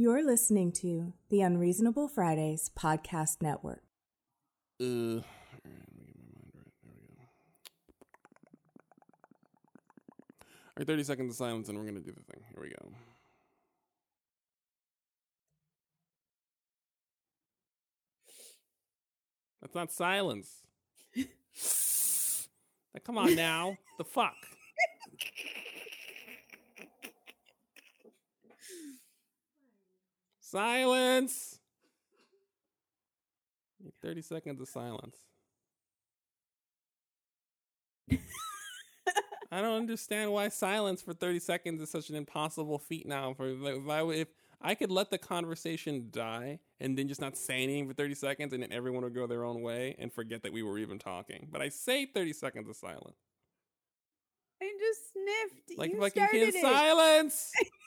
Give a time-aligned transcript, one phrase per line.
[0.00, 3.82] You're listening to the Unreasonable Fridays Podcast Network.
[4.80, 5.24] Uh, all right,
[5.64, 6.70] let me get my mind right.
[6.84, 7.22] There we go.
[10.68, 12.44] All right, 30 seconds of silence, and we're going to do the thing.
[12.48, 12.92] Here we go.
[19.60, 20.62] That's not silence.
[22.94, 23.76] Now, come on now.
[23.98, 24.36] the fuck?
[30.50, 31.58] Silence.
[34.00, 35.16] 30 seconds of silence.
[39.52, 43.34] I don't understand why silence for 30 seconds is such an impossible feat now.
[43.34, 44.28] For if, I, if
[44.62, 48.54] I could let the conversation die and then just not say anything for 30 seconds
[48.54, 51.48] and then everyone would go their own way and forget that we were even talking.
[51.52, 53.18] But I say 30 seconds of silence.
[54.62, 55.78] I just sniffed.
[55.78, 56.62] Like you if I can hear started it.
[56.62, 57.52] silence.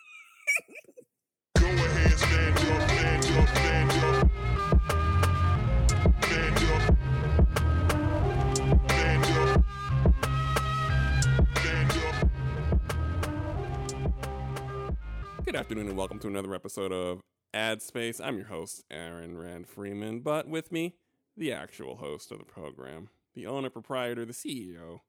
[15.51, 17.19] Good afternoon and welcome to another episode of
[17.53, 18.19] Ad Space.
[18.19, 20.95] I'm your host, Aaron Rand Freeman, but with me,
[21.35, 25.01] the actual host of the program, the owner, proprietor, the CEO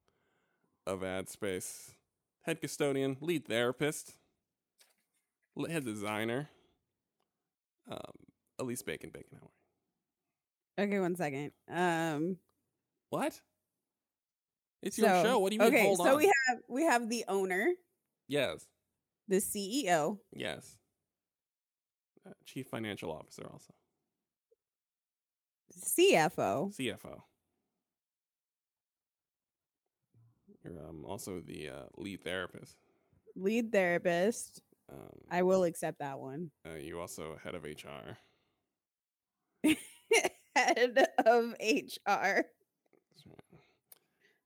[0.87, 1.95] of Ad Space,
[2.43, 4.17] head custodian, lead therapist,
[5.69, 6.51] head designer,
[7.91, 7.99] um,
[8.59, 9.39] Elise Bacon Bacon.
[9.41, 10.91] How are you?
[10.91, 11.53] Okay, one second.
[11.71, 12.37] Um,
[13.11, 13.41] What?
[14.83, 15.39] It's your show.
[15.39, 15.69] What do you mean?
[15.75, 16.17] Okay, Hold so on.
[16.19, 17.69] we have we have the owner,
[18.27, 18.67] yes,
[19.29, 20.77] the CEO, yes.
[22.27, 23.73] Uh, Chief Financial Officer, also
[25.79, 27.23] CFO, CFO.
[30.65, 32.77] You're um, also the uh, lead therapist.
[33.37, 34.63] lead therapist.
[34.91, 36.51] Um, I will accept that one.
[36.67, 38.17] uh, you also head of HR.
[40.55, 42.43] Head of HR.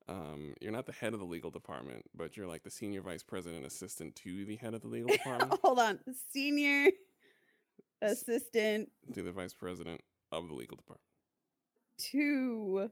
[0.08, 3.24] Um, you're not the head of the legal department, but you're like the senior vice
[3.24, 5.98] president assistant to the head of the legal department, Hold on,
[6.32, 6.92] senior
[8.03, 11.03] assistant to the vice president of the legal department.
[12.12, 12.88] to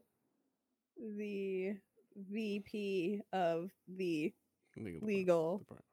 [1.17, 1.75] the
[2.17, 4.33] VP of the
[4.77, 5.85] Legal, legal department.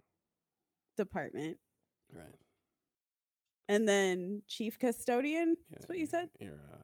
[0.98, 1.58] Department,
[2.14, 2.36] Right.
[3.68, 5.56] and then chief custodian.
[5.70, 6.30] That's what you said.
[6.40, 6.78] You're uh,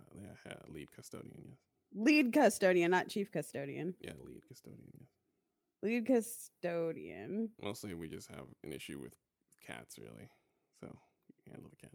[0.45, 1.43] yeah, lead custodian.
[1.45, 1.57] Yes.
[1.95, 3.95] Lead custodian, not chief custodian.
[4.01, 4.91] Yeah, lead custodian.
[4.99, 5.09] Yes.
[5.83, 7.49] Lead custodian.
[7.61, 9.13] Mostly, we just have an issue with
[9.65, 10.29] cats, really.
[10.79, 11.91] So you handle the cat.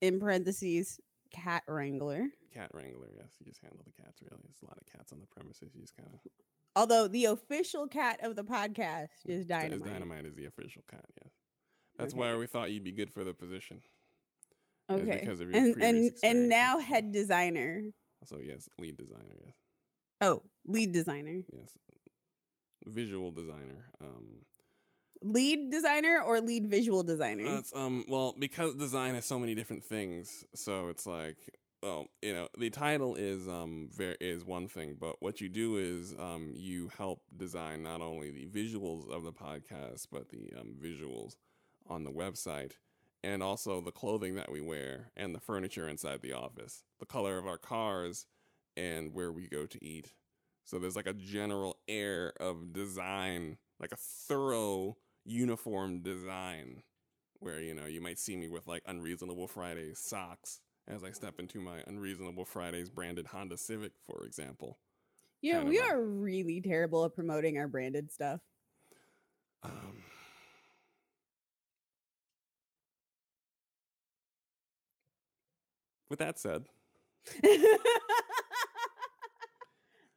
[0.00, 1.00] In parentheses,
[1.30, 2.26] cat wrangler.
[2.52, 3.08] Cat wrangler.
[3.16, 4.20] Yes, you just handle the cats.
[4.22, 5.74] Really, there's a lot of cats on the premises.
[5.74, 6.20] You just kind of
[6.76, 9.92] Although the official cat of the podcast is dynamite.
[9.92, 11.04] Dynamite is the official cat.
[11.22, 11.32] Yes,
[11.96, 12.20] that's Okay.
[12.20, 13.80] why we thought you'd be good for the position.
[14.90, 15.18] Okay.
[15.20, 17.82] because of your And and and now head designer.
[18.24, 19.34] So yes, lead designer.
[19.44, 19.54] Yes,
[20.20, 21.42] Oh, lead designer.
[21.52, 21.70] yes,
[22.86, 23.86] visual designer.
[24.00, 24.44] Um,
[25.22, 27.44] Lead designer or lead visual designer?
[27.58, 31.38] It's, um, well, because design has so many different things, so it's like,
[31.82, 35.78] well, you know, the title is um ver- is one thing, but what you do
[35.78, 40.74] is um you help design not only the visuals of the podcast, but the um,
[40.78, 41.36] visuals
[41.88, 42.72] on the website,
[43.22, 47.38] and also the clothing that we wear and the furniture inside the office, the color
[47.38, 48.26] of our cars,
[48.76, 50.12] and where we go to eat.
[50.64, 56.82] So there's like a general air of design, like a thorough uniform design
[57.40, 61.40] where you know you might see me with like unreasonable fridays socks as i step
[61.40, 64.78] into my unreasonable fridays branded honda civic for example
[65.44, 68.40] yeah, kind we are really terrible at promoting our branded stuff.
[69.62, 70.02] um,
[76.10, 76.64] with that said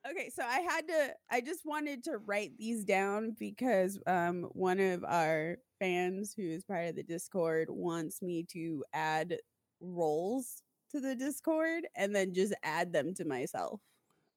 [0.09, 4.80] okay, so I had to I just wanted to write these down because um one
[4.80, 9.38] of our fans who is part of the Discord wants me to add
[9.79, 13.79] roles to the Discord and then just add them to myself.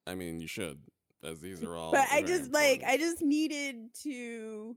[0.07, 0.79] i mean you should
[1.23, 4.77] as these are all but I just like I just needed to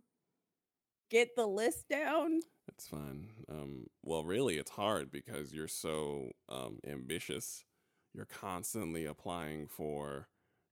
[1.10, 2.42] get the list down.
[2.68, 3.30] It's fine.
[3.50, 7.66] Um, well, really, it's hard because you're so um, ambitious.
[8.14, 10.28] You're constantly applying for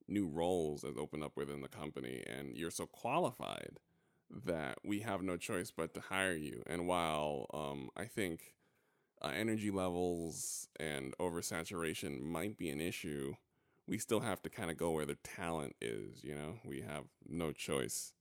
[0.07, 3.79] new roles that open up within the company, and you're so qualified
[4.45, 6.63] that we have no choice but to hire you.
[6.65, 8.55] And while um, I think
[9.21, 13.35] uh, energy levels and oversaturation might be an issue,
[13.87, 16.23] we still have to kind of go where the talent is.
[16.23, 18.13] You know, we have no choice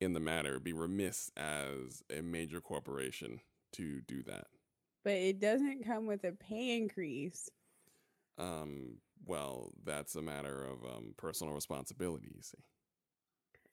[0.00, 0.50] in the matter.
[0.50, 3.40] It'd be remiss as a major corporation
[3.72, 4.46] to do that.
[5.04, 7.48] But it doesn't come with a pay increase.
[8.38, 12.58] Um, well, that's a matter of um, personal responsibility, you see.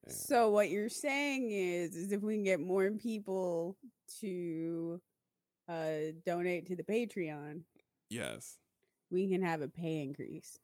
[0.08, 3.76] So what you're saying is, is if we can get more people
[4.22, 5.02] to
[5.68, 7.62] uh donate to the Patreon,
[8.12, 8.60] Yes.
[9.10, 10.60] we can have a pay increase.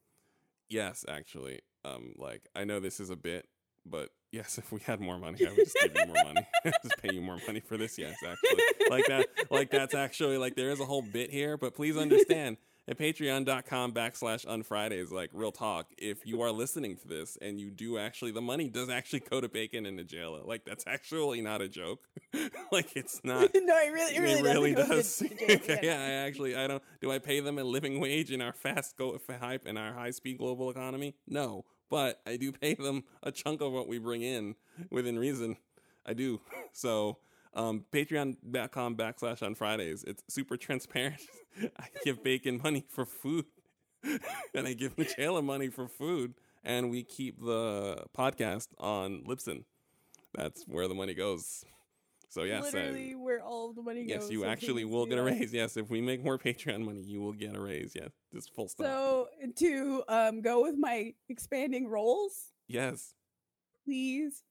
[0.70, 1.62] Yes, actually.
[1.84, 3.48] Um, like I know this is a bit,
[3.86, 6.48] but yes, if we had more money, I would just give you more money.
[6.84, 7.98] just pay you more money for this.
[7.98, 9.28] Yes, actually, like that.
[9.50, 12.58] Like that's actually like there is a whole bit here, but please understand
[12.88, 17.70] at patreon.com backslash unfridays like real talk if you are listening to this and you
[17.70, 21.62] do actually the money does actually go to bacon and Najela like that's actually not
[21.62, 22.00] a joke
[22.72, 25.24] like it's not no, it really, it really, it really to- does.
[25.24, 26.82] okay, yeah, I actually, I don't.
[27.02, 30.12] Do I pay them a living wage in our fast go hype in our high
[30.12, 31.16] speed global economy?
[31.28, 34.56] No, but I do pay them a chunk of what we bring in
[34.90, 35.58] within reason.
[36.04, 36.42] I do.
[36.74, 37.18] So,
[37.54, 40.06] um, Patreon.com backslash unfridays.
[40.06, 41.20] It's super transparent.
[41.78, 43.44] I give Bacon money for food,
[44.56, 49.66] and I give Michaela money for food, and we keep the podcast on Libsyn.
[50.34, 51.66] That's where the money goes.
[52.32, 54.10] So yes, literally where all the money goes.
[54.10, 55.52] Yes, you so actually will get a raise.
[55.52, 57.92] Yes, if we make more Patreon money, you will get a raise.
[57.94, 58.86] Yes, just full stop.
[58.88, 63.14] So to um go with my expanding roles, yes,
[63.84, 64.44] please.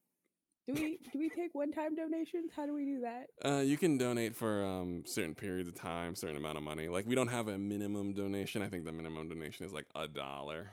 [0.66, 2.50] Do we do we take one time donations?
[2.54, 3.28] How do we do that?
[3.42, 6.88] uh, you can donate for um certain periods of time, certain amount of money.
[6.88, 8.60] Like we don't have a minimum donation.
[8.60, 10.70] I think the minimum donation is like a dollar,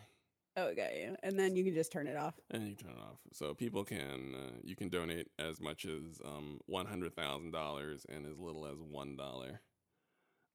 [0.57, 0.73] Oh.
[1.21, 2.33] And then you can just turn it off.
[2.49, 3.19] and you turn it off.
[3.31, 8.05] So people can uh, you can donate as much as um one hundred thousand dollars
[8.09, 9.61] and as little as one dollar.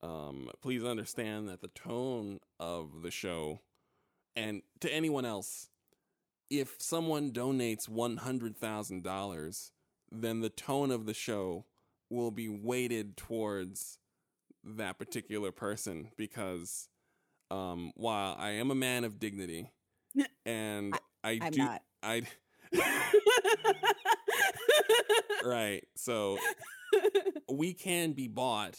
[0.02, 3.60] Um, please understand that the tone of the show,
[4.34, 5.69] and to anyone else,
[6.50, 9.70] if someone donates one hundred thousand dollars,
[10.10, 11.66] then the tone of the show
[12.10, 13.99] will be weighted towards
[14.64, 16.88] that particular person because
[17.50, 19.70] um, while I am a man of dignity,
[20.47, 20.94] and
[21.25, 21.82] I, I'm do, not.
[22.03, 22.23] I
[25.44, 25.82] right.
[25.97, 26.38] So
[27.50, 28.79] we can be bought.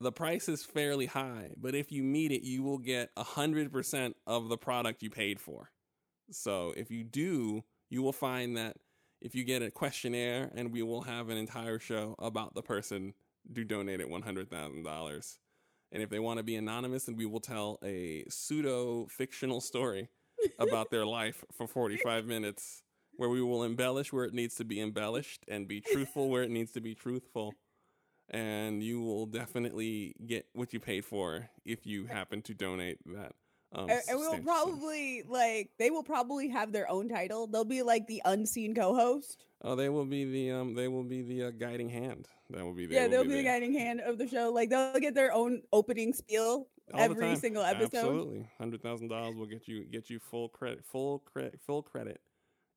[0.00, 3.72] The price is fairly high, but if you meet it, you will get a hundred
[3.72, 5.70] percent of the product you paid for.
[6.30, 8.76] So if you do, you will find that
[9.22, 13.14] if you get a questionnaire, and we will have an entire show about the person
[13.54, 15.38] who donated one hundred thousand dollars.
[15.92, 20.08] And if they want to be anonymous, then we will tell a pseudo fictional story
[20.58, 22.82] about their life for 45 minutes
[23.16, 26.50] where we will embellish where it needs to be embellished and be truthful where it
[26.50, 27.54] needs to be truthful.
[28.28, 33.32] And you will definitely get what you paid for if you happen to donate that.
[33.72, 37.46] Um, and, and we'll probably like they will probably have their own title.
[37.46, 39.44] They'll be like the unseen co-host.
[39.62, 42.26] Oh, they will be the um, they will be the uh, guiding hand.
[42.50, 42.86] That will be.
[42.86, 44.50] They yeah, they'll be the the- guiding hand of the show.
[44.50, 47.96] Like they'll get their own opening spiel all every single episode.
[47.96, 52.20] Absolutely, hundred thousand dollars will get you get you full credit, full credit, full credit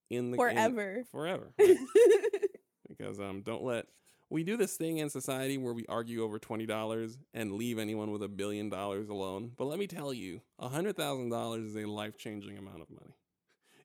[0.09, 1.03] in the in- Forever.
[1.11, 1.53] forever.
[2.87, 3.85] because um don't let
[4.31, 8.11] we do this thing in society where we argue over twenty dollars and leave anyone
[8.11, 9.51] with a billion dollars alone.
[9.57, 12.89] But let me tell you, a hundred thousand dollars is a life changing amount of
[12.89, 13.15] money.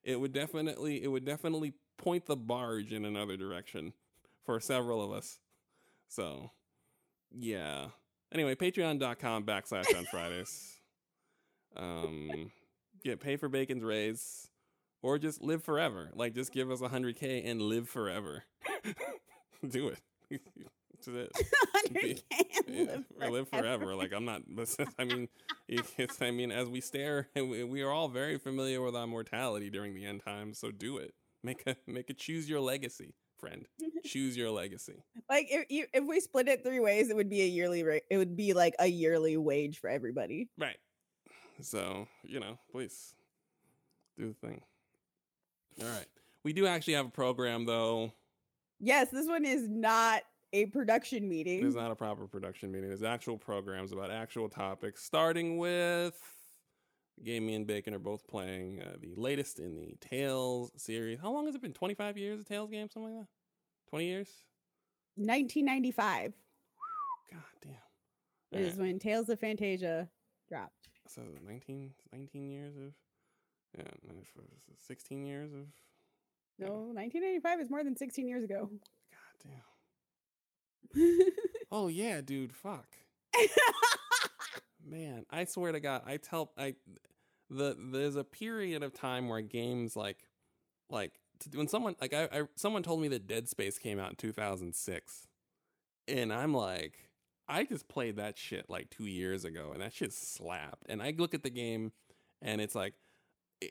[0.02, 3.92] It would definitely it would definitely point the barge in another direction
[4.44, 5.38] for several of us.
[6.08, 6.50] So
[7.30, 7.86] yeah.
[8.34, 10.72] Anyway, patreon.com backslash unfridays.
[11.76, 12.50] Um
[13.02, 14.48] get pay for bacon's raise
[15.02, 16.10] or just live forever.
[16.14, 18.44] Like just give us a hundred K and live forever.
[19.68, 20.00] Do it.
[20.92, 21.32] That's it.
[21.74, 22.22] Hundred
[22.66, 23.94] Yeah, live or live forever.
[23.94, 24.42] Like I'm not.
[24.98, 25.28] I mean,
[25.68, 29.70] it's, I mean, as we stare, we, we are all very familiar with our mortality
[29.70, 30.58] during the end times.
[30.58, 31.14] So do it.
[31.42, 33.66] Make a make a choose your legacy, friend.
[34.04, 35.02] Choose your legacy.
[35.30, 38.02] Like if you, if we split it three ways, it would be a yearly rate.
[38.10, 40.50] It would be like a yearly wage for everybody.
[40.58, 40.76] Right.
[41.62, 43.14] So you know, please
[44.18, 44.60] do the thing.
[45.80, 46.06] All right.
[46.42, 48.12] We do actually have a program though.
[48.80, 50.22] Yes, this one is not
[50.52, 51.66] a production meeting.
[51.66, 52.92] It's not a proper production meeting.
[52.92, 56.20] It's actual programs about actual topics, starting with
[57.22, 61.18] Game Me and Bacon are both playing uh, the latest in the Tales series.
[61.20, 61.72] How long has it been?
[61.72, 62.88] 25 years of Tales game?
[62.90, 63.33] Something like that?
[63.94, 64.28] 20 years?
[65.14, 66.32] 1995
[67.30, 68.60] God damn.
[68.60, 68.78] is Alright.
[68.80, 70.08] when Tales of Phantasia
[70.48, 70.88] dropped.
[71.06, 72.92] So 19, 19 years of.
[73.78, 75.66] Yeah, no, it's- it's 16 years of.
[76.58, 78.68] No, 1995 is more than 16 years ago.
[79.12, 79.50] God
[80.94, 81.20] damn.
[81.70, 82.52] Oh, yeah, dude.
[82.52, 82.86] Fuck.
[84.84, 86.74] Man, I swear to God, I tell I
[87.48, 90.18] the there's a period of time where games like
[90.90, 91.12] like
[91.54, 95.26] when someone like I, I someone told me that Dead Space came out in 2006,
[96.08, 97.10] and I'm like,
[97.48, 100.84] I just played that shit like two years ago, and that shit slapped.
[100.88, 101.92] And I look at the game,
[102.42, 102.94] and it's like,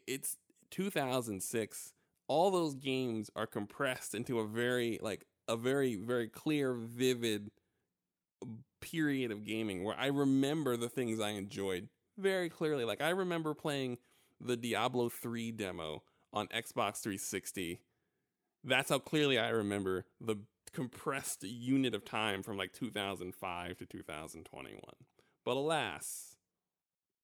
[0.07, 0.37] it's
[0.71, 1.93] 2006.
[2.27, 7.51] All those games are compressed into a very like a very very clear, vivid
[8.81, 12.85] period of gaming where I remember the things I enjoyed very clearly.
[12.85, 13.97] Like I remember playing
[14.41, 16.03] the Diablo 3 demo
[16.33, 17.79] on Xbox 360.
[18.63, 20.37] That's how clearly I remember the
[20.73, 24.81] compressed unit of time from like 2005 to 2021.
[25.45, 26.35] But alas,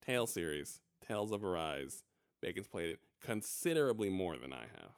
[0.05, 2.03] Tale series, Tales of Arise,
[2.41, 4.91] Bacon's played it considerably more than I have.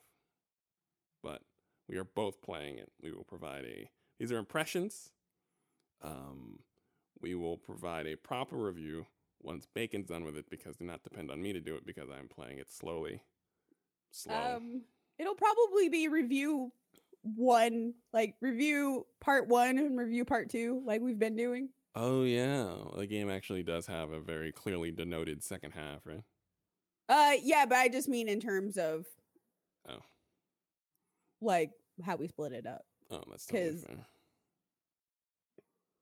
[1.24, 1.41] But
[1.88, 2.91] we are both playing it.
[3.01, 3.89] We will provide a
[4.20, 5.10] these are impressions.
[6.03, 6.60] Um,
[7.22, 9.06] we will provide a proper review
[9.41, 12.10] once Bacon's done with it because do not depend on me to do it because
[12.10, 13.22] I'm playing it slowly.
[14.12, 14.56] Slow.
[14.58, 14.82] Um,
[15.18, 16.72] it'll probably be review
[17.24, 21.70] one, like review part one and review part two, like we've been doing.
[21.96, 26.24] oh yeah, the game actually does have a very clearly denoted second half, right?
[27.10, 29.06] Uh, yeah, but I just mean in terms of
[29.89, 30.00] Oh.
[31.41, 31.72] like
[32.03, 32.86] how we split it up.
[33.10, 34.06] Oh, that's totally 'Cause- fair.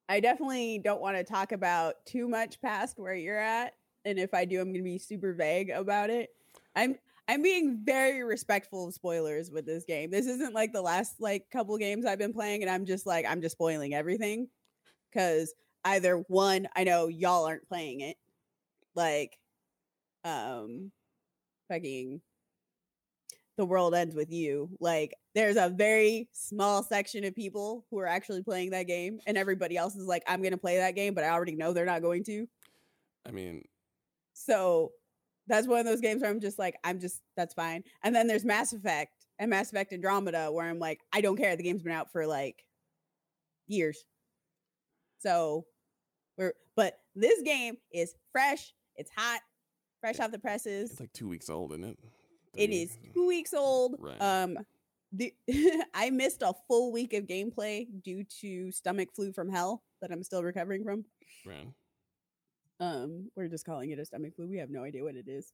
[0.08, 3.75] I definitely don't want to talk about too much past where you're at,
[4.06, 6.30] and if I do, I'm going to be super vague about it.
[6.75, 6.98] I'm
[7.30, 10.10] I'm being very respectful of spoilers with this game.
[10.10, 13.24] This isn't like the last like couple games I've been playing, and I'm just like
[13.30, 14.48] I'm just spoiling everything
[15.12, 15.54] because
[15.86, 18.18] either one, I know y'all aren't playing it,
[18.96, 19.38] like,
[20.26, 20.92] um,
[21.68, 22.20] fucking
[23.58, 24.68] the world ends with you.
[24.80, 29.38] Like there's a very small section of people who are actually playing that game, and
[29.38, 32.02] everybody else is like, I'm gonna play that game, but I already know they're not
[32.02, 32.48] going to.
[33.28, 33.66] I mean,
[34.34, 34.94] So
[35.50, 37.84] that's one of those games where I'm just like, I'm just that's fine.
[38.03, 41.56] And then there's Mass Effect and Mass Effect Andromeda, where I'm like, I don't care.
[41.56, 42.63] The game's been out for like
[43.68, 44.03] years.
[45.20, 45.65] So
[46.38, 49.41] we're but this game is fresh, it's hot,
[50.00, 50.91] fresh off the presses.
[50.91, 51.98] it's like two weeks old, isn't it?
[52.56, 53.96] It Three- is two weeks old.
[54.00, 54.22] Right.
[54.22, 54.58] Um,
[55.12, 55.34] the
[55.94, 60.24] I missed a full week of gameplay due to stomach flu from hell that I'm
[60.24, 61.03] still recovering from.
[61.46, 61.68] Right.
[62.80, 64.48] Um, we're just calling it a stomach flu.
[64.48, 65.52] We have no idea what it is.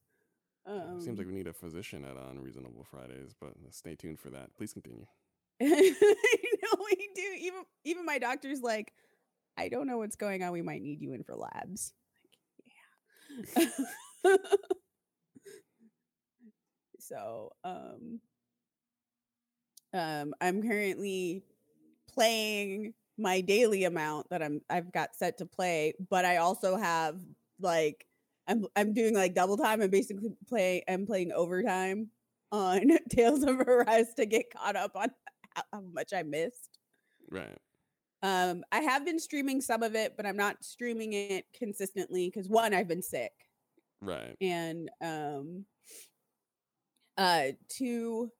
[0.66, 4.54] Um, Seems like we need a physician at Unreasonable Fridays, but stay tuned for that.
[4.56, 5.06] Please continue.
[5.62, 7.36] I know we do.
[7.40, 8.92] Even even my doctor's like,
[9.56, 10.52] I don't know what's going on.
[10.52, 11.92] We might need you in for labs.
[13.56, 13.68] Like,
[14.26, 14.36] yeah.
[16.98, 18.20] so, um,
[19.94, 21.42] um, I'm currently
[22.12, 27.20] playing my daily amount that I'm I've got set to play, but I also have
[27.60, 28.06] like
[28.48, 29.80] I'm I'm doing like double time.
[29.80, 32.10] I'm basically play I'm playing overtime
[32.52, 35.08] on Tales of Arise to get caught up on
[35.54, 36.78] how, how much I missed.
[37.30, 37.58] Right.
[38.22, 42.48] Um, I have been streaming some of it, but I'm not streaming it consistently because
[42.48, 43.32] one, I've been sick,
[44.00, 44.36] Right.
[44.40, 45.66] and um,
[47.16, 48.30] uh, two,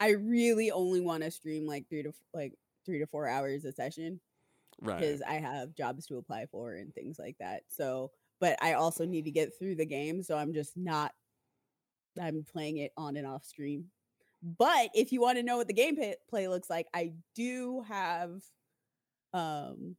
[0.00, 3.72] I really only want to stream like three to like three to four hours a
[3.72, 4.20] session
[4.80, 4.98] Right.
[4.98, 7.62] because I have jobs to apply for and things like that.
[7.68, 8.10] So,
[8.40, 11.12] but I also need to get through the game, so I'm just not.
[12.20, 13.86] I'm playing it on and off stream.
[14.42, 18.42] But if you want to know what the gameplay play looks like, I do have
[19.32, 19.96] um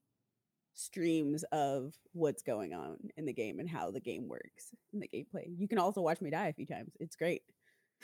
[0.76, 5.08] streams of what's going on in the game and how the game works in the
[5.08, 5.46] gameplay.
[5.58, 6.92] You can also watch me die a few times.
[7.00, 7.44] It's great.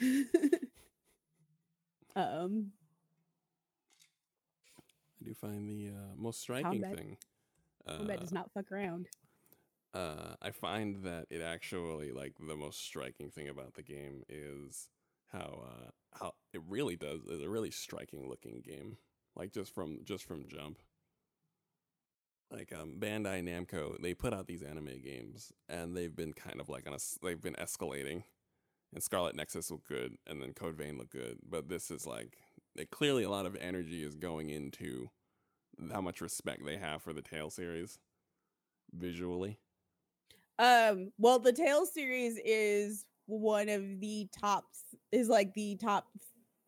[2.16, 2.72] um
[5.20, 7.16] I do find the uh, most striking Combat- thing.
[7.86, 9.08] combat Uh, does not fuck around.
[9.94, 14.88] uh, I find that it actually like the most striking thing about the game is
[15.28, 18.96] how uh, how it really does is a really striking looking game.
[19.36, 20.78] Like just from just from jump.
[22.50, 26.68] Like um, Bandai Namco, they put out these anime games, and they've been kind of
[26.68, 28.24] like on a they've been escalating.
[28.92, 32.38] And Scarlet Nexus looked good, and then Code Vein looked good, but this is like
[32.90, 35.10] clearly a lot of energy is going into
[35.92, 37.98] how much respect they have for the Tales series
[38.92, 39.58] visually.
[40.58, 46.06] Um, well, the Tales series is one of the tops is like the top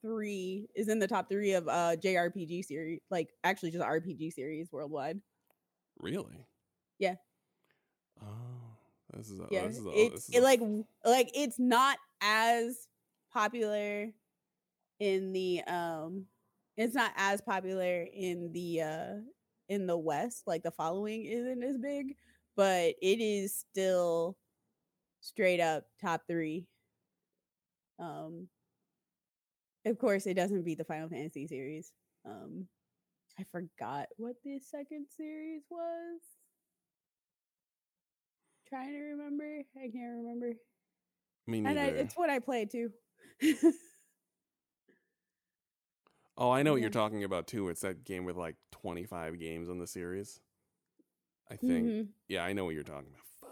[0.01, 4.71] three is in the top three of uh JRPG series, like actually just RPG series
[4.73, 5.21] worldwide.
[6.01, 6.47] Really?
[6.99, 7.17] Yeah.
[8.21, 8.27] Oh,
[9.15, 10.61] this is a, Yeah, this is a, it's this is it like
[11.05, 12.89] like it's not as
[13.33, 14.13] popular
[15.03, 16.25] in the um
[16.77, 19.15] it's not as popular in the uh
[19.69, 22.15] in the west like the following isn't as big
[22.57, 24.37] but it is still
[25.21, 26.65] straight up top 3
[27.99, 28.47] um
[29.85, 31.93] of course it doesn't beat the final fantasy series
[32.25, 32.69] um
[33.41, 36.21] I forgot what the second series was.
[38.69, 39.63] Trying to remember.
[39.77, 40.53] I can't remember.
[41.47, 41.81] Me neither.
[41.81, 42.91] And I, it's what I play too.
[46.37, 47.69] oh, I know what you're talking about too.
[47.69, 50.41] It's that game with like 25 games in the series.
[51.51, 51.87] I think.
[51.89, 52.09] Mhm.
[52.29, 53.51] Yeah, I know what you're talking about.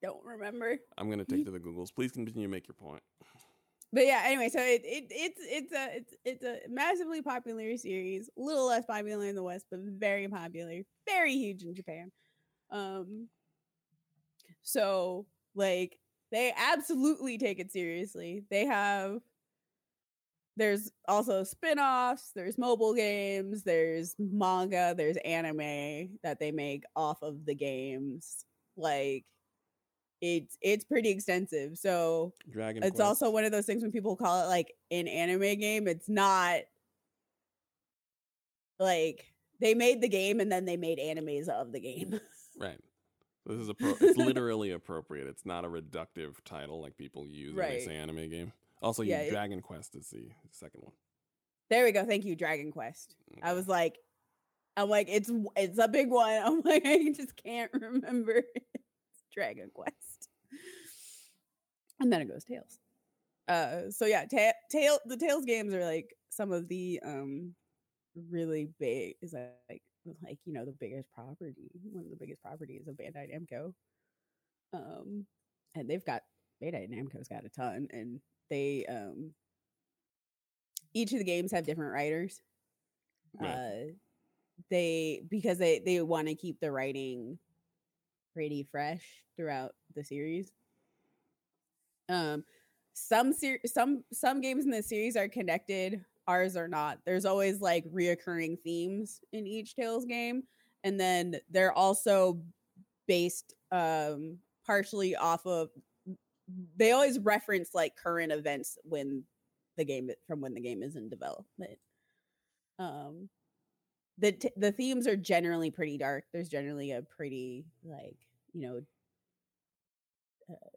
[0.00, 0.78] Don't remember.
[0.96, 1.92] I'm gonna take to the Googles.
[1.94, 3.02] Please continue to make your point.
[3.92, 8.28] But yeah, anyway, so it, it it's it's a it's it's a massively popular series,
[8.38, 12.12] a little less popular in the West, but very popular, very huge in Japan.
[12.70, 13.28] Um
[14.62, 15.98] so like
[16.30, 18.44] they absolutely take it seriously.
[18.50, 19.20] They have
[20.58, 27.46] there's also spin-offs, there's mobile games, there's manga, there's anime that they make off of
[27.46, 28.44] the games.
[28.76, 29.24] Like
[30.20, 31.78] it's it's pretty extensive.
[31.78, 32.82] So Dragon.
[32.82, 33.08] it's Quest.
[33.08, 36.60] also one of those things when people call it like an anime game, it's not
[38.80, 42.18] like they made the game and then they made animes of the game.
[42.58, 42.78] right.
[43.46, 45.28] This is a pro- it's literally appropriate.
[45.28, 48.52] It's not a reductive title like people use when they say anime game.
[48.82, 50.94] Also, Yeah, it- Dragon Quest is the second one.
[51.70, 52.04] there we go.
[52.04, 53.14] Thank you, Dragon Quest.
[53.42, 53.98] I was like,
[54.76, 56.40] I'm like, it's it's a big one.
[56.44, 58.42] I'm like, I just can't remember.
[58.54, 60.28] it's Dragon Quest.
[62.00, 62.78] And then it goes Tales.
[63.48, 67.54] Uh so yeah, ta- tail the Tales games are like some of the um
[68.30, 69.82] really big is like
[70.22, 73.72] like you know the biggest property, one of the biggest properties of Bandai Namco.
[74.72, 75.26] Um
[75.74, 76.22] and they've got
[76.62, 78.20] Bandai Namco's got a ton and
[78.50, 79.32] they um
[80.94, 82.40] each of the games have different writers.
[83.40, 83.48] Right.
[83.48, 83.92] uh
[84.70, 87.38] they because they they want to keep the writing
[88.34, 89.04] pretty fresh
[89.36, 90.50] throughout the series.
[92.08, 92.44] Um
[92.94, 96.98] some ser- some some games in the series are connected ours are not.
[97.06, 100.42] There's always like reoccurring themes in each tales game
[100.84, 102.40] and then they're also
[103.06, 105.70] based um partially off of
[106.76, 109.24] they always reference like current events when
[109.76, 111.78] the game from when the game is in development.
[112.78, 113.28] Um
[114.18, 116.24] the t- the themes are generally pretty dark.
[116.32, 118.16] There's generally a pretty like
[118.52, 118.80] you know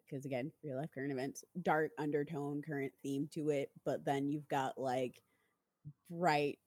[0.05, 4.47] because again real life current events dark undertone current theme to it but then you've
[4.49, 5.21] got like
[6.10, 6.60] bright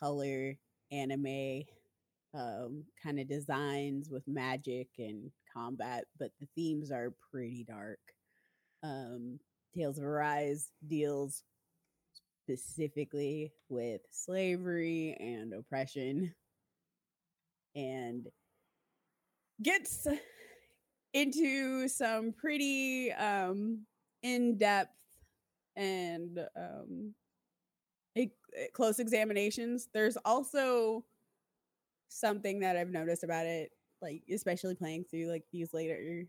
[0.00, 0.56] color
[0.90, 1.62] anime
[2.34, 8.00] um kind of designs with magic and combat but the themes are pretty dark
[8.86, 9.38] um
[9.74, 11.42] tales of arise deals
[12.44, 16.32] specifically with slavery and oppression
[17.74, 18.28] and
[19.62, 20.06] gets
[21.12, 23.80] into some pretty um
[24.22, 24.92] in-depth
[25.76, 27.14] and um
[28.72, 29.88] close examinations.
[29.92, 31.04] There's also
[32.08, 33.70] something that i've noticed about it
[34.00, 36.24] like especially playing through like these later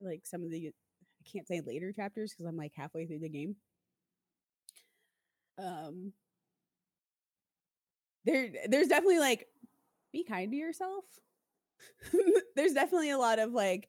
[0.00, 0.70] like some of the
[1.22, 3.56] i can't say later chapters because i'm like halfway through the game.
[5.58, 6.12] Um
[8.24, 9.46] there there's definitely like
[10.12, 11.04] be kind to yourself.
[12.56, 13.88] There's definitely a lot of like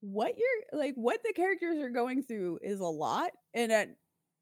[0.00, 3.88] what you're like what the characters are going through is a lot and at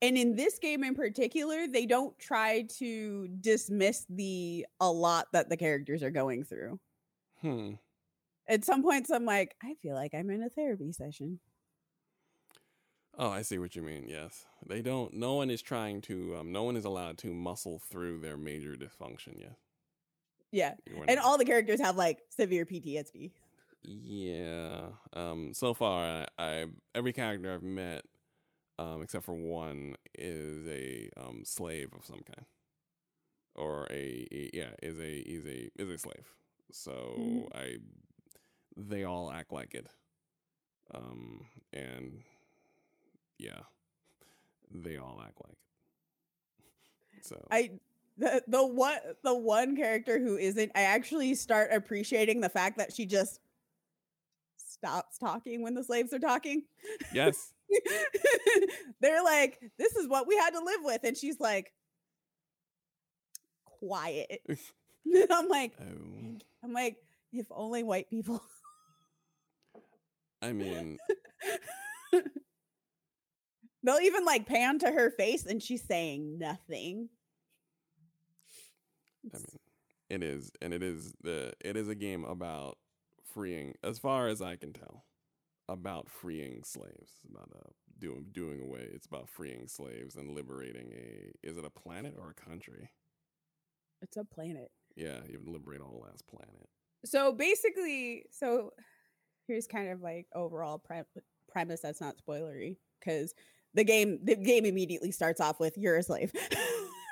[0.01, 5.49] and in this game in particular they don't try to dismiss the a lot that
[5.49, 6.79] the characters are going through.
[7.41, 7.73] Hmm.
[8.49, 11.39] At some points i'm like i feel like i'm in a therapy session
[13.21, 14.05] Oh, I see what you mean.
[14.07, 15.13] Yes, they don't.
[15.13, 16.37] No one is trying to.
[16.37, 19.57] Um, no one is allowed to muscle through their major dysfunction yet.
[20.53, 23.33] yeah We're and not- all the characters have like severe ptsd
[23.83, 24.91] Yeah.
[25.15, 25.53] Um.
[25.53, 28.05] So far, I, I every character I've met,
[28.79, 32.47] um, except for one, is a um slave of some kind,
[33.57, 36.29] or a, a- yeah is a is a is a slave.
[36.71, 37.49] So Mhm.
[37.53, 37.79] I,
[38.79, 39.87] they all act like it.
[40.95, 41.47] Um.
[41.73, 42.23] And
[43.39, 43.61] yeah,
[44.71, 47.25] they all act like it.
[47.27, 47.73] So I
[48.17, 52.93] the the one the one character who isn't I actually start appreciating the fact that
[52.93, 53.41] she just
[54.57, 56.63] stops talking when the slaves are talking.
[57.13, 57.53] yes.
[59.01, 61.01] They're like, this is what we had to live with.
[61.05, 61.73] And she's like,
[63.65, 64.41] quiet.
[65.31, 66.97] I'm like, Oh, I'm like,
[67.33, 68.43] if only white people.
[70.41, 70.99] I mean,
[73.83, 77.09] They'll even like pan to her face and she's saying nothing.
[79.33, 79.59] I mean,
[80.11, 82.79] it is, and it is the it is a game about
[83.35, 85.05] freeing, as far as I can tell,
[85.69, 87.13] about freeing slaves.
[87.15, 88.89] It's about uh, doing doing away.
[88.93, 91.47] It's about freeing slaves and liberating a.
[91.47, 92.91] Is it a planet or a country?
[94.03, 94.71] It's a planet.
[94.97, 96.69] Yeah, you liberate a whole ass planet.
[97.05, 98.73] So basically, so
[99.49, 101.03] here's kind of like overall pre-
[101.49, 103.35] premise that's not spoilery because
[103.75, 106.33] the game the game immediately starts off with you're a slave.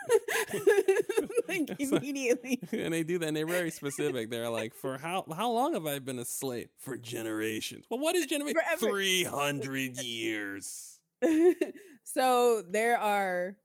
[1.48, 2.60] like immediately.
[2.72, 3.28] and they do that.
[3.28, 4.30] and They're very specific.
[4.30, 6.68] They're like, for how how long have I been a slave?
[6.78, 7.86] For generations.
[7.90, 8.54] Well, what is generation?
[8.54, 8.90] Forever.
[8.92, 11.00] Three hundred years.
[12.04, 13.56] so there are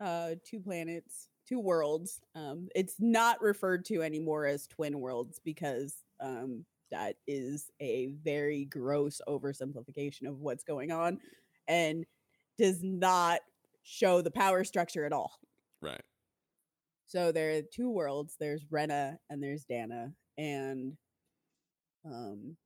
[0.00, 5.96] uh two planets two worlds um it's not referred to anymore as twin worlds because
[6.20, 11.18] um that is a very gross oversimplification of what's going on
[11.68, 12.04] and
[12.58, 13.40] does not
[13.82, 15.32] show the power structure at all
[15.80, 16.00] Right.
[17.06, 20.96] so there are two worlds there's rena and there's dana and
[22.04, 22.56] um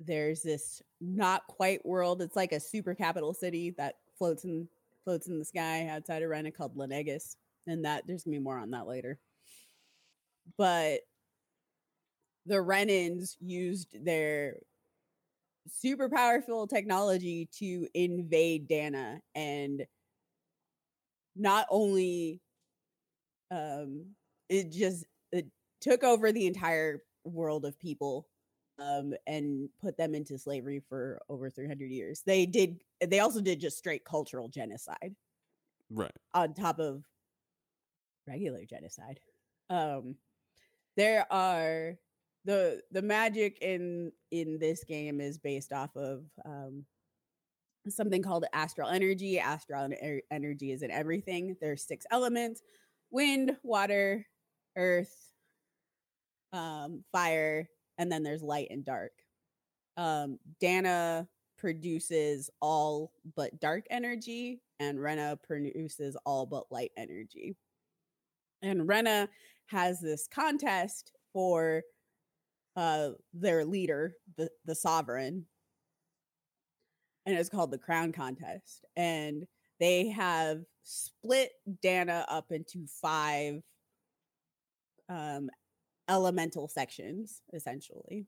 [0.00, 4.68] there's this not quite world it's like a super capital city that floats in
[5.04, 7.36] floats in the sky outside of rena called Lenegis.
[7.66, 9.18] and that there's gonna be more on that later
[10.56, 11.00] but
[12.48, 14.58] the renans used their
[15.66, 19.86] super powerful technology to invade dana and
[21.34, 22.42] not only
[23.50, 24.14] um
[24.48, 25.46] it just it
[25.80, 28.28] took over the entire world of people
[28.78, 33.60] um and put them into slavery for over 300 years they did they also did
[33.60, 35.14] just straight cultural genocide
[35.90, 36.12] Right.
[36.34, 37.04] on top of
[38.26, 39.20] regular genocide.
[39.70, 40.16] Um,
[40.96, 41.98] there are
[42.44, 46.84] the the magic in in this game is based off of um,
[47.88, 49.38] something called astral energy.
[49.38, 51.56] Astral ener- energy is in everything.
[51.60, 52.62] There's six elements:
[53.10, 54.26] wind, water,
[54.76, 55.32] earth,
[56.52, 59.12] um, fire, and then there's light and dark.
[59.96, 67.56] Um, Dana produces all but dark energy, and Rena produces all but light energy.
[68.62, 69.28] And Rena
[69.66, 71.82] has this contest for
[72.76, 75.46] uh, their leader, the, the sovereign,
[77.26, 78.84] and it's called the Crown Contest.
[78.96, 79.46] And
[79.80, 81.52] they have split
[81.82, 83.60] Dana up into five
[85.08, 85.50] um,
[86.08, 88.26] elemental sections, essentially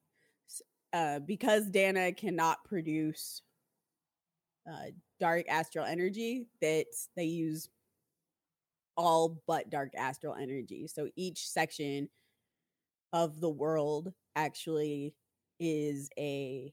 [0.93, 3.43] uh, because Dana cannot produce
[4.71, 7.69] uh, dark astral energy, that they use
[8.97, 10.87] all but dark astral energy.
[10.87, 12.09] So each section
[13.13, 15.15] of the world actually
[15.59, 16.73] is a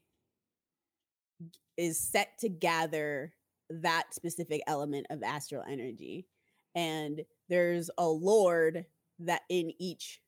[1.77, 3.33] is set to gather
[3.69, 6.25] that specific element of astral energy
[6.73, 8.85] and there's a lord
[9.19, 10.21] that in each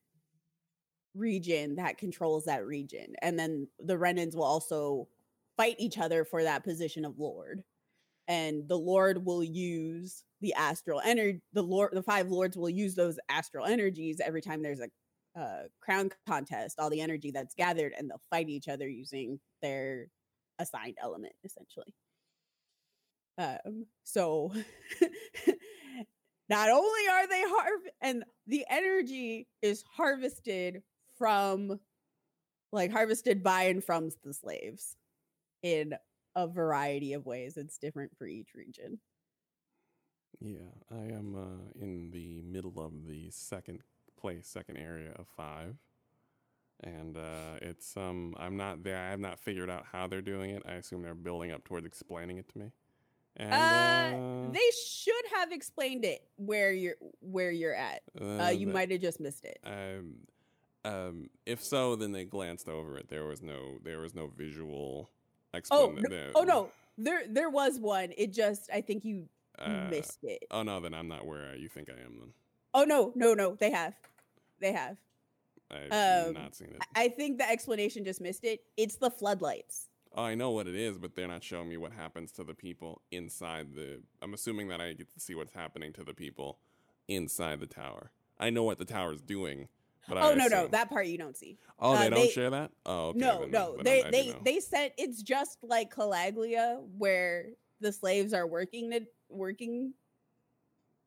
[1.16, 5.08] region that controls that region and then the renans will also
[5.58, 7.64] fight each other for that position of lord
[8.28, 12.94] and the lord will use the astral energy the lord the five lords will use
[12.94, 14.90] those astral energies every time there's a
[15.38, 20.08] uh, crown contest all the energy that's gathered and they'll fight each other using their
[20.60, 21.94] assigned element essentially.
[23.38, 24.52] Um so
[26.50, 30.82] not only are they harv and the energy is harvested
[31.18, 31.80] from
[32.72, 34.98] like harvested by and from the slaves
[35.64, 35.94] in
[36.36, 39.00] a variety of ways it's different for each region.
[40.40, 43.82] Yeah, I am uh, in the middle of the second
[44.20, 45.76] place, second area of five,
[46.84, 48.98] and uh, it's um I'm not there.
[48.98, 50.64] I have not figured out how they're doing it.
[50.68, 52.72] I assume they're building up towards explaining it to me.
[53.38, 58.92] And uh, they should have explained it where you're where you're at uh, you might
[58.92, 60.16] have just missed it Um,
[60.84, 63.08] um, if so, then they glanced over it.
[63.08, 65.10] There was no, there was no visual
[65.54, 66.04] oh explanation.
[66.10, 70.44] no, oh no there there was one it just i think you Uh, missed it
[70.52, 72.18] oh no, then I'm not where you think I am.
[72.20, 72.34] Then
[72.74, 73.94] oh no no no they have
[74.60, 74.98] they have
[75.72, 76.78] I've Um, not seen it.
[76.96, 78.62] I- I think the explanation just missed it.
[78.76, 79.88] It's the floodlights.
[80.16, 82.56] Oh, I know what it is, but they're not showing me what happens to the
[82.56, 84.02] people inside the.
[84.24, 86.58] I'm assuming that I get to see what's happening to the people
[87.08, 88.12] inside the tower.
[88.40, 89.68] I know what the tower's doing,
[90.08, 91.60] but I Oh no, no, assume- that part you don't see.
[91.78, 92.72] Oh, they uh, don't they- share that.
[92.88, 94.42] Oh, okay, no, no, they I they know.
[94.44, 99.94] they said it's just like Calaglia, where the slaves are working to working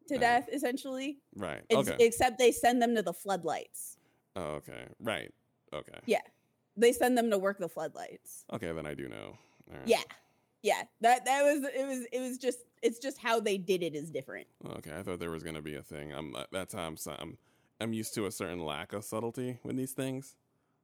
[0.09, 1.19] to Uh, death, essentially.
[1.37, 1.63] right.
[1.69, 2.05] It's- Okay.
[2.05, 3.99] Except they send them to the floodlights.
[4.37, 4.87] oh, okay.
[5.01, 5.33] Right.
[5.73, 5.99] Okay.
[6.07, 6.21] Yeah.
[6.77, 8.45] They send them to work the floodlights.
[8.53, 9.37] Okay, then I do know.
[9.71, 9.87] Right.
[9.87, 10.03] Yeah,
[10.63, 10.83] yeah.
[11.03, 14.11] That that was it was it was just it's just how they did it is
[14.11, 14.47] different.
[14.65, 16.13] Okay, I thought there was gonna be a thing.
[16.13, 16.97] I'm uh, that's how I'm.
[17.19, 17.39] I'm
[17.81, 20.37] I'm used to a certain lack of subtlety with these things.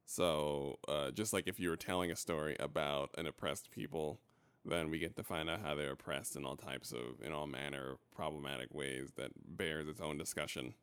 [0.05, 4.19] So, uh, just like if you were telling a story about an oppressed people,
[4.65, 7.47] then we get to find out how they're oppressed in all types of, in all
[7.47, 10.73] manner of problematic ways that bears its own discussion,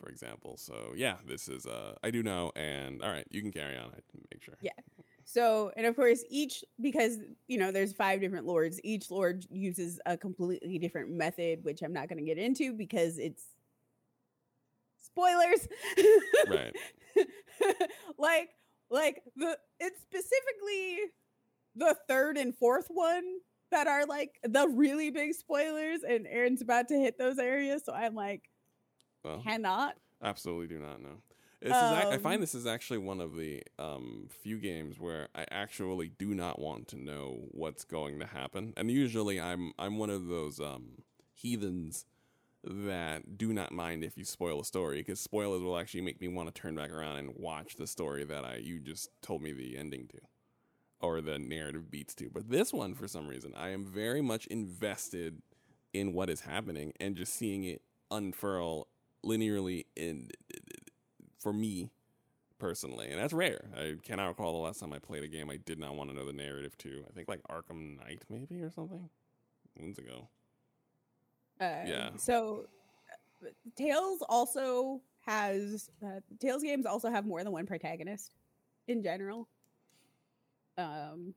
[0.00, 0.56] for example.
[0.56, 2.52] So, yeah, this is, uh, I do know.
[2.56, 3.86] And all right, you can carry on.
[3.86, 4.00] I
[4.32, 4.54] make sure.
[4.62, 4.72] Yeah.
[5.24, 8.80] So, and of course, each because you know there's five different lords.
[8.82, 13.16] Each lord uses a completely different method, which I'm not going to get into because
[13.18, 13.44] it's
[14.98, 15.68] spoilers.
[16.48, 16.74] Right.
[18.18, 18.50] like,
[18.90, 20.98] like the it's specifically
[21.74, 23.24] the third and fourth one
[23.70, 27.92] that are like the really big spoilers, and Aaron's about to hit those areas, so
[27.92, 28.50] I'm like,
[29.24, 29.96] Well, cannot.
[30.22, 31.22] Absolutely do not know.
[31.62, 34.98] This is ac- I Um, find this is actually one of the um, few games
[34.98, 38.72] where I actually do not want to know what's going to happen.
[38.76, 41.02] And usually I'm I'm one of those um,
[41.34, 42.06] heathens
[42.64, 46.28] that do not mind if you spoil a story because spoilers will actually make me
[46.28, 49.52] want to turn back around and watch the story that I you just told me
[49.52, 50.18] the ending to
[51.00, 52.30] or the narrative beats to.
[52.30, 55.42] But this one for some reason I am very much invested
[55.92, 58.88] in what is happening and just seeing it unfurl
[59.24, 60.30] linearly in
[61.38, 61.90] for me
[62.58, 63.70] personally, and that's rare.
[63.74, 66.16] I cannot recall the last time I played a game I did not want to
[66.16, 67.04] know the narrative to.
[67.08, 69.08] I think like Arkham Knight maybe or something
[69.78, 70.28] moons ago.
[71.60, 72.10] Uh, Yeah.
[72.16, 72.66] So,
[73.42, 78.32] uh, Tales also has uh, Tales games also have more than one protagonist
[78.88, 79.48] in general.
[80.80, 81.34] Um,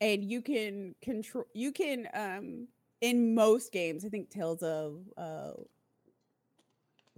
[0.00, 1.44] and you can control.
[1.52, 2.68] You can um
[3.00, 4.04] in most games.
[4.04, 5.52] I think Tales of uh,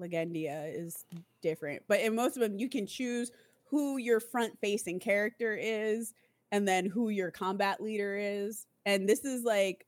[0.01, 1.05] Legendia is
[1.43, 3.31] different, but in most of them, you can choose
[3.65, 6.15] who your front-facing character is,
[6.53, 8.67] and then who your combat leader is.
[8.87, 9.87] And this is like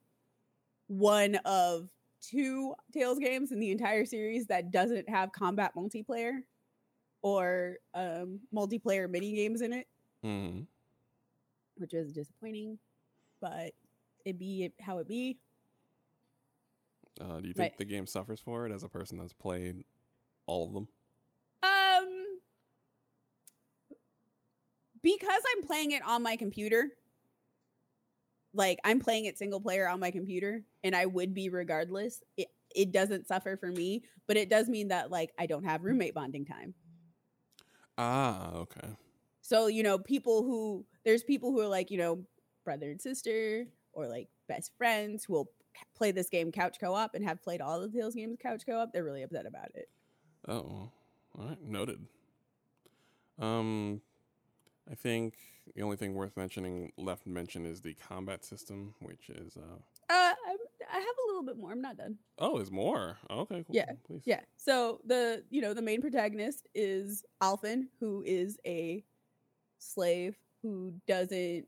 [0.87, 1.88] one of
[2.20, 6.40] two Tales games in the entire series that doesn't have combat multiplayer
[7.22, 9.87] or um, multiplayer mini games in it,
[10.22, 10.60] hmm
[11.76, 12.78] which is disappointing.
[13.40, 13.72] But
[14.24, 15.38] it be it how it be.
[17.20, 17.76] Uh, do you think Right.
[17.76, 19.84] the game suffers for it as a person that's played
[20.46, 20.88] all of them?
[21.62, 22.40] Um,
[25.02, 26.90] because I'm playing it on my computer.
[28.52, 32.22] Like I'm playing it single player on my computer, and I would be regardless.
[32.37, 35.82] It it doesn't suffer for me, but it does mean that like I don't have
[35.84, 36.74] roommate bonding time.
[37.98, 38.96] Ah, okay.
[39.42, 42.25] So, you know, people who there's people who are like, you know,
[42.64, 45.51] brother and sister or like best friends who will
[45.97, 48.93] play this game couch co-op and have played all the Tales games couch co-op.
[48.93, 49.88] They're really upset about it.
[50.47, 50.90] Oh,
[51.38, 52.07] all right, noted.
[53.38, 54.01] Um,
[54.90, 55.35] I think
[55.75, 59.77] the only thing worth mentioning left to mention is the combat system, which is uh
[60.11, 60.57] Uh, I'm,
[60.93, 61.73] I have a little bit more.
[61.73, 62.17] I'm not done.
[62.38, 63.17] oh, is more.
[63.31, 63.75] Okay, cool.
[63.75, 64.23] Yeah, please.
[64.25, 64.40] Yeah.
[64.57, 69.05] So the you know the main protagonist is Alphen, who is a
[69.79, 71.66] slave who doesn't.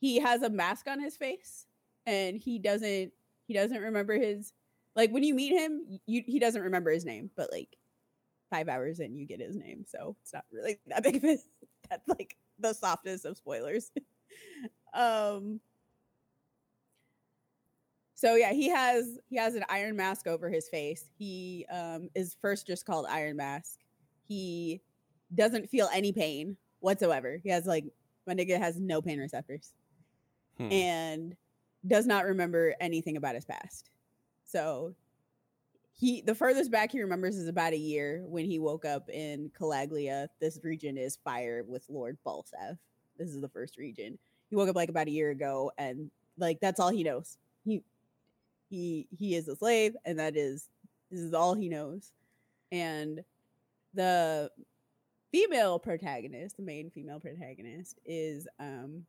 [0.00, 1.66] He has a mask on his face,
[2.04, 3.12] and he doesn't.
[3.46, 4.52] He doesn't remember his.
[4.96, 7.78] Like when you meet him, you he doesn't remember his name, but like
[8.50, 11.38] five hours in, you get his name, so it's not really that big of a.
[11.88, 13.90] That's like the softest of spoilers.
[14.92, 15.60] um.
[18.16, 21.04] So yeah, he has he has an iron mask over his face.
[21.16, 23.78] He um is first just called Iron Mask.
[24.26, 24.80] He
[25.32, 27.40] doesn't feel any pain whatsoever.
[27.42, 27.84] He has like
[28.26, 29.72] my nigga has no pain receptors
[30.58, 30.72] Hmm.
[30.72, 31.36] and
[31.86, 33.90] does not remember anything about his past.
[34.44, 34.94] So
[35.94, 39.50] he the furthest back he remembers is about a year when he woke up in
[39.58, 40.28] Calaglia.
[40.40, 42.78] This region is fire with Lord Balseph.
[43.18, 44.18] This is the first region.
[44.50, 47.38] He woke up like about a year ago and like that's all he knows.
[47.64, 47.82] He
[48.68, 50.68] he he is a slave and that is
[51.10, 52.12] this is all he knows.
[52.70, 53.22] And
[53.94, 54.50] the
[55.32, 59.04] female protagonist, the main female protagonist is um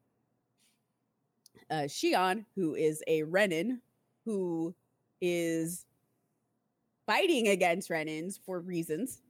[1.70, 3.82] uh Shionne, who is a Renan
[4.26, 4.76] who
[5.22, 5.86] is
[7.08, 9.22] fighting against Renans for reasons.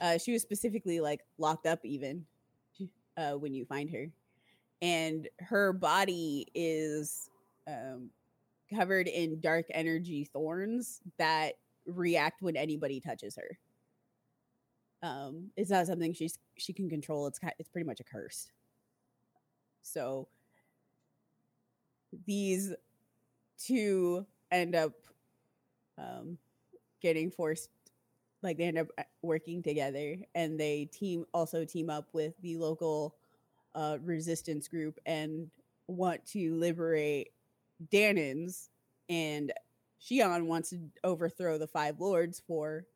[0.00, 2.26] Uh, she was specifically like locked up even
[3.16, 4.10] uh, when you find her,
[4.82, 7.30] and her body is
[7.68, 8.10] um,
[8.74, 11.52] covered in dark energy thorns that
[11.86, 13.56] react when anybody touches her.
[15.04, 17.26] Um, it's not something she's she can control.
[17.26, 18.48] It's it's pretty much a curse.
[19.82, 20.28] So
[22.26, 22.72] these
[23.58, 24.92] two end up
[25.98, 26.38] um,
[27.02, 27.68] getting forced
[28.42, 32.56] like they end up uh, working together and they team also team up with the
[32.56, 33.14] local
[33.74, 35.50] uh, resistance group and
[35.86, 37.30] want to liberate
[37.92, 38.68] Danans
[39.10, 39.52] and
[40.00, 42.86] Shionne wants to overthrow the five lords for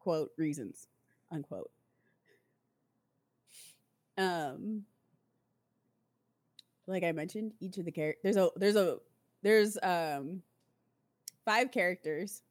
[0.00, 0.86] quote reasons
[1.32, 1.70] unquote
[4.18, 4.84] um
[6.86, 8.98] like I mentioned, each of the characters there's a there's a
[9.42, 10.42] there's um
[11.44, 12.42] five characters.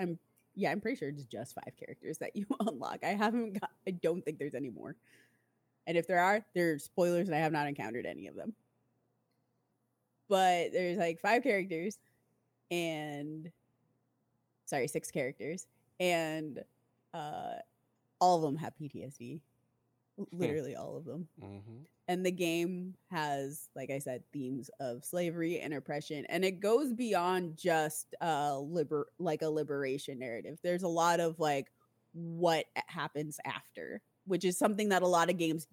[0.00, 0.18] I'm
[0.54, 3.00] yeah, I'm pretty sure it's just five characters that you unlock.
[3.04, 4.96] I haven't got I don't think there's any more.
[5.86, 8.54] And if there are, they're spoilers and I have not encountered any of them.
[10.28, 11.98] But there's like five characters
[12.70, 13.50] and
[14.66, 15.66] sorry, six characters
[16.00, 16.62] and
[17.12, 17.54] uh
[18.22, 19.40] all of them have PTSD.
[20.30, 21.78] Literally all of them Mm-hmm.
[22.06, 26.92] and the game has like i said themes of slavery and oppression and it goes
[26.92, 31.72] beyond just uh liber like a liberation narrative there's a lot of like
[32.12, 35.66] what happens after which is something that a lot of games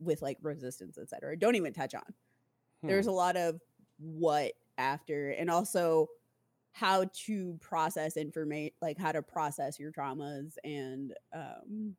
[0.00, 2.14] with like resistance etc don't even touch on
[2.80, 2.88] Hmm.
[2.88, 3.60] there's a lot of
[3.98, 6.08] what after and also
[6.76, 11.94] how to process information like how to process your traumas and um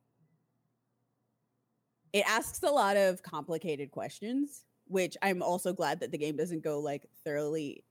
[2.12, 6.62] it asks a lot of complicated questions which i'm also glad that the game doesn't
[6.62, 7.82] go like thoroughly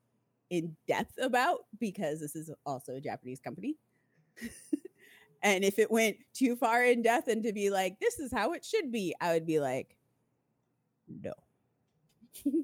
[0.50, 3.76] in depth about because this is also a japanese company.
[5.44, 8.54] And if it went too far in depth and to be like this is how
[8.54, 9.96] it should be i would be like
[11.08, 11.34] no.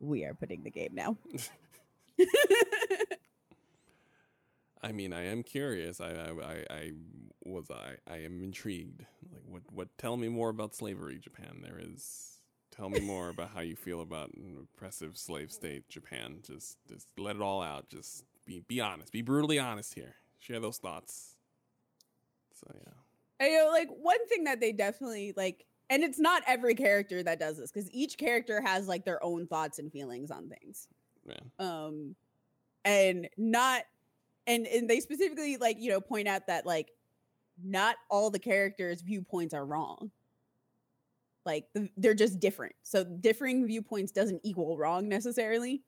[0.00, 1.16] We are putting the game now
[4.82, 6.00] I mean, I am curious.
[6.00, 6.92] I, I, I, I
[7.44, 9.04] was, I, I am intrigued.
[9.32, 9.88] Like, what, what?
[9.98, 11.62] Tell me more about slavery, Japan.
[11.62, 12.36] There is.
[12.70, 16.38] Tell me more about how you feel about an oppressive slave state, Japan.
[16.46, 17.88] Just, just let it all out.
[17.88, 19.10] Just be, be honest.
[19.10, 20.14] Be brutally honest here.
[20.38, 21.34] Share those thoughts.
[22.54, 22.92] So yeah.
[23.44, 27.40] I know, like one thing that they definitely like, and it's not every character that
[27.40, 30.86] does this because each character has like their own thoughts and feelings on things.
[31.26, 31.34] Yeah.
[31.58, 32.14] Um,
[32.84, 33.82] and not,
[34.48, 36.90] and and they specifically like you know point out that like
[37.62, 40.10] not all the characters' viewpoints are wrong.
[41.44, 42.74] Like the, they're just different.
[42.82, 45.82] So differing viewpoints doesn't equal wrong necessarily.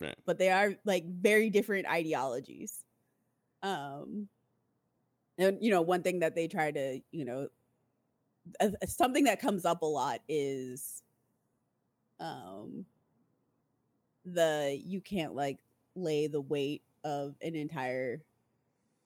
[0.00, 0.16] Right.
[0.26, 2.84] But they are like very different ideologies.
[3.62, 4.28] Um,
[5.38, 7.48] and you know one thing that they try to you know
[8.60, 11.02] uh, something that comes up a lot is
[12.20, 12.84] um
[14.24, 15.58] the you can't like
[15.96, 18.20] lay the weight of an entire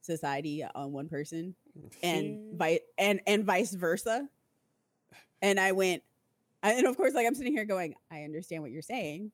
[0.02, 1.54] society on one person
[2.02, 4.26] and vi- and and vice versa
[5.42, 6.02] and i went
[6.62, 9.30] and of course like i'm sitting here going i understand what you're saying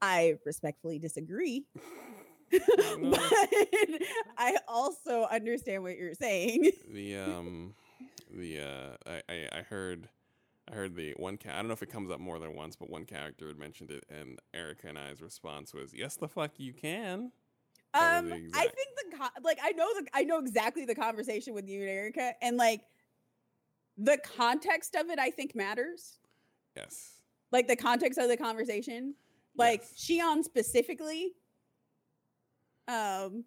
[0.00, 1.64] i respectfully disagree
[2.78, 3.10] No.
[3.10, 3.20] but
[4.38, 7.74] i also understand what you're saying the um
[8.30, 10.08] the uh I, I I heard
[10.70, 12.76] I heard the one ca- I don't know if it comes up more than once,
[12.76, 16.52] but one character had mentioned it, and Erica and I's response was, "Yes, the fuck
[16.58, 17.32] you can."
[17.94, 21.68] Um, I think the co- like I know the I know exactly the conversation with
[21.68, 22.80] you and Erica, and like
[23.98, 26.18] the context of it, I think matters.
[26.76, 27.18] Yes.
[27.50, 29.14] Like the context of the conversation,
[29.56, 30.08] like Yes.
[30.08, 31.34] Shionne specifically,
[32.88, 33.44] um,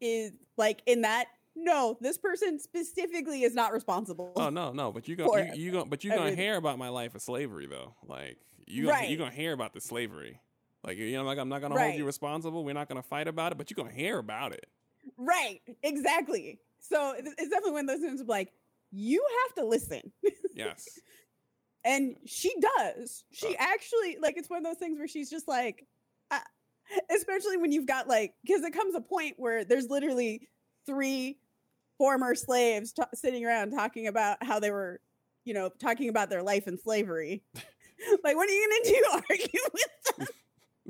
[0.00, 1.26] is like in that.
[1.60, 4.32] No, this person specifically is not responsible.
[4.36, 6.78] Oh no, no, but you go For you, you go but you gonna hear about
[6.78, 7.96] my life of slavery though.
[8.06, 9.08] Like you gonna, Right.
[9.08, 10.40] you gonna hear about the slavery.
[10.84, 12.64] Like you know, like I'm not gonna hold you responsible.
[12.64, 14.66] We're not gonna fight about it, but you're gonna hear about it.
[15.16, 16.58] Right, exactly.
[16.80, 18.52] So it's definitely one of those things of like
[18.92, 20.12] you have to listen.
[20.54, 20.88] Yes.
[21.84, 23.60] and she does she Uh.
[23.60, 25.86] actually like it's one of those things where she's just like
[26.32, 26.40] uh,
[27.14, 30.48] especially when you've got like because it comes a point where there's literally
[30.86, 31.38] three
[31.96, 35.00] former slaves ta sitting around talking about how they were
[35.44, 37.42] you know talking about their life in slavery
[38.24, 40.26] like what are you gonna do argue with them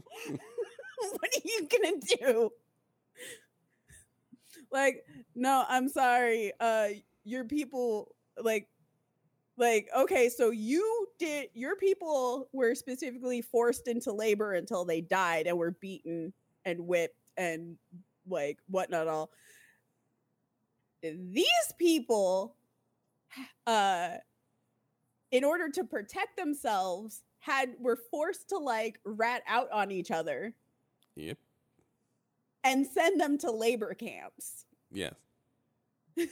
[0.98, 1.96] what are you gonna
[2.32, 2.50] do?
[4.70, 6.88] Like no i'm sorry uh
[7.24, 8.68] your people like
[9.58, 15.46] like okay so you did your people were specifically forced into labor until they died
[15.46, 16.32] and were beaten
[16.64, 17.76] and whipped and
[18.28, 19.30] like whatnot all.
[21.02, 22.54] These people
[23.66, 24.18] uh
[25.30, 30.55] in order to protect themselves had were forced to like rat out on each other
[31.14, 31.39] Yep.
[32.64, 35.14] and send them to labor camps Yes.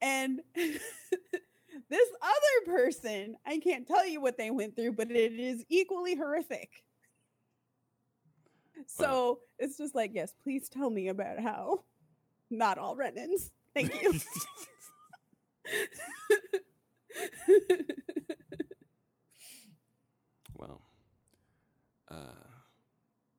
[0.00, 0.80] and this
[2.22, 6.84] other person, I can't tell you what they went through, but it is equally horrific.
[8.86, 9.64] So uh.
[9.64, 11.84] it's just like, yes, please tell me about how
[12.50, 13.50] not all Renans.
[13.74, 14.14] Thank you.
[20.54, 20.80] well.
[22.10, 22.14] Uh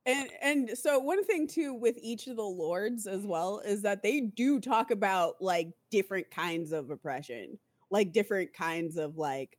[0.05, 4.01] and and so one thing too with each of the lords as well is that
[4.01, 7.57] they do talk about like different kinds of oppression
[7.91, 9.57] like different kinds of like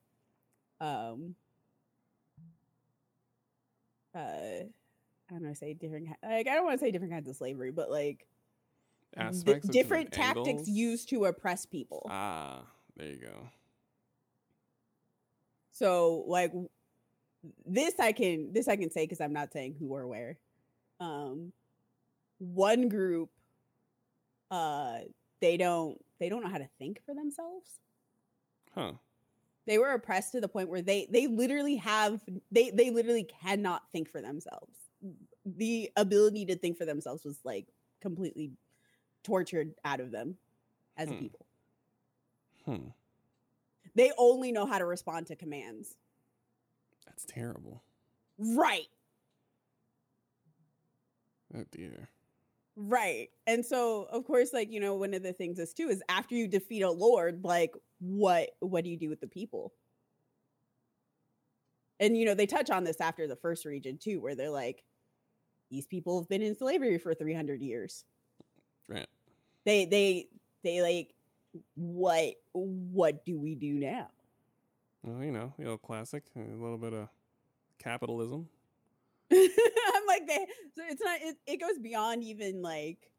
[0.81, 1.35] um
[4.15, 7.29] uh I don't know say different ki- like I don't want to say different kinds
[7.29, 8.27] of slavery, but like
[9.15, 10.69] the Aspects of different tactics angles?
[10.69, 12.07] used to oppress people.
[12.11, 12.65] Ah,
[12.97, 13.49] there you go.
[15.73, 16.69] So like w-
[17.67, 20.39] this I can this I can say because I'm not saying who or where.
[20.99, 21.53] Um
[22.39, 23.31] one group
[24.51, 24.99] uh
[25.41, 27.81] they don't they don't know how to think for themselves.
[28.75, 28.93] Huh.
[29.67, 32.21] They were oppressed to the point where they they literally have
[32.51, 34.77] they they literally cannot think for themselves.
[35.47, 37.69] The ability to think for themselves was like
[38.01, 38.53] completely
[39.23, 40.37] tortured out of them
[40.97, 41.19] as a Hmm.
[41.19, 41.47] people.
[42.65, 42.89] Hmm.
[43.95, 45.97] They only know how to respond to commands.
[47.07, 47.83] That's terrible.
[48.39, 48.87] Right.
[51.55, 52.09] Oh dear.
[52.77, 53.29] Right.
[53.47, 56.35] And so of course like you know one of the things is too is after
[56.35, 59.73] you defeat a lord like what what do you do with the people?
[61.99, 64.85] And you know they touch on this after the first region too where they're like
[65.71, 68.05] these people have been in slavery for 300 years.
[68.89, 69.07] Right.
[69.67, 70.29] They they
[70.65, 71.15] they like
[71.75, 74.09] what what do we do now?
[75.03, 76.25] Well, you know, the old classic.
[76.37, 77.09] A little bit of
[77.79, 78.49] capitalism.
[79.33, 80.45] I'm like they
[80.75, 83.13] so it's not it, it goes beyond even like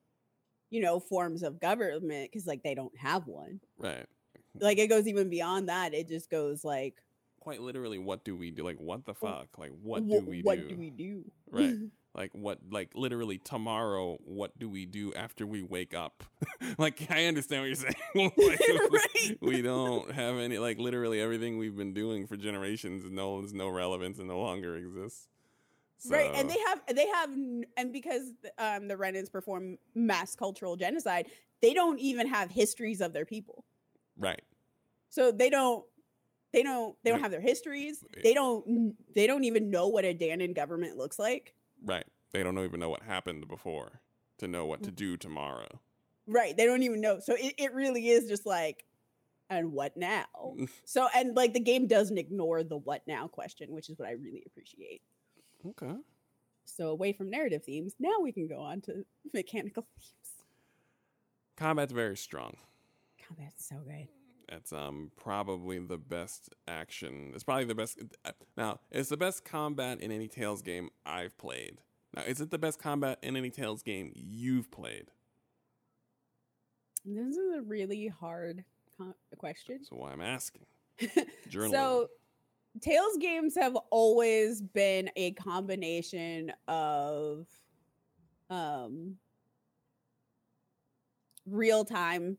[0.70, 3.62] you know forms of government because like they don't have one.
[3.78, 4.06] Right.
[4.60, 7.02] like it goes even beyond that it just goes like
[7.42, 8.64] Quite literally, what do we do?
[8.64, 9.48] Like, what the fuck?
[9.58, 10.62] Like, what wh- do we what do?
[10.62, 11.76] What do we do Right.
[12.14, 12.60] Like, what?
[12.70, 16.24] Like, literally, tomorrow, what do we do after we wake up?
[16.78, 17.96] like, I understand what you're saying.
[18.38, 18.60] like,
[18.92, 19.38] Right.
[19.42, 20.58] We don't have any.
[20.58, 24.76] Like, literally, everything we've been doing for generations no has no relevance and no longer
[24.76, 25.28] exists.
[26.10, 27.30] right and they have they have
[27.78, 31.28] and because um the renans perform mass cultural genocide
[31.62, 33.64] they don't even have histories of their people
[34.18, 34.42] right.
[35.12, 35.86] so they don't
[36.54, 40.12] they don't they don't have their histories they don't they don't even know what a
[40.12, 41.54] Danan government looks like
[41.84, 42.06] Right.
[42.32, 44.02] They don't even know what happened before
[44.38, 44.86] to know what Mm.
[44.86, 45.80] to do tomorrow.
[46.28, 48.86] right they don't even know so it, it really is just like
[49.50, 50.26] and what now
[50.86, 54.12] so and like the game doesn't ignore the what now question which is what i
[54.14, 55.02] really appreciate
[55.68, 55.94] Okay.
[56.66, 60.46] So away from narrative themes, now we can go on to mechanical themes.
[61.56, 62.56] Combat's very strong.
[63.28, 64.08] Combat's so good.
[64.52, 67.32] It's um probably the best action.
[67.34, 68.00] It's probably the best.
[68.26, 71.80] uh, Now, it's the best combat in any Tales game I've played.
[72.14, 75.06] Now, is it the best combat in any Tales game you've played?
[77.06, 78.64] This is a really hard
[78.98, 79.86] con- question.
[79.86, 80.66] So why I'm asking.
[81.72, 82.10] So,
[82.82, 87.48] Tales games have always been a combination of
[88.50, 89.16] um
[91.46, 92.38] real time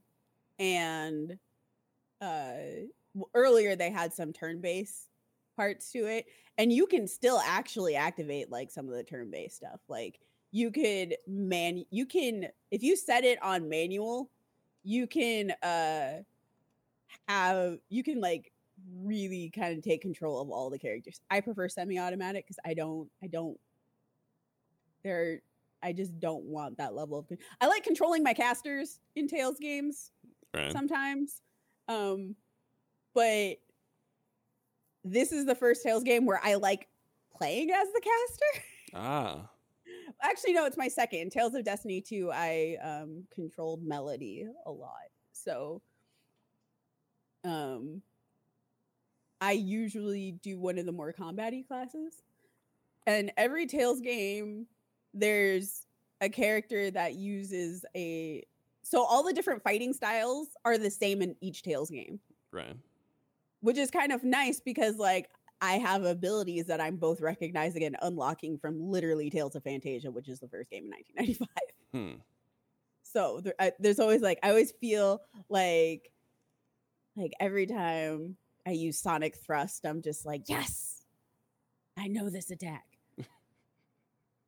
[0.59, 1.39] and
[2.23, 2.53] uh
[3.35, 5.09] earlier they had some turn based
[5.57, 9.57] parts to it and you can still actually activate like some of the turn based
[9.57, 10.19] stuff like
[10.51, 14.31] you could man you can if you set it on manual
[14.83, 16.23] you can uh
[17.29, 18.51] have you can like
[19.03, 23.11] really kind of take control of all the characters i prefer semi-automatic because i don't
[23.23, 23.59] i don't
[25.05, 25.41] there
[25.83, 27.27] i just don't want that level of
[27.61, 30.13] i like controlling my casters in tales games
[30.55, 30.73] right.
[30.73, 31.43] sometimes.
[31.93, 32.37] Um,
[33.15, 33.57] but
[35.05, 36.89] this is the first Tales game where I like
[37.37, 38.65] playing as the caster.
[38.95, 39.49] ah,
[40.23, 41.31] Actually, no, it's my second.
[41.33, 45.11] Tales of Destiny 2, I um controlled Melody a lot.
[45.33, 45.83] So
[47.45, 48.03] um
[49.41, 52.23] I usually do one of the more combat classes.
[53.07, 54.67] And every Tales game,
[55.13, 55.87] there's
[56.21, 58.45] a character that uses a
[58.83, 62.21] so all the different fighting styles are the same in each Tales game,
[62.51, 62.77] right.
[63.61, 65.29] which is kind of nice because like
[65.61, 70.29] I have abilities that I'm both recognizing and unlocking from literally Tales of Phantasia, which
[70.29, 71.49] is the first game in 1995.
[71.93, 72.21] Hmm.
[73.05, 76.11] So there, I, there's always like I always feel like
[77.17, 81.05] like every time I use Sonic Thrust, I'm just like, yes,
[81.97, 82.85] I know this attack.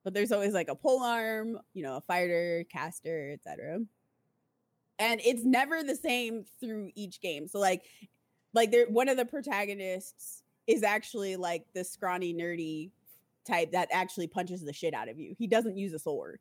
[0.05, 3.81] but there's always like a pole arm, you know, a fighter, caster, etc.
[4.99, 7.49] And it's never the same through each game.
[7.49, 7.83] So like
[8.53, 12.91] like there one of the protagonists is actually like the scrawny nerdy
[13.45, 15.35] type that actually punches the shit out of you.
[15.39, 16.39] He doesn't use a sword.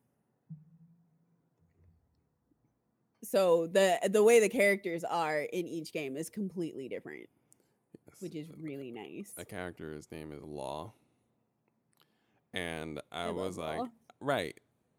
[3.23, 7.29] So the the way the characters are in each game is completely different,
[8.07, 8.21] Yes.
[8.21, 9.33] which is really nice.
[9.37, 9.93] a character.
[9.93, 10.93] His name is Law,
[12.53, 13.87] and I, I was like, Law.
[14.19, 14.57] right.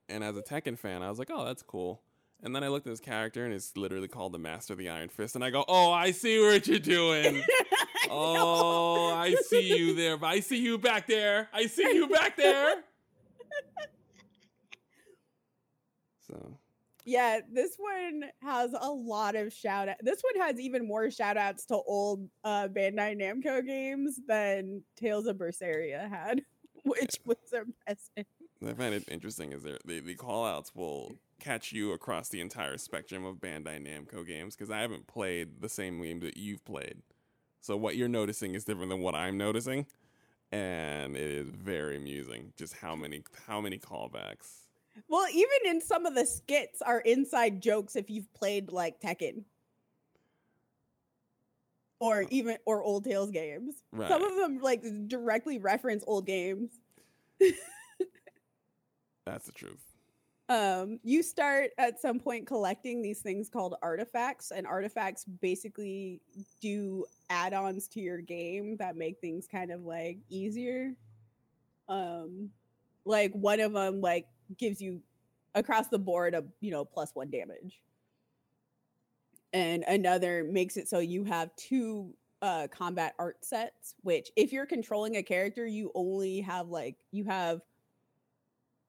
[0.09, 2.03] And as a Tekken fan, I was like, oh, that's cool.
[2.45, 4.91] And then I looked at his character, and it's literally called the Master of the
[4.91, 5.35] Iron Fist.
[5.35, 7.43] And I go, "Oh, I see what you're doing.
[8.11, 10.23] oh, I see you there.
[10.23, 11.49] I see you back there.
[11.55, 12.77] I see you back there."
[16.27, 16.59] So
[17.05, 19.97] Yeah, this one has a lot of shout out.
[20.01, 25.27] This one has even more shout outs to old uh, Bandai Namco games than Tales
[25.27, 26.41] of Berseria had,
[26.83, 28.27] which was impressive.
[28.67, 32.41] I find it interesting is there the, the call outs will catch you across the
[32.41, 36.64] entire spectrum of Bandai Namco games because I haven't played the same game that you've
[36.64, 37.03] played.
[37.61, 39.87] So what you're noticing is different than what I'm noticing.
[40.53, 44.64] And it is very amusing just how many how many callbacks.
[45.09, 49.45] Well, even in some of the skits are inside jokes if you've played like Tekken.
[52.01, 53.76] Or even or old Tales games.
[53.93, 54.09] Right.
[54.09, 56.70] Some of them like directly reference old games.
[59.26, 59.94] That's the truth.
[60.51, 66.21] Um you start at some point collecting these things called artifacts and artifacts basically
[66.61, 70.93] do add-ons to your game that make things kind of like easier.
[71.89, 72.51] Um
[73.07, 74.27] like one of them like
[74.59, 75.01] gives you
[75.55, 77.81] across the board a you know plus one damage.
[79.55, 84.67] And another makes it so you have two uh combat art sets which if you're
[84.67, 87.63] controlling a character you only have like you have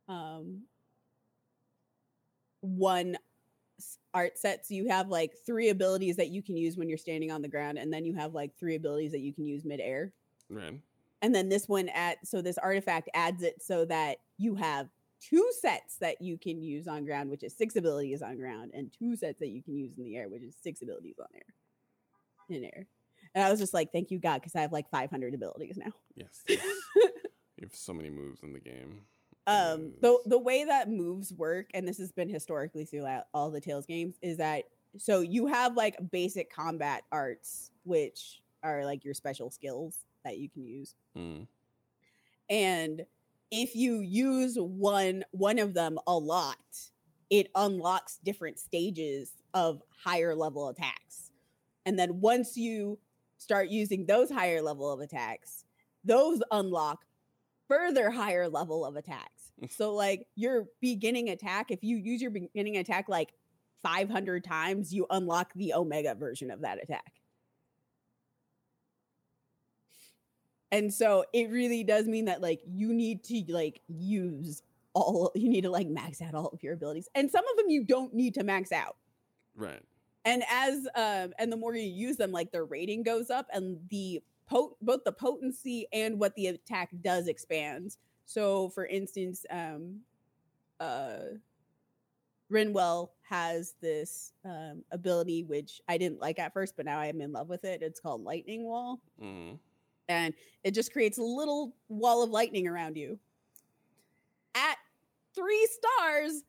[0.09, 0.63] um
[2.65, 3.17] one
[4.13, 7.29] art set so you have like three abilities that you can use when you're standing
[7.31, 10.13] on the ground and then you have like three abilities that you can use midair
[10.49, 10.79] Right.
[11.21, 14.87] and then this one at so this artifact adds it so that you have
[15.19, 18.93] two sets that you can use on ground which is six abilities on ground and
[18.97, 22.57] two sets that you can use in the air which is six abilities on air
[22.57, 22.87] in air
[23.33, 25.91] and i was just like thank you god because i have like 500 abilities now
[26.15, 26.43] Yes.
[26.47, 26.59] yes.
[26.95, 29.01] you have so many moves in the game.
[29.47, 33.61] Um the the way that moves work and this has been historically throughout all the
[33.61, 34.63] tales games is that
[34.97, 40.49] so you have like basic combat arts which are like your special skills that you
[40.49, 40.95] can use.
[41.15, 41.47] Mm,
[42.49, 43.05] and
[43.51, 46.57] if you use one one of them a lot
[47.29, 51.31] it unlocks different stages of higher level attacks.
[51.85, 52.99] And then once you
[53.37, 55.65] start using those higher level of attacks
[56.03, 57.05] those unlock
[57.67, 59.34] further higher level of attacks
[59.69, 63.33] so like your beginning attack if you use your beginning attack like
[63.83, 67.13] 500 times you unlock the omega version of that attack.
[70.71, 74.61] And so it really does mean that like you need to like use
[74.93, 77.07] all you need to like max out all of your abilities.
[77.15, 78.97] And some of them you don't need to max out.
[79.55, 79.81] Right.
[80.25, 83.77] and as um and the more you use them like their rating goes up and
[83.89, 89.99] the pot both the potency and what the attack does expands so for instance um
[90.79, 91.17] uh
[92.51, 97.19] Rinwell has this um, ability which I didn't like at first, but now I am
[97.19, 97.81] in love with it.
[97.81, 99.57] It's called Lightning Wall Mm,
[100.07, 103.17] and it just creates a little wall of lightning around you.
[104.53, 104.77] At
[105.33, 106.43] three stars,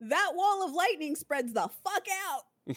[0.00, 2.76] that wall of lightning spreads the fuck out.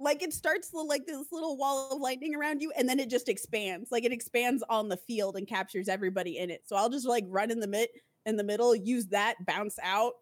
[0.00, 3.10] like it starts li- like this little wall of lightning around you, and then it
[3.10, 3.90] just expands.
[3.90, 6.62] Like it expands on the field and captures everybody in it.
[6.66, 7.88] So I'll just like run in the mid
[8.26, 10.14] in the middle, use that, bounce out,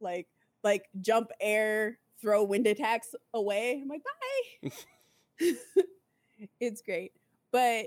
[0.00, 0.26] like
[0.62, 3.80] like jump air, throw wind attacks away.
[3.82, 4.02] I'm like,
[4.62, 4.70] bye.
[6.60, 7.12] it's great
[7.52, 7.86] but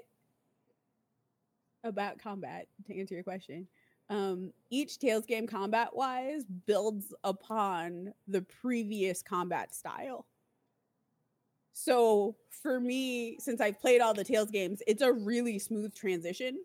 [1.83, 3.67] about combat to answer your question
[4.09, 10.25] um each tales game combat wise builds upon the previous combat style
[11.73, 16.57] so for me since i've played all the tales games it's a really smooth transition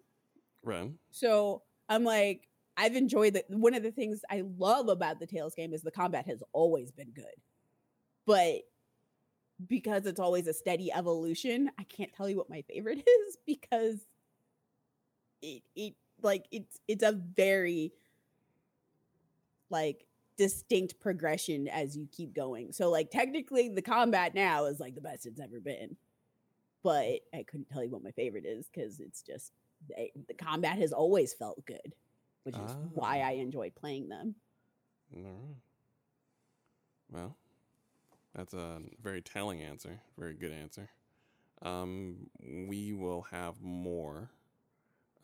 [0.62, 0.90] right.
[1.10, 5.54] so i'm like i've enjoyed that one of the things i love about the tales
[5.54, 7.24] game is the combat has always been good
[8.26, 8.62] but
[9.68, 14.00] because it's always a steady evolution i can't tell you what my favorite is because
[15.42, 17.92] it it like it's it's a very
[19.70, 20.06] like
[20.36, 25.00] distinct progression as you keep going so like technically the combat now is like the
[25.00, 25.96] best it's ever been
[26.82, 29.52] but i couldn't tell you what my favorite is because it's just
[29.88, 31.94] they, the combat has always felt good
[32.44, 33.28] which is why Ah.
[33.28, 34.34] i enjoyed playing them
[35.16, 35.56] All right.
[37.12, 37.36] Well,
[38.34, 40.00] that's a very telling answer.
[40.18, 40.88] Very good answer.
[41.62, 42.28] Um,
[42.68, 44.30] we will have more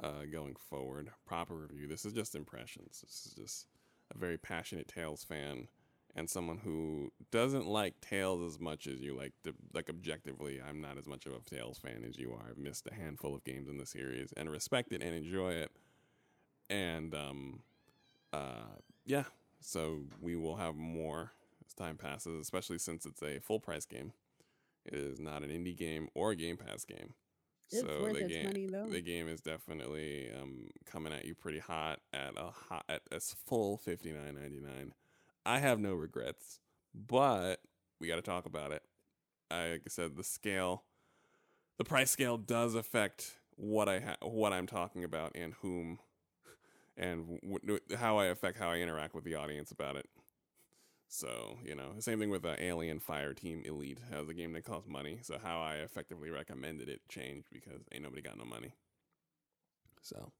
[0.00, 1.10] uh, going forward.
[1.26, 1.88] Proper review.
[1.88, 3.00] This is just impressions.
[3.02, 3.66] This is just
[4.14, 5.68] a very passionate Tales fan
[6.14, 9.32] and someone who doesn't like Tales as much as you like.
[9.44, 12.50] To, like objectively, I'm not as much of a Tales fan as you are.
[12.50, 15.70] I've missed a handful of games in the series and respect it and enjoy it.
[16.68, 17.60] And um,
[18.32, 19.24] uh, yeah,
[19.60, 21.32] so we will have more
[21.66, 24.12] as time passes, especially since it's a full price game.
[24.84, 27.14] It is not an indie game or a Game Pass game.
[27.70, 28.86] It's so worth the its game, money, though.
[28.86, 33.20] the game is definitely um, coming at you pretty hot at a hot at a
[33.20, 34.92] full fifty nine ninety nine.
[35.46, 36.58] I have no regrets,
[36.94, 37.60] but
[38.00, 38.82] we got to talk about it.
[39.50, 40.84] I- Like I said, the scale,
[41.78, 45.98] the price scale does affect what I ha- what I'm talking about and whom,
[46.96, 50.06] and w- w- how I affect how I interact with the audience about it.
[51.12, 53.98] So you know, same thing with uh, Alien Fireteam Elite.
[54.10, 55.18] That was a game that cost money.
[55.22, 58.72] So how I effectively recommended it changed because ain't nobody got no money.
[60.02, 60.30] So,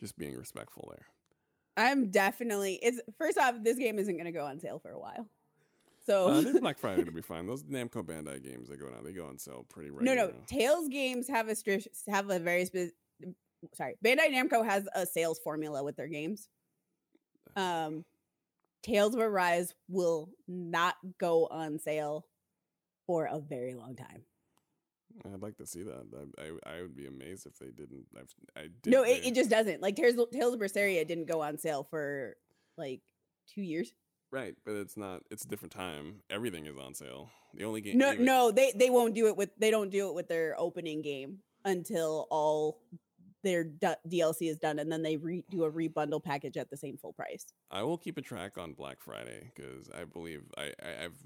[0.00, 1.06] just being respectful there.
[1.76, 5.28] I'm definitely it's first off, this game isn't gonna go on sale for a while.
[6.06, 7.46] So Uh, this Black Friday to be fine.
[7.46, 10.16] Those Namco Bandai games that go on, they go on sale pretty regularly.
[10.16, 12.94] no, no, Tales games have a stri- have a very spe-
[13.74, 13.96] sorry.
[14.02, 16.48] Bandai Namco has a sales formula with their games.
[17.54, 18.06] Um,
[18.82, 22.26] Tales of Arise will not go on sale
[23.06, 24.22] for a very long time.
[25.32, 26.06] I'd like to see that.
[26.38, 28.06] I, I, I would be amazed if they didn't.
[28.16, 28.90] I've, I did.
[28.92, 29.82] no, it, it just doesn't.
[29.82, 32.36] Like Tales, Tales of Berseria didn't go on sale for
[32.78, 33.00] like
[33.52, 33.92] two years.
[34.30, 35.22] right, but it's not.
[35.30, 36.20] It's a different time.
[36.30, 37.28] Everything is on sale.
[37.54, 37.98] The only game.
[37.98, 40.54] No, even- no, they they won't do it with they don't do it with their
[40.58, 42.80] opening game until all
[43.42, 46.76] their du- DLC is done, and then they re- do a rebundle package at the
[46.76, 47.46] same full price.
[47.70, 51.18] I will keep a track on Black Friday because I believe I, I I've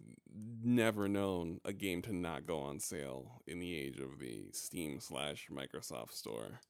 [0.62, 5.00] never known a game to not go on sale in the age of the Steam
[5.00, 6.60] slash Microsoft Store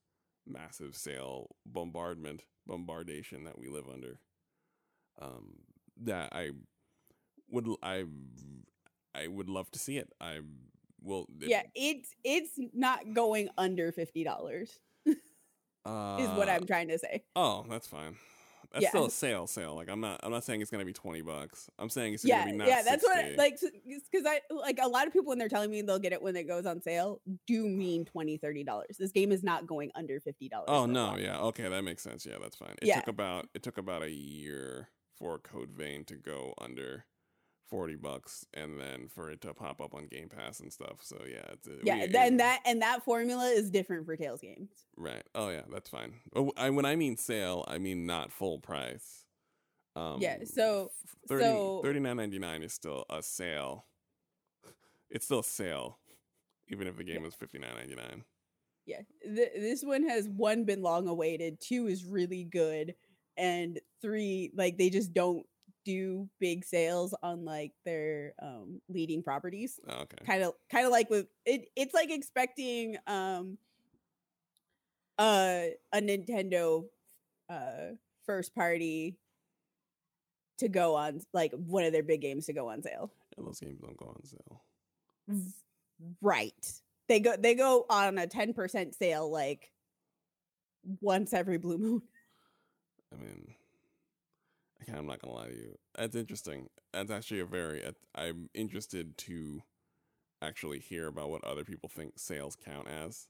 [0.46, 4.20] massive sale bombardment bombardation that we live under.
[5.20, 5.54] Um,
[6.02, 6.50] that I
[7.50, 8.04] would I
[9.14, 10.12] I would love to see it.
[10.20, 10.40] I
[11.00, 11.26] will.
[11.40, 14.80] yeah, it's it's not going under fifty dollars.
[15.86, 17.24] Uh, Is what I'm trying to say.
[17.36, 18.16] Oh, that's fine.
[18.72, 18.88] That's Yeah.
[18.88, 19.74] still a sale, sale.
[19.76, 21.68] Like I'm not, I'm not saying it's gonna be twenty bucks.
[21.78, 23.36] I'm saying it's Yeah, gonna be not yeah, that's what 60.
[23.36, 23.60] like
[24.10, 26.34] because I like a lot of people when they're telling me they'll get it when
[26.34, 28.96] it goes on sale do mean 20 30 dollars.
[28.98, 30.66] This game is not going under fifty dollars.
[30.68, 32.26] Oh no, yeah, okay, that makes sense.
[32.26, 32.74] Yeah, that's fine.
[32.82, 32.96] It Yeah.
[32.96, 37.04] took about it took about a year for Code Vein to go under
[37.74, 40.98] forty bucks, and then for it to pop up on Game Pass and stuff.
[41.02, 44.16] So yeah, it's, uh, Yeah, we- then it- that and that formula is different for
[44.16, 44.70] Tales games.
[44.96, 45.24] right.
[45.34, 46.20] Oh yeah, that's fine.
[46.36, 49.24] Oh, I, when I mean sale, I mean not full price.
[49.96, 50.92] Um, Yeah, so-
[51.28, 53.86] 30, so- 39.99 is still a sale.
[55.10, 55.98] It's still a sale,
[56.68, 58.24] even if the game was fifty nine ninety nine.
[58.86, 62.94] Yeah, th- this one has one been long awaited, two is really good,
[63.36, 65.44] and three like they just don't
[65.84, 69.78] do big sales on like their um leading properties.
[69.88, 70.24] Oh, okay.
[70.26, 73.58] Kind of kind of like with it it's like expecting um
[75.18, 76.84] uh a Nintendo
[77.48, 77.94] uh
[78.26, 79.16] first party
[80.58, 83.10] to go on like one of their big games to go on sale.
[83.36, 84.62] And those games don't go on sale.
[86.20, 86.72] Right.
[87.08, 89.70] They go they go on a 10% sale like
[91.00, 92.02] once every blue moon.
[93.12, 93.54] I mean,
[94.92, 95.78] I'm not gonna lie to you.
[95.96, 96.68] That's interesting.
[96.92, 97.82] That's actually a very.
[98.14, 99.62] I'm interested to
[100.42, 103.28] actually hear about what other people think sales count as.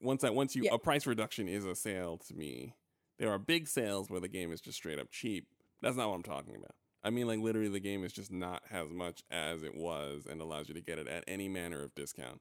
[0.00, 0.74] Once that, once you Yeah.
[0.74, 2.74] a price reduction is a sale to me.
[3.18, 5.46] There are big sales where the game is just straight up cheap.
[5.80, 6.74] That's not what I'm talking about.
[7.04, 10.40] I mean, like literally, the game is just not as much as it was, and
[10.40, 12.40] allows you to get it at any manner of discount.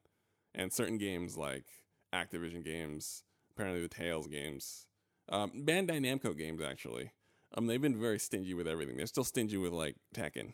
[0.54, 1.66] And certain games like
[2.14, 4.88] Activision games, apparently the Tales games,
[5.30, 7.12] um, Bandai Namco games actually.
[7.58, 8.97] Um, they've been very stingy with everything.
[8.97, 10.54] They're still stingy with like Tekken.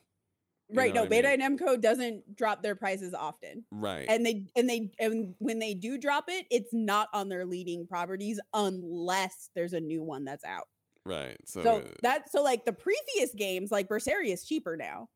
[0.70, 0.94] You Right.
[0.94, 3.64] know No, what I Namco doesn't drop their prices often.
[3.72, 4.06] Right.
[4.10, 7.88] And they and they and when they do drop it, it's not on their leading
[7.88, 10.68] properties unless there's a new one that's out.
[11.06, 11.38] right.
[11.46, 15.08] So, So, that so like the previous games, like Berseria is cheaper now,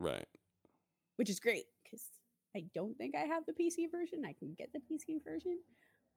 [0.00, 0.26] right.
[1.16, 2.02] which is great because
[2.56, 4.24] I don't think I have the PC version.
[4.26, 5.60] I can get the PC version.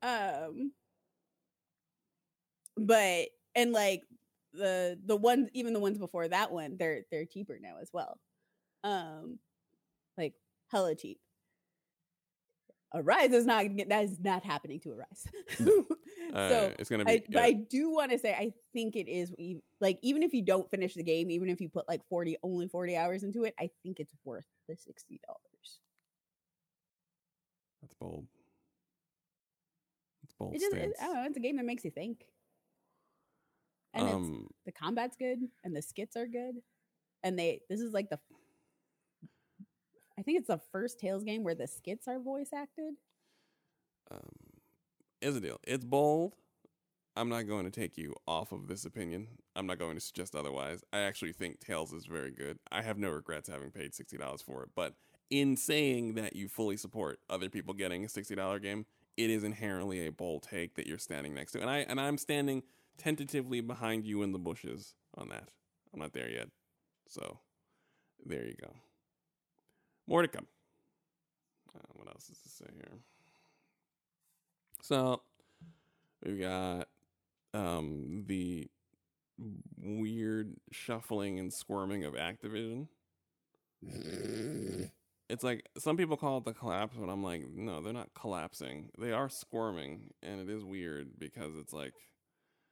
[0.02, 0.72] Um
[2.76, 4.02] but and like
[4.54, 8.20] the the ones even the ones before that one, they're they're cheaper now as well.
[8.84, 9.40] Um
[10.18, 10.34] like
[10.72, 11.20] hella cheap.
[12.96, 15.28] Arise is not that is not happening to Arise.
[16.34, 17.12] Uh, so it's gonna be.
[17.12, 17.44] I, but.
[17.44, 19.32] I do want to say I think it is
[19.80, 22.68] like even if you don't finish the game, even if you put like forty only
[22.68, 25.80] forty hours into it, I think it's worth the sixty dollars.
[27.82, 28.26] That's bold.
[30.24, 30.94] It's bold It just it.
[31.00, 31.26] I don't know.
[31.26, 32.26] It's a game that makes you think,
[33.94, 36.56] and it's, um, the combat's good and the skits are good,
[37.24, 38.20] and they this is like the
[40.18, 42.94] I think it's the first Tales game where the skits are voice acted.
[44.12, 44.20] um,
[45.22, 45.60] here's the deal.
[45.64, 46.36] It's bold,
[47.16, 49.28] I'm not going to take you off of this opinion.
[49.56, 50.84] I'm not going to suggest otherwise.
[50.92, 52.58] I actually think Tales is very good.
[52.72, 54.70] I have no regrets having paid $60 for it.
[54.76, 54.96] But
[55.30, 58.86] in saying that you fully support other people getting a $60 game,
[59.16, 61.62] it is inherently a bold take that you're standing next to.
[61.62, 62.64] And I and I'm standing
[62.98, 65.50] tentatively behind you in the bushes on that.
[65.94, 66.50] I'm not there yet.
[67.08, 67.40] So
[68.26, 68.74] there you go.
[70.08, 70.48] More to come.
[71.76, 73.00] Uh, what else is to say here?
[74.82, 75.22] So
[76.26, 76.88] we've got
[77.54, 78.70] um the
[79.80, 82.88] weird shuffling and squirming of Activision.
[85.30, 88.90] It's like some people call it the collapse, but I'm like, no, they're not collapsing.
[89.00, 91.94] They are squirming, and it is weird because it's like,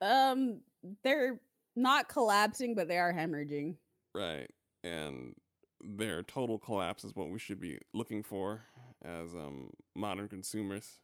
[0.01, 0.61] Um,
[1.03, 1.39] they're
[1.75, 3.75] not collapsing, but they are hemorrhaging.
[4.15, 4.49] right,
[4.83, 5.35] and
[5.83, 8.61] their total collapse is what we should be looking for
[9.03, 10.99] as um modern consumers.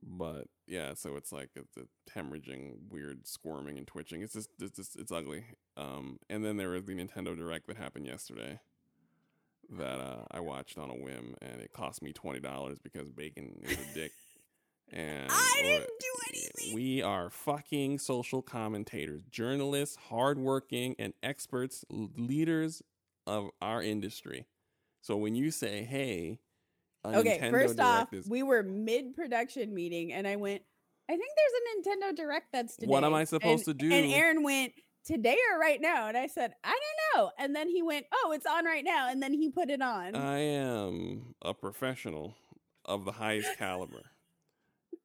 [0.00, 1.86] But yeah, so it's like it's a
[2.16, 4.22] hemorrhaging, weird squirming and twitching.
[4.22, 5.44] It's just it's just it's ugly.
[5.76, 8.60] Um, and then there was the Nintendo Direct that happened yesterday
[9.70, 13.60] that uh, I watched on a whim, and it cost me twenty dollars because Bacon
[13.62, 14.12] is a dick.
[14.92, 16.74] And I didn't do anything.
[16.74, 22.82] We are fucking social commentators, journalists, hardworking, and experts, leaders
[23.26, 24.46] of our industry.
[25.02, 26.40] So when you say, "Hey,"
[27.04, 30.62] Okay, Nintendo first off, is, we were mid production meeting, and I went,
[31.08, 32.90] I think there's a Nintendo Direct that's today.
[32.90, 33.94] What am I supposed And- to do?
[33.94, 34.72] And Aaron went,
[35.04, 36.08] today or right now?
[36.08, 37.30] And I said, I don't know.
[37.38, 39.08] And then he went, oh, it's on right now.
[39.08, 40.14] And then he put it on.
[40.14, 42.36] I am a professional
[42.84, 44.02] of the highest caliber.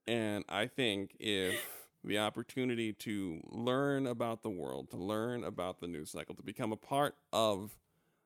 [0.06, 1.56] And I think if
[2.04, 6.72] the opportunity to learn about the world, to learn about the news cycle, to become
[6.72, 7.78] a part of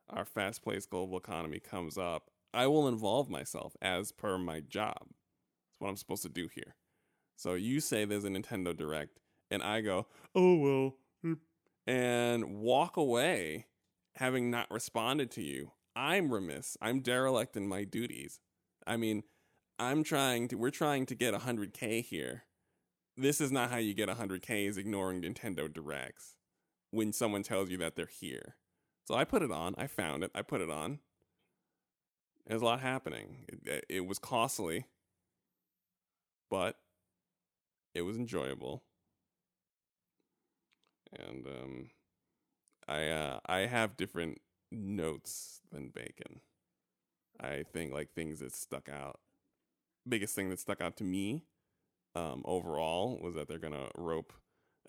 [0.09, 4.97] our fast paced global economy comes up, I will involve myself as per my job.
[5.01, 6.75] That's what I'm supposed to do here.
[7.35, 9.19] So you say there's a Nintendo Direct,
[9.51, 11.37] and I go, oh, well, mm,"
[11.85, 13.67] and walk away
[14.15, 15.71] having not responded to you.
[15.95, 16.77] I'm remiss.
[16.81, 18.39] I'm derelict in my duties.
[18.87, 19.23] I mean,
[19.79, 22.43] I'm trying to, we're trying to get 100K here.
[23.15, 26.35] This is not how you get 100K, is ignoring Nintendo Directs
[26.91, 28.55] when someone tells you that they're here.
[29.05, 29.75] So I put it on.
[29.77, 30.31] I found it.
[30.35, 30.99] I put it on.
[32.45, 33.45] There's a lot happening.
[33.47, 34.85] It, it was costly,
[36.49, 36.77] but
[37.93, 38.83] it was enjoyable.
[41.17, 41.89] And um,
[42.87, 44.39] I uh, I have different
[44.71, 46.41] notes than Bacon.
[47.39, 49.19] I think like things that stuck out.
[50.07, 51.43] Biggest thing that stuck out to me
[52.15, 54.33] um, overall was that they're gonna rope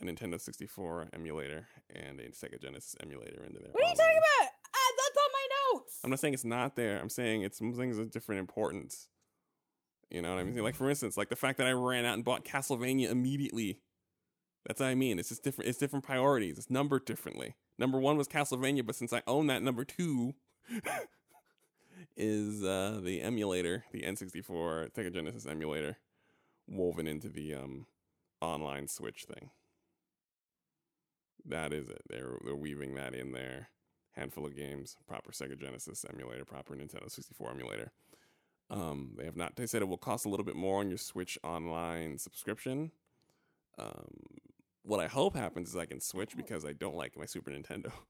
[0.00, 3.72] a Nintendo 64 emulator and a Sega Genesis emulator into there.
[3.72, 4.50] what are you talking about?
[4.74, 5.98] Ah, that's on my notes.
[6.04, 6.98] I'm not saying it's not there.
[7.00, 9.08] I'm saying it's some things of different importance.
[10.10, 10.62] You know what I mean?
[10.62, 13.80] Like for instance, like the fact that I ran out and bought Castlevania immediately.
[14.66, 15.18] That's what I mean.
[15.18, 15.68] It's just different.
[15.68, 16.58] It's different priorities.
[16.58, 17.54] It's numbered differently.
[17.78, 20.34] Number one was Castlevania, but since I own that, number two
[22.16, 25.98] is uh, the emulator, the N64 Sega Genesis emulator,
[26.66, 27.86] woven into the um,
[28.40, 29.50] online Switch thing.
[31.44, 32.02] That is it.
[32.08, 33.68] They're they're weaving that in there.
[34.12, 37.92] Handful of games, proper Sega Genesis emulator, proper Nintendo 64 emulator.
[38.70, 39.56] Um, they have not.
[39.56, 42.90] They said it will cost a little bit more on your Switch Online subscription.
[43.78, 44.10] Um,
[44.82, 47.92] what I hope happens is I can switch because I don't like my Super Nintendo.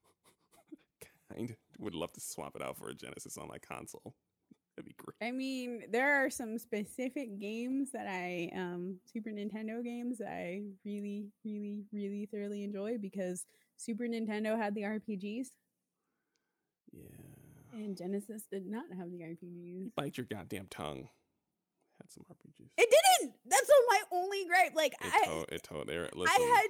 [1.36, 4.14] of would love to swap it out for a Genesis on my console.
[4.76, 5.16] That'd be great.
[5.28, 10.62] I mean, there are some specific games that I, um, Super Nintendo games that I
[10.84, 13.44] really, really, really thoroughly enjoy because
[13.76, 15.48] Super Nintendo had the RPGs
[16.92, 17.02] Yeah.
[17.72, 19.84] and Genesis did not have the RPGs.
[19.84, 21.08] You Bite your goddamn tongue.
[22.00, 22.70] Had some RPGs.
[22.78, 22.88] It
[23.20, 23.34] didn't.
[23.46, 24.76] That's all my only gripe.
[24.76, 25.46] Like It I, told.
[25.50, 25.88] It told.
[25.88, 26.36] Listen.
[26.40, 26.68] I had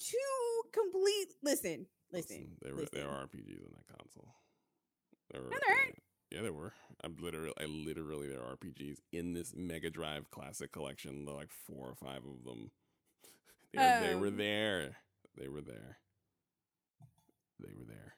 [0.00, 1.28] two complete.
[1.44, 2.56] Listen, listen.
[2.62, 4.34] There were there are RPGs on that console.
[5.32, 6.02] There were, No, there aren't.
[6.30, 6.72] Yeah, there were.
[7.04, 11.24] I'm literally, I literally, there are RPGs in this Mega Drive Classic Collection.
[11.24, 12.70] There like four or five of them.
[13.74, 14.96] they, were, they were there.
[15.38, 15.98] They were there.
[17.60, 18.14] They were there.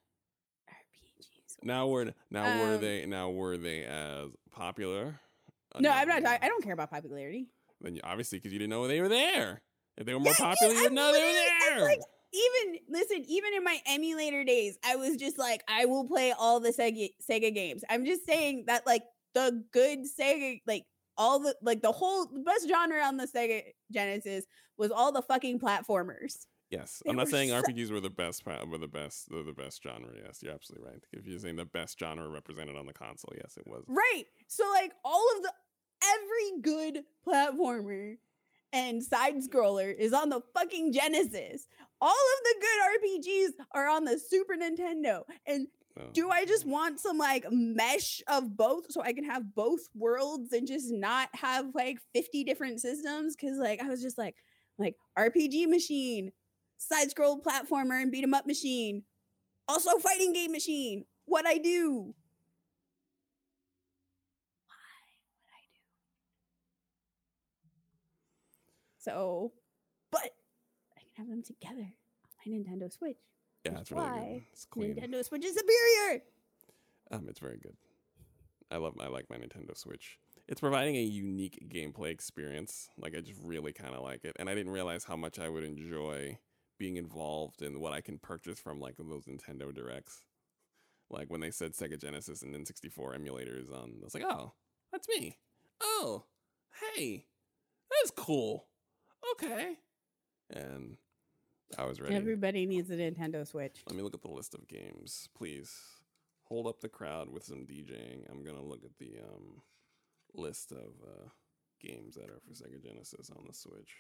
[0.71, 1.65] RPGs.
[1.65, 5.21] Now were now were Um, they now were they as popular?
[5.75, 6.25] Uh, No, I'm not.
[6.25, 7.49] I, don't care about popularity.
[7.81, 9.61] Then you, obviously, because you didn't know they were there.
[9.97, 11.85] If they were more Yeah, yeah, popular, you I'm would know they were there.
[11.85, 12.01] like,
[12.33, 16.61] even listen, even in my emulator days, I was just like, I will play all
[16.61, 17.83] the Sega Sega games.
[17.89, 19.03] I'm just saying that like
[19.35, 20.85] the good Sega, like
[21.17, 23.63] all the like the whole the best genre on the Sega
[23.93, 24.45] Genesis
[24.77, 26.47] was all the fucking platformers.
[26.71, 29.55] Yes, They I'm not saying so- RPGs were the best, were the best, they're the
[29.55, 30.11] best genre.
[30.23, 31.03] Yes, you're absolutely right.
[31.15, 33.85] If you're saying the best genre represented on the console, yes, it was.
[33.89, 34.25] Right.
[34.49, 35.53] So like all of the
[36.05, 38.17] every good platformer
[38.73, 41.67] and side scroller is on the fucking Genesis.
[42.01, 45.23] All of the good RPGs are on the Super Nintendo.
[45.47, 46.11] And Oh.
[46.13, 50.53] do I just want some like mesh of both so I can have both worlds
[50.53, 53.35] and just not have like 50 different systems?
[53.35, 54.37] Cause like I was just like,
[54.79, 56.33] like RPG machine,
[56.79, 59.05] side scroll platformer and beat 'em up machine,
[59.69, 61.07] also fighting game machine.
[61.27, 62.15] What I do?
[68.99, 69.58] So, but I can
[71.19, 73.19] have them together on my Nintendo Switch.
[73.65, 74.43] yeah, That's really why good.
[74.53, 74.95] It's clean.
[74.95, 76.23] Nintendo Switch is superior.
[77.11, 77.77] Um, it's very good.
[78.71, 78.95] I love.
[79.01, 80.19] I like my Nintendo Switch.
[80.47, 82.89] It's providing a unique gameplay experience.
[82.99, 85.49] Like I just really kind of like it, and I didn't realize how much I
[85.49, 86.39] would enjoy
[86.79, 90.23] being involved in what I can purchase from like those Nintendo Directs.
[91.11, 94.53] Like when they said Sega Genesis and N64 emulators on, I was like, oh,
[94.93, 95.39] that's me.
[95.83, 96.25] Oh,
[96.95, 97.25] hey,
[97.91, 98.67] that's cool.
[99.33, 99.79] Okay,
[100.51, 100.97] and
[101.77, 102.15] I was ready.
[102.15, 103.83] Everybody needs a Nintendo Switch.
[103.87, 105.75] Let me look at the list of games, please.
[106.45, 108.31] Hold up the crowd with some DJing.
[108.31, 109.61] I'm gonna look at the um,
[110.35, 111.29] list of uh,
[111.81, 113.93] games that are for Sega Genesis on the Switch.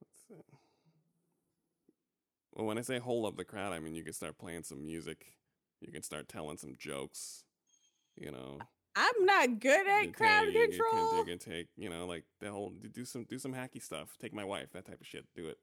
[0.00, 0.44] Let's see.
[2.52, 4.86] Well, when I say hold up the crowd, I mean you can start playing some
[4.86, 5.26] music.
[5.80, 7.42] You can start telling some jokes.
[8.16, 8.58] You know,
[8.94, 11.18] I'm not good at crowd take- you can- control.
[11.18, 14.16] You can take, you know, like the whole do some do some hacky stuff.
[14.20, 15.26] Take my wife, that type of shit.
[15.34, 15.58] Do it.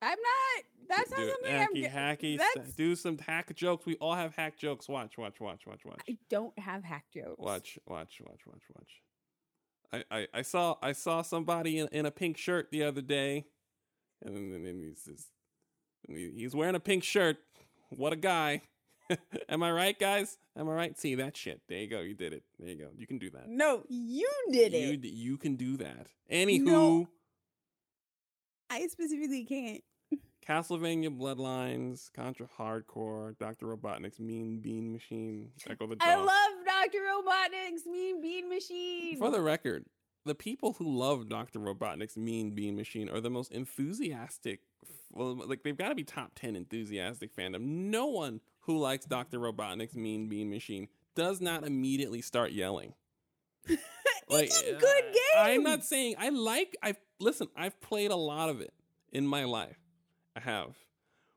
[0.00, 0.64] I'm not.
[0.88, 1.74] That's not something I'm.
[1.74, 2.38] hacky, hacky.
[2.38, 2.72] That's.
[2.74, 3.84] do some hack jokes.
[3.84, 4.88] We all have hack jokes.
[4.88, 6.00] Watch, watch, watch, watch, watch.
[6.08, 7.38] I don't have hack jokes.
[7.38, 10.02] Watch, watch, watch, watch, watch.
[10.10, 13.46] I, I, I saw I saw somebody in, in a pink shirt the other day,
[14.22, 15.28] and then, and he's just,
[16.06, 17.38] he's wearing a pink shirt.
[17.90, 18.62] What a guy!
[19.48, 20.36] Am I right, guys?
[20.56, 20.98] Am I right?
[20.98, 21.62] See that shit?
[21.68, 22.00] There you go.
[22.00, 22.42] You did it.
[22.58, 22.88] There you go.
[22.96, 23.48] You can do that.
[23.48, 25.04] No, you did you it.
[25.04, 26.08] you can do that.
[26.30, 27.08] Anywho, No.
[28.70, 29.82] I specifically can't.
[30.46, 37.00] Castlevania Bloodlines, Contra Hardcore, Doctor Robotnik's Mean Bean Machine, Echo the I love Dr.
[37.00, 39.18] Robotnik's Mean Bean Machine.
[39.18, 39.84] For the record,
[40.24, 41.58] the people who love Dr.
[41.58, 44.60] Robotnik's Mean Bean Machine are the most enthusiastic.
[45.12, 47.60] Well, like they've got to be top 10 enthusiastic fandom.
[47.60, 49.38] No one who likes Dr.
[49.38, 52.94] Robotnik's Mean Bean Machine does not immediately start yelling.
[54.30, 55.36] it's a uh, good game.
[55.36, 58.72] I'm not saying I like I've listen, I've played a lot of it
[59.12, 59.78] in my life.
[60.36, 60.76] I have.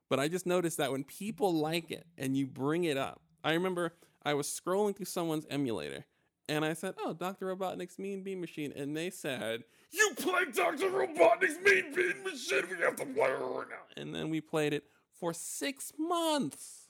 [0.08, 3.22] But I just noticed that when people like it and you bring it up.
[3.42, 6.04] I remember I was scrolling through someone's emulator
[6.48, 7.54] and I said, "Oh, Dr.
[7.54, 10.90] Robotnik's Mean Bean Machine." And they said, You play Dr.
[10.90, 12.62] Robotnik's Mean Bean Machine.
[12.70, 14.02] We have to play it right now.
[14.02, 14.84] and then we played it
[15.18, 16.88] for 6 months.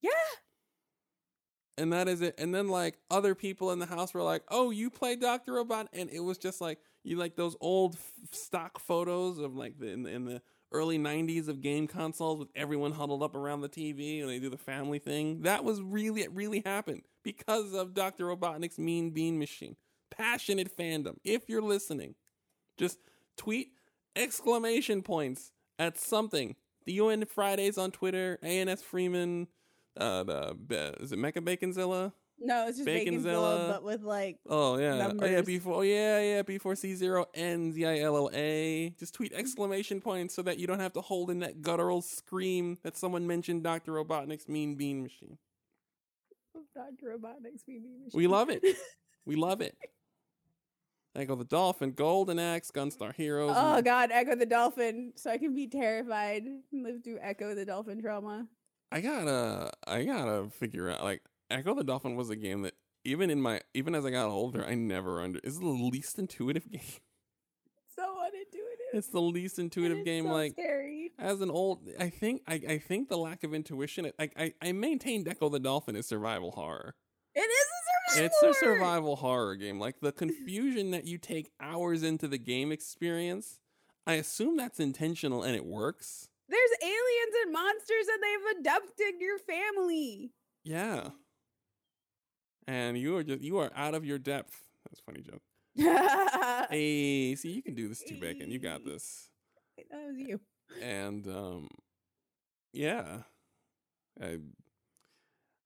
[0.00, 0.10] Yeah.
[1.78, 2.34] And that is it.
[2.38, 5.88] And then like other people in the house were like, "Oh, you play Doctor Robot?"
[5.92, 9.88] And it was just like you like those old f- stock photos of like the
[9.88, 10.42] in, the in the
[10.72, 14.50] early '90s of game consoles with everyone huddled up around the TV and they do
[14.50, 15.42] the family thing.
[15.42, 16.32] That was really it.
[16.32, 19.76] Really happened because of Doctor Robotnik's Mean Bean Machine.
[20.10, 21.16] Passionate fandom.
[21.24, 22.14] If you're listening,
[22.76, 22.98] just
[23.36, 23.68] tweet
[24.16, 26.56] exclamation points at something.
[26.86, 28.38] The unfridays on Twitter.
[28.42, 29.48] ANS Freeman.
[29.96, 32.12] Uh, the is it Mecha Baconzilla?
[32.42, 33.22] No, it's just Baconzilla.
[33.22, 35.42] Baconzilla, but with like Oh yeah, oh yeah.
[35.42, 36.42] Before, oh yeah, yeah.
[36.42, 38.94] Before C zero N Z I L O A.
[38.98, 42.78] Just tweet exclamation points so that you don't have to hold in that guttural scream
[42.82, 43.62] that someone mentioned.
[43.62, 45.36] Doctor Robotnik's Mean Bean Machine.
[46.74, 47.18] Dr.
[47.18, 48.18] Robotnik's Mean Bean Machine.
[48.18, 48.64] We love it.
[49.26, 49.76] We love it.
[51.14, 53.54] Echo the Dolphin, Golden Axe, Gunstar Heroes.
[53.54, 57.54] Oh and- God, Echo the Dolphin, so I can be terrified and live through Echo
[57.54, 58.48] the Dolphin trauma.
[58.92, 61.02] I gotta, I gotta figure out.
[61.02, 62.74] Like, Echo the Dolphin was a game that
[63.04, 65.40] even in my, even as I got older, I never under.
[65.42, 66.80] It's the least intuitive game.
[67.96, 68.98] So unintuitive.
[68.98, 70.26] It's the least intuitive game.
[70.26, 71.12] so like, scary.
[71.18, 74.10] as an old, I think, I, I think the lack of intuition.
[74.18, 76.94] I, I, I maintained Echo the Dolphin is survival horror.
[77.34, 78.26] It is a survival.
[78.26, 79.78] It's a survival horror game.
[79.78, 83.60] Like the confusion that you take hours into the game experience.
[84.06, 86.28] I assume that's intentional and it works.
[86.50, 90.32] There's aliens and monsters, and they've abducted your family.
[90.64, 91.10] Yeah.
[92.66, 94.64] And you are just you are out of your depth.
[94.84, 95.42] That's a funny joke.
[96.70, 98.50] Hey, see you can do this too, Bacon.
[98.50, 99.30] You got this.
[99.90, 100.40] That was you.
[100.82, 101.68] And um
[102.72, 103.22] yeah.
[104.22, 104.38] I,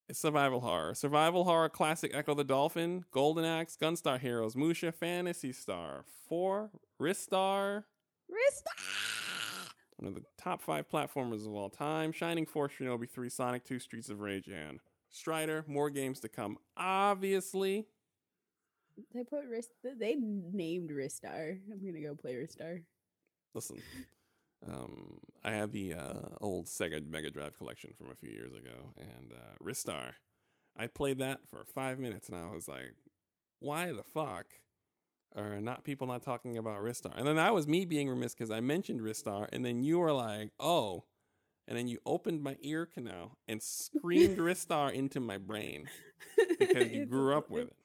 [0.09, 0.95] it's survival horror.
[0.95, 6.71] Survival horror classic Echo the Dolphin, Golden Axe, Gunstar Heroes, Musha, Phantasy Star 4,
[7.01, 7.85] Ristar,
[8.31, 9.14] Rista.
[9.97, 13.79] One of the top five platformers of all time, Shining Force, Shinobi 3, Sonic 2,
[13.79, 15.65] Streets of Rage, and Strider.
[15.69, 17.87] More games to come, obviously.
[19.13, 19.71] They put Rist.
[19.83, 21.59] They named Ristar.
[21.71, 22.83] I'm gonna go play Ristar.
[23.53, 23.83] Listen,
[24.69, 28.93] um, I have the uh, old Sega Mega Drive collection from a few years ago,
[28.97, 30.13] and uh, Ristar.
[30.77, 32.95] I played that for five minutes, and I was like,
[33.59, 34.47] "Why the fuck
[35.37, 38.51] are not people not talking about Ristar?" And then that was me being remiss because
[38.51, 41.05] I mentioned Ristar, and then you were like, "Oh,"
[41.69, 45.89] and then you opened my ear canal and screamed Ristar into my brain
[46.59, 47.77] because you grew up with it,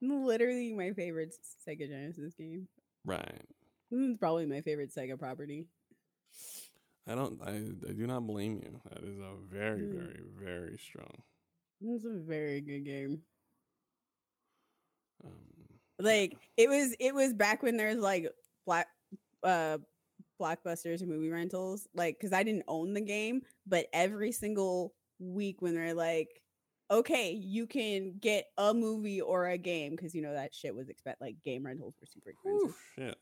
[0.00, 1.34] Literally my favorite
[1.66, 2.68] Sega Genesis game.
[3.04, 3.42] right?
[3.90, 5.66] It's probably my favorite Sega property.
[7.08, 7.40] I don't.
[7.40, 7.50] I,
[7.88, 8.80] I do not blame you.
[8.90, 9.92] That is a very, Mm.
[9.92, 11.22] very, very strong.
[11.80, 13.22] It's a very good game.
[15.24, 15.55] Um,
[15.98, 18.28] Like it was it was back when there's like
[18.66, 18.88] black
[19.42, 19.78] uh
[20.40, 21.88] blockbusters and movie rentals.
[21.94, 26.42] Like because I didn't own the game, but every single week when they're like,
[26.90, 30.88] okay, you can get a movie or a game because you know that shit was
[30.88, 32.68] expect like game rentals were super expensive.
[32.68, 33.18] oof, shit.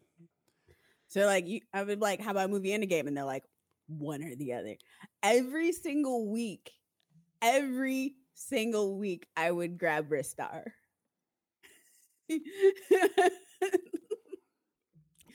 [1.09, 3.07] So like you, I would like, how about a movie and a game?
[3.07, 3.45] And they're like,
[3.87, 4.77] one or the other.
[5.23, 6.73] Every single week,
[7.41, 10.65] every single week, I would grab Ristar.
[12.31, 12.39] Oh,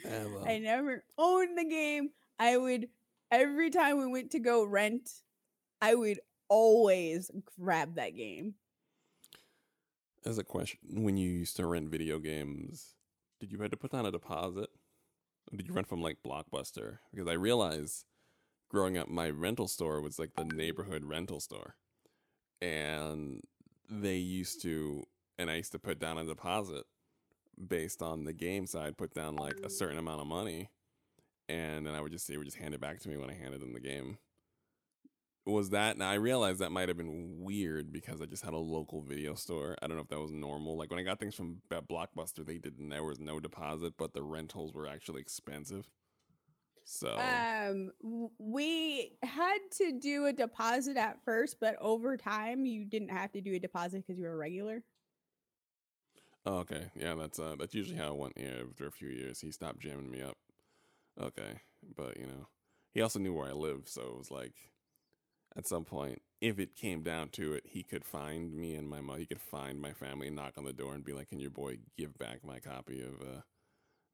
[0.06, 2.10] a- I never owned the game.
[2.40, 2.88] I would
[3.32, 5.10] every time we went to go rent,
[5.82, 6.20] I would
[6.50, 8.56] always grab that game.
[10.26, 12.96] As a question, when you used to rent video games,
[13.40, 14.70] did you have to put down a deposit?
[15.52, 17.00] Or did you rent from like Blockbuster?
[17.12, 18.06] Because I realize
[18.70, 21.76] growing up, my rental store was like the neighborhood rental store.
[22.62, 23.42] And
[23.90, 25.06] they used to,
[25.40, 26.84] and I used to put down a deposit
[27.68, 28.68] based on the game.
[28.68, 30.70] So I'd put down like a certain amount of money.
[31.48, 33.34] And then I would just, they would just hand it back to me when I
[33.34, 34.20] handed them the game.
[35.46, 38.60] Was that, now I realized that might have been weird because I just had a
[38.60, 39.76] local video store.
[39.82, 40.78] I don't know if that was normal.
[40.78, 44.22] Like when I got things from Blockbuster, they didn't, there was no deposit, but the
[44.22, 45.90] rentals were actually expensive.
[46.84, 47.92] So, Um,
[48.38, 53.42] we had to do a deposit at first, but over time, you didn't have to
[53.42, 54.84] do a deposit because you were a regular.
[56.50, 56.92] Oh, okay.
[56.96, 58.34] Yeah, that's, uh, that's usually how it went.
[58.38, 60.38] Yeah, after a few years, he stopped jamming me up.
[61.22, 61.62] Okay.
[61.96, 62.48] But, you know,
[62.94, 63.88] he also knew where I lived.
[63.88, 64.54] So it was like,
[65.56, 69.02] at some point, if it came down to it, he could find me and my
[69.02, 69.18] mom.
[69.18, 71.50] He could find my family, and knock on the door, and be like, "Can your
[71.50, 73.42] boy give back my copy of uh,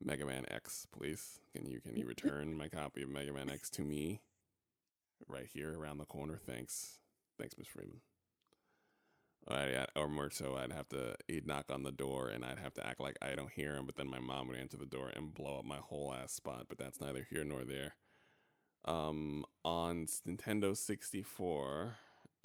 [0.02, 1.40] Mega Man X, please?
[1.54, 4.22] Can you can you return my copy of Mega Man X to me,
[5.28, 6.40] right here around the corner?
[6.46, 7.00] Thanks,
[7.38, 8.02] thanks, Miss Freeman."
[9.96, 12.86] Or more so, I'd have to he'd knock on the door, and I'd have to
[12.86, 13.86] act like I don't hear him.
[13.86, 16.66] But then my mom would answer the door and blow up my whole ass spot.
[16.68, 17.96] But that's neither here nor there
[18.86, 21.96] um on Nintendo 64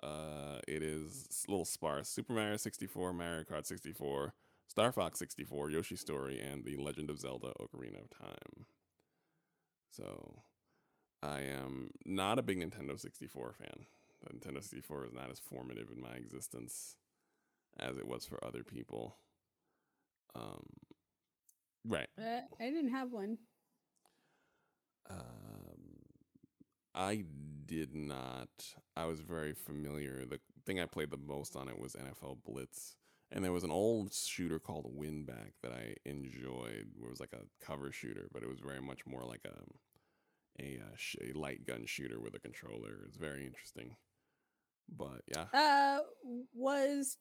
[0.02, 4.34] uh it is a little sparse Super Mario 64 Mario Kart 64
[4.66, 8.66] Star Fox 64 Yoshi Story and The Legend of Zelda Ocarina of Time
[9.90, 10.42] so
[11.22, 13.86] I am not a big Nintendo 64 fan
[14.22, 16.96] the Nintendo 64 is not as formative in my existence
[17.78, 19.16] as it was for other people
[20.34, 20.64] um
[21.86, 23.38] right Uh, I didn't have one.
[25.08, 26.04] Um,
[26.94, 27.24] I
[27.66, 28.48] did not.
[28.96, 30.24] I was very familiar.
[30.24, 32.96] The thing I played the most on it was NFL Blitz,
[33.32, 36.88] and there was an old shooter called Winback that I enjoyed.
[36.96, 40.62] Where it was like a cover shooter, but it was very much more like a
[40.62, 43.00] a, uh, sh- a light gun shooter with a controller.
[43.06, 43.96] It's very interesting.
[44.88, 46.00] But yeah, Uh,
[46.54, 47.18] was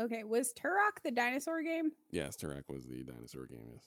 [0.00, 0.24] okay?
[0.24, 1.92] Was Turok the dinosaur game?
[2.10, 3.68] yes, Turok was the dinosaur game.
[3.72, 3.84] Yes.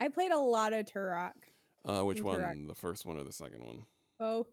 [0.00, 1.32] I played a lot of Turok.
[1.84, 2.40] Uh, which one?
[2.40, 2.66] Turok.
[2.68, 3.82] The first one or the second one?
[4.18, 4.46] Oh,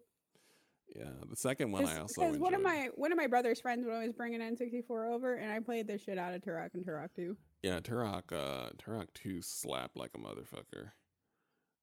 [0.94, 3.84] Yeah, the second one I also because one of my one of my brother's friends
[3.84, 6.84] would always bring an N64 over, and I played the shit out of Turok and
[6.84, 7.36] Turok 2.
[7.62, 10.92] Yeah, Turok, uh, Turok 2 slapped like a motherfucker.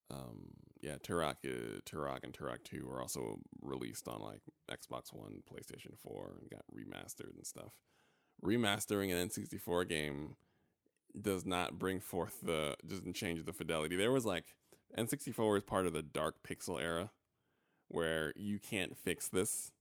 [0.10, 0.50] Um,
[0.86, 5.98] yeah, Turok, uh, Turok and Turok 2 were also released on like Xbox One, PlayStation
[5.98, 7.72] 4, and got remastered and stuff.
[8.44, 10.36] Remastering an N64 game
[11.20, 13.96] does not bring forth the, doesn't change the fidelity.
[13.96, 14.46] There was like,
[14.96, 17.10] N64 was part of the dark pixel era
[17.88, 19.72] where you can't fix this.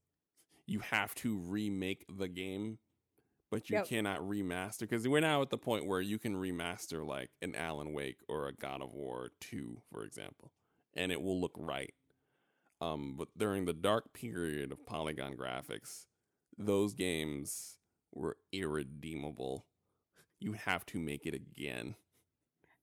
[0.67, 2.79] You have to remake the game
[3.51, 3.87] but you Yep.
[3.87, 7.93] cannot remaster because we're now at the point where you can remaster like an Alan
[7.93, 10.51] Wake or a God of War 2, for example,
[10.97, 11.93] and it will look right.
[12.81, 16.07] Um, but during the dark period of polygon graphics,
[16.59, 17.79] those games
[18.13, 19.67] were irredeemable.
[20.41, 21.95] You have to make it again.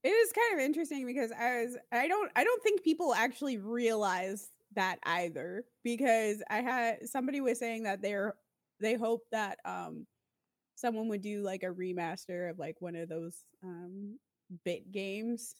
[0.03, 3.57] It is kind of interesting because I was I don't I don't think people actually
[3.57, 8.35] realize that either because I had somebody was saying that they're
[8.79, 10.07] they hope that um
[10.75, 14.17] someone would do like a remaster of like one of those um
[14.65, 15.53] bit games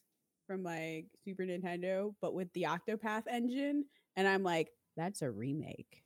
[0.52, 3.86] from like Super Nintendo, but with the Octopath engine,
[4.16, 6.02] and I'm like, that's a remake.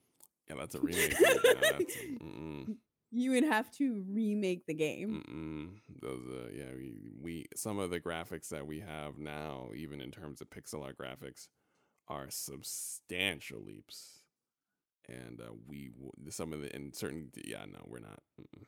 [0.48, 1.16] Yeah, that's a remake.
[1.20, 1.96] yeah, that's,
[3.12, 5.22] You would have to remake the game.
[5.28, 6.00] mm-mm.
[6.02, 10.10] Those, uh, yeah, we, we some of the graphics that we have now, even in
[10.10, 11.48] terms of pixel art graphics,
[12.08, 14.20] are substantial leaps.
[15.08, 15.92] And uh, we
[16.30, 18.64] some of the in certain yeah no we're not mm-mm.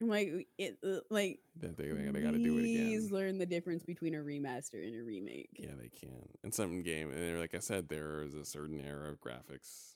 [0.00, 2.86] Like it uh, like they they, they got to do it again.
[2.86, 5.48] please learn the difference between a remaster and a remake.
[5.58, 6.28] Yeah, they can.
[6.44, 9.94] In some game, and like I said, there is a certain era of graphics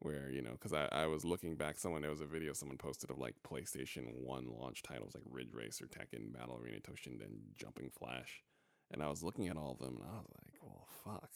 [0.00, 2.76] where you know, because I, I was looking back, someone there was a video someone
[2.76, 7.90] posted of like PlayStation One launch titles like Ridge Racer, Tekken, Battle Arena, Toshinden, Jumping
[7.98, 8.42] Flash,
[8.90, 11.30] and I was looking at all of them, and I was like, well, fuck.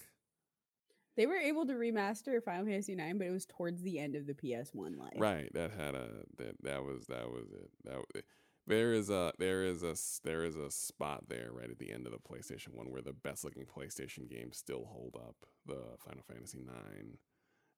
[1.20, 4.26] They were able to remaster Final Fantasy IX, but it was towards the end of
[4.26, 5.12] the PS1 life.
[5.18, 6.08] Right, that had a
[6.38, 7.70] that that was that was it.
[7.84, 8.22] That w-
[8.66, 12.06] there is a there is a there is a spot there right at the end
[12.06, 15.36] of the PlayStation One where the best looking PlayStation games still hold up.
[15.66, 17.18] The Final Fantasy Nine.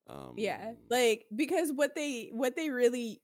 [0.09, 3.22] Um, Yeah, like because what they what they really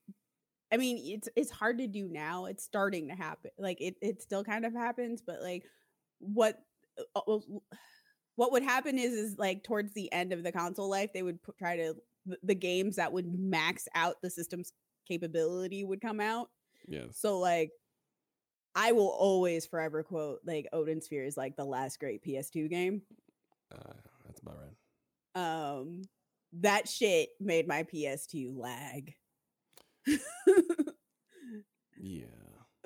[0.73, 2.47] I mean, it's it's hard to do now.
[2.47, 3.53] It's starting to happen.
[3.57, 5.63] Like it it still kind of happens, but like
[6.19, 6.59] what
[7.15, 7.39] uh, uh,
[8.39, 11.43] what would happen is is like towards the end of the console life, they would
[11.43, 14.73] put, try to the, the games that would max out the system's
[15.09, 16.49] capability would come out.
[16.87, 17.73] yeah So like
[18.77, 23.03] I will always forever quote like Odin Sphere is like the last great PS2 game.
[23.75, 25.81] Uh, that's about right.
[25.83, 26.03] Um
[26.61, 29.15] that shit made my PS2 lag.
[32.01, 32.27] Yeah.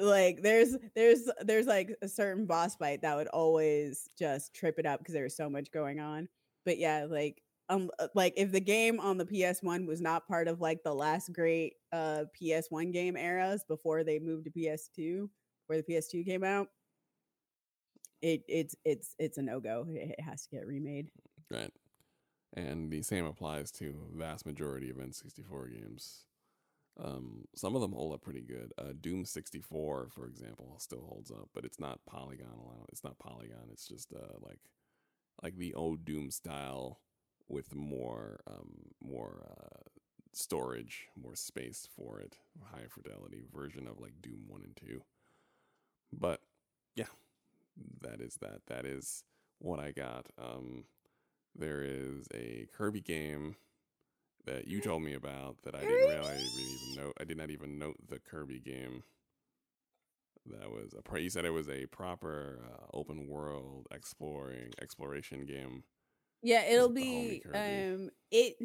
[0.03, 4.87] Like there's there's there's like a certain boss fight that would always just trip it
[4.87, 6.29] up because there was so much going on.
[6.65, 10.49] But yeah, like um uh, like if the game on the PS1 was not part
[10.49, 15.29] of like the last great uh PS1 game eras before they moved to PS2,
[15.69, 16.69] where the PS2 came out,
[18.21, 19.87] it it's it's it's a no-go.
[19.89, 21.11] It, it has to get remade.
[21.51, 21.73] Right.
[22.55, 26.27] And the same applies to vast majority of N64 games.
[27.03, 28.73] Um, some of them hold up pretty good.
[28.79, 32.87] Uh, Doom 64, for example, still holds up, but it's not polygonal.
[32.91, 33.69] It's not polygon.
[33.71, 34.61] It's just uh, like
[35.43, 37.01] like the old Doom style
[37.49, 39.89] with more um, more uh,
[40.33, 42.37] storage, more space for it,
[42.73, 45.03] higher fidelity version of like Doom 1 and 2.
[46.13, 46.41] But
[46.95, 47.07] yeah,
[48.03, 48.67] that is that.
[48.67, 49.25] That is
[49.59, 50.27] what I got.
[50.39, 50.85] Um,
[51.55, 53.57] there is a Kirby game
[54.45, 57.13] that you told me about that I didn't realize I didn't even know.
[57.21, 59.03] I did not even note the Kirby game.
[60.47, 61.21] That was a.
[61.21, 65.85] You said it was a proper uh, open world exploring exploration game.
[66.43, 68.57] Yeah, it'll be um it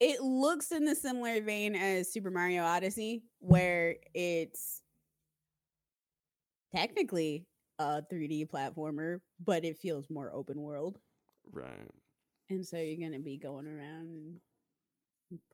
[0.00, 4.82] it looks in the similar vein as Super Mario Odyssey where it's
[6.74, 7.46] technically
[7.78, 10.98] a 3D platformer, but it feels more open world.
[11.52, 11.90] Right.
[12.50, 14.40] And so you're to be going around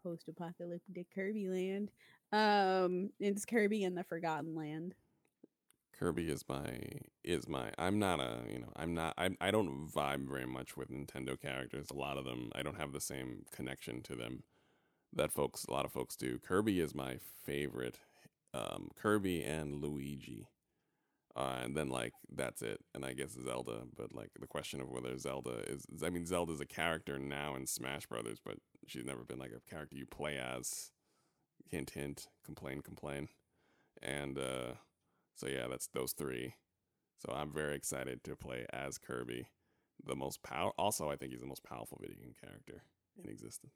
[0.02, 1.90] post-apocalyptic Kirby land.
[2.32, 4.94] Um it's Kirby in the Forgotten Land.
[5.98, 6.78] Kirby is my
[7.24, 10.76] is my I'm not a you know I'm not I I don't vibe very much
[10.76, 11.88] with Nintendo characters.
[11.90, 14.42] A lot of them I don't have the same connection to them
[15.12, 16.38] that folks a lot of folks do.
[16.38, 17.98] Kirby is my favorite.
[18.52, 20.48] Um, Kirby and Luigi,
[21.36, 22.80] uh, and then like that's it.
[22.94, 23.82] And I guess Zelda.
[23.96, 27.66] But like the question of whether Zelda is I mean Zelda's a character now in
[27.66, 30.90] Smash Brothers, but she's never been like a character you play as.
[31.68, 32.26] Hint hint.
[32.44, 33.28] Complain complain.
[34.02, 34.74] And uh
[35.36, 36.54] so yeah, that's those three.
[37.18, 39.48] So I'm very excited to play as Kirby,
[40.04, 40.72] the most power.
[40.78, 42.82] Also, I think he's the most powerful video game character
[43.22, 43.74] in existence.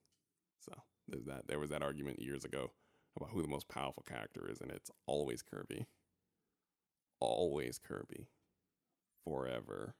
[0.60, 0.72] So
[1.06, 1.46] there's that.
[1.46, 2.70] There was that argument years ago
[3.16, 5.86] about who the most powerful character is, and it's always Kirby.
[7.24, 8.28] Always Kirby.
[9.24, 9.94] Forever.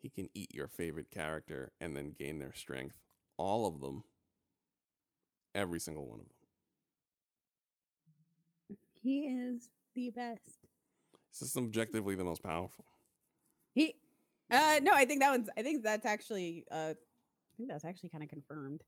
[0.00, 2.96] He can eat your favorite character and then gain their strength.
[3.36, 4.04] All of them.
[5.54, 8.78] Every single one of them.
[9.02, 10.58] He is the best.
[11.30, 12.84] It's just objectively the most powerful.
[13.74, 13.94] He
[14.50, 18.10] uh no, I think that one's I think that's actually uh I think that's actually
[18.10, 18.82] kind of confirmed.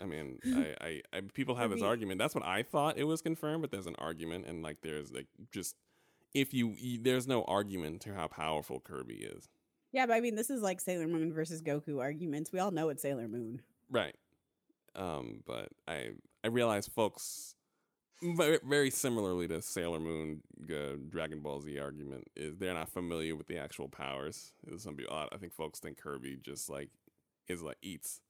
[0.00, 2.18] I mean, I, I, I people have this argument.
[2.18, 5.26] That's what I thought it was confirmed, but there's an argument, and like there's like
[5.52, 5.74] just
[6.40, 9.48] if you, you there's no argument to how powerful Kirby is,
[9.92, 12.52] Yeah, but I mean this is like Sailor Moon versus Goku arguments.
[12.52, 13.62] We all know it's Sailor Moon.
[13.90, 14.14] right?
[14.94, 16.10] Um, but I
[16.44, 17.54] I realize folks
[18.22, 23.34] ve- very similarly to Sailor Moon, uh, Dragon Ball Z argument is they're not familiar
[23.36, 24.52] with the actual powers.
[24.64, 26.90] There's Some people, I think folks think Kirby just like
[27.48, 28.20] is like eats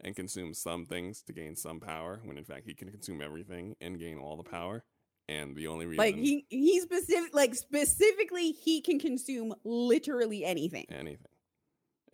[0.00, 3.76] and consumes some things to gain some power, when in fact he can consume everything
[3.80, 4.84] and gain all the power.
[5.28, 10.86] And the only reason, Like he he specific like specifically he can consume literally anything.
[10.88, 11.26] anything,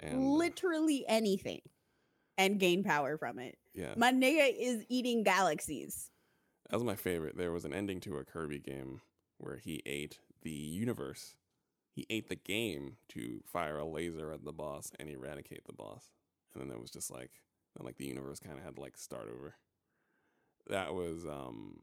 [0.01, 1.61] and uh, literally anything
[2.39, 3.59] and gain power from it.
[3.75, 6.11] yeah, My nigga is eating galaxies.
[6.71, 7.37] that was my favorite.
[7.37, 9.03] There was an ending to a Kirby game
[9.37, 11.35] where he ate the universe.
[11.95, 16.07] He ate the game to fire a laser at the boss and eradicate the boss.
[16.55, 17.31] And then it was just like,
[17.77, 19.55] then like the universe kind of had to like start over.
[20.69, 21.81] That was um,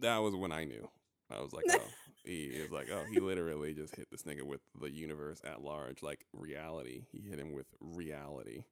[0.00, 0.88] that was when I knew.
[1.30, 1.80] I was like, oh,
[2.24, 6.02] he is like, oh, he literally just hit this nigga with the universe at large,
[6.02, 7.04] like reality.
[7.12, 8.64] He hit him with reality,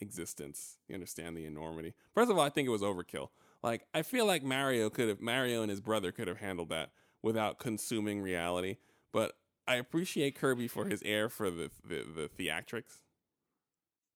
[0.00, 0.78] existence.
[0.88, 1.94] You understand the enormity.
[2.14, 3.28] First of all, I think it was overkill.
[3.62, 6.90] Like, I feel like Mario could have, Mario and his brother could have handled that
[7.22, 8.76] without consuming reality.
[9.12, 9.32] But
[9.66, 13.00] I appreciate Kirby for his air for the the, the theatrics.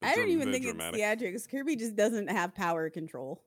[0.00, 1.50] The I don't dram- even the think dramatic- it's theatrics.
[1.50, 3.42] Kirby just doesn't have power control.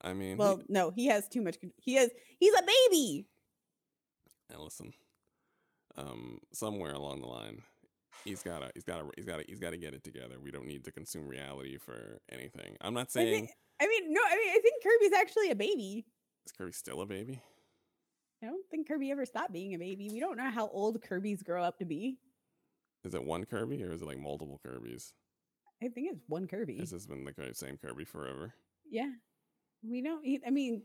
[0.00, 1.56] I mean, he- Well, no, he has too much.
[1.78, 2.10] He has.
[2.38, 3.26] He's a baby.
[4.50, 4.92] and listen,
[5.96, 7.62] um, somewhere along the line,
[8.24, 10.36] he's gotta, he's gotta, he's gotta, he's gotta get it together.
[10.40, 12.76] We don't need to consume reality for anything.
[12.80, 13.50] I'm not I saying think.
[13.80, 14.20] I mean, no.
[14.24, 16.06] I mean, I think Kirby's actually a baby.
[16.46, 17.40] is Kirby still a baby.
[18.42, 20.10] I don't think Kirby ever stopped being a baby.
[20.12, 22.18] We don't know how old Kirby's grow up to be.
[23.04, 25.12] Is it one Kirby or is it like multiple Kirby's?
[25.82, 26.78] I think it's one Kirby.
[26.78, 28.54] This has been the same Kirby forever?
[28.90, 29.10] Yeah,
[29.82, 30.24] we don't.
[30.24, 30.82] he- I mean,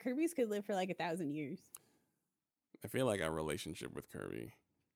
[0.00, 1.60] Kirby's could live for like a thousand years.
[2.84, 4.52] I feel like our relationship with Kirby,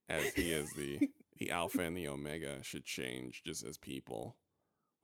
[0.08, 1.00] as he is the
[1.38, 4.36] the alpha and the omega, should change just as people.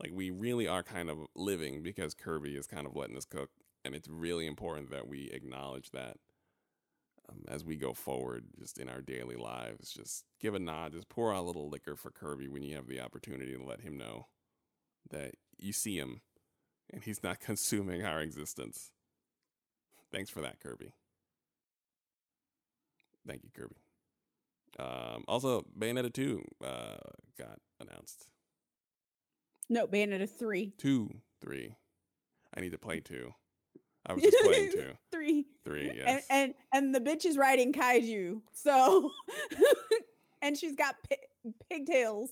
[0.01, 3.51] Like we really are kind of living because Kirby is kind of letting us cook,
[3.85, 6.17] and it's really important that we acknowledge that
[7.29, 9.91] um, as we go forward, just in our daily lives.
[9.93, 12.89] Just give a nod, just pour out a little liquor for Kirby when you have
[12.89, 14.27] the opportunity to let him know
[15.11, 16.21] that you see him,
[16.93, 18.91] and he's not consuming our existence.
[20.13, 20.93] Thanks for that, Kirby.
[23.27, 23.77] Thank you, Kirby.
[24.79, 26.97] Um, also, Bayonetta 2 uh,
[27.39, 28.27] got announced.
[29.69, 30.73] No, Bayonetta three.
[30.79, 31.11] Two,
[31.41, 31.75] three.
[32.57, 33.33] I need to play two.
[34.07, 34.91] I was just playing two.
[35.13, 35.45] three.
[35.65, 36.27] Three, And, yes.
[36.31, 38.41] and and the bitch is riding kaiju.
[38.53, 39.11] So,
[40.43, 42.31] and she's got pi- pigtails.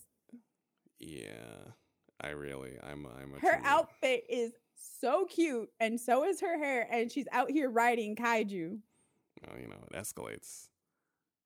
[0.99, 1.73] yeah.
[2.21, 4.53] I really, I'm, I'm a Her outfit is
[5.01, 6.89] so cute, and so is her hair.
[6.91, 8.79] And she's out here riding kaiju.
[9.47, 10.69] Well, you know, it escalates.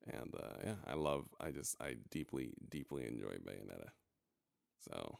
[0.07, 3.89] And uh, yeah, I love, I just, I deeply, deeply enjoy Bayonetta.
[4.79, 5.19] So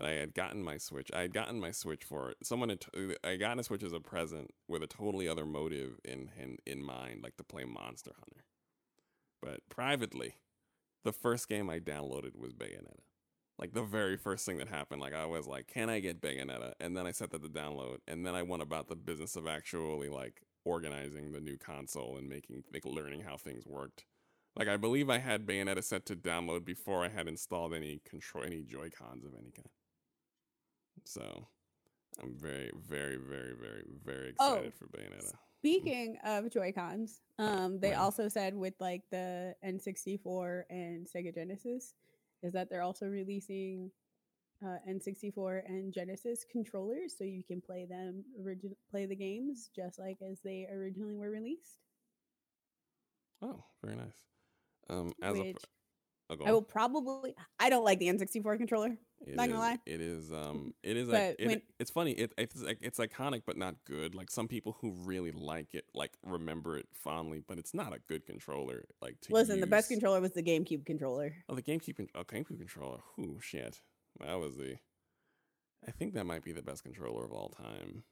[0.00, 1.10] I had gotten my Switch.
[1.12, 2.38] I had gotten my Switch for it.
[2.42, 5.98] Someone had, t- I got a Switch as a present with a totally other motive
[6.04, 8.44] in, in in mind, like to play Monster Hunter.
[9.42, 10.36] But privately,
[11.04, 13.00] the first game I downloaded was Bayonetta.
[13.58, 16.74] Like the very first thing that happened, like I was like, "Can I get Bayonetta?"
[16.80, 19.48] And then I set that to download, and then I went about the business of
[19.48, 24.04] actually like organizing the new console and making like learning how things worked.
[24.54, 28.44] Like I believe I had Bayonetta set to download before I had installed any control
[28.44, 29.68] any Joy Cons of any kind.
[31.04, 31.46] So
[32.22, 35.32] I'm very, very, very, very, very Oh, excited for Bayonetta.
[35.60, 37.98] Speaking of Joy Cons, um, they Right.
[37.98, 41.94] also said with like the N64 and Sega Genesis,
[42.42, 43.90] is that they're also releasing
[44.64, 49.98] uh, N64 and Genesis controllers, so you can play them origin play the games just
[49.98, 51.78] like as they originally were released.
[53.42, 54.24] Oh, very nice.
[54.90, 55.56] Um, as a, which
[56.30, 57.34] oh, I will probably.
[57.58, 58.96] I don't like the N64 controller.
[59.26, 59.78] It not gonna lie.
[59.84, 62.12] It is um it is like it, when- it's funny.
[62.12, 64.14] It, it's it's iconic but not good.
[64.14, 67.98] Like some people who really like it like remember it fondly, but it's not a
[68.08, 68.84] good controller.
[69.02, 71.34] Like to Listen, the best controller was the GameCube controller.
[71.48, 72.98] Oh, the GameCube, oh, GameCube controller.
[73.16, 73.80] Whoo, shit.
[74.20, 74.76] That was the.
[75.86, 78.04] I think that might be the best controller of all time.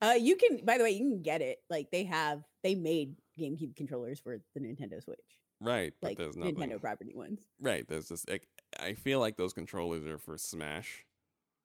[0.00, 0.64] Uh, you can.
[0.64, 1.58] By the way, you can get it.
[1.68, 5.18] Like they have, they made GameCube controllers for the Nintendo Switch,
[5.60, 6.54] Right, but there's nothing.
[6.56, 7.40] Nintendo property ones.
[7.60, 8.28] Right, there's just.
[8.30, 8.46] Like,
[8.78, 11.04] I feel like those controllers are for Smash.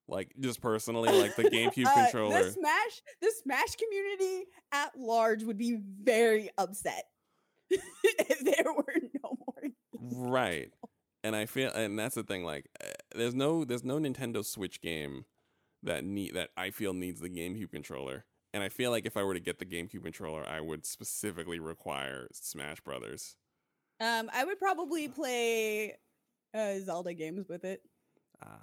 [0.07, 2.43] Like just personally, like the GameCube Uh, controller.
[2.43, 7.05] The Smash, the Smash community at large would be very upset
[7.69, 10.29] if there were no more.
[10.29, 10.71] right
[11.23, 14.81] and i feel and that's the thing like uh, there's no there's no nintendo switch
[14.81, 15.23] game
[15.81, 19.23] that need that i feel needs the gamecube controller and i feel like if i
[19.23, 23.37] were to get the gamecube controller i would specifically require smash brothers
[24.03, 25.95] Um, I would probably play
[26.53, 27.81] uh, Zelda games with it.
[28.43, 28.59] ah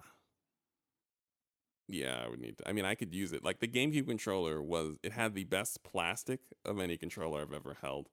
[1.89, 4.62] yeah i would need to i mean i could use it like the gamecube controller
[4.62, 8.09] was it had the best plastic of any controller i've ever held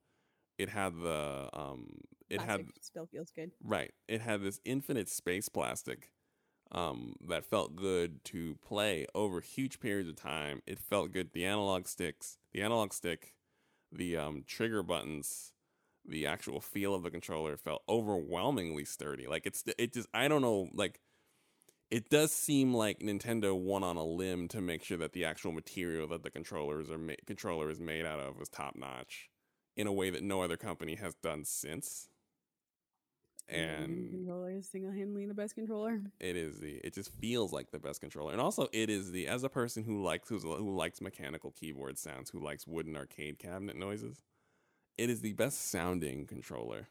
[0.57, 1.85] it had the um
[2.29, 3.51] it had still feels good.
[3.63, 3.93] Right.
[4.07, 6.11] It had this infinite space plastic
[6.71, 10.61] um, that felt good to play over huge periods of time.
[10.67, 11.31] It felt good.
[11.31, 13.33] The analog sticks, the analog stick,
[13.91, 15.53] the um, trigger buttons,
[16.07, 19.27] the actual feel of the controller felt overwhelmingly sturdy.
[19.27, 20.99] Like it's it just I don't know like
[21.89, 25.51] it does seem like Nintendo went on a limb to make sure that the actual
[25.51, 29.29] material that the controllers are ma- controller is made out of was top notch
[29.75, 32.09] in a way that no other company has done since.
[33.49, 36.01] And controller is single handedly the best controller.
[36.19, 39.27] it is the it just feels like the best controller and also it is the
[39.27, 43.39] as a person who likes who's, who likes mechanical keyboard sounds who likes wooden arcade
[43.39, 44.21] cabinet noises
[44.97, 46.87] it is the best sounding controller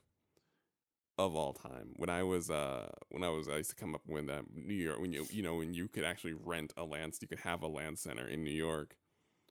[1.18, 1.94] of all time.
[1.96, 4.74] When i was uh when i was i used to come up when uh, new
[4.74, 7.62] york when you you know when you could actually rent a LAN you could have
[7.62, 8.96] a LAN center in new york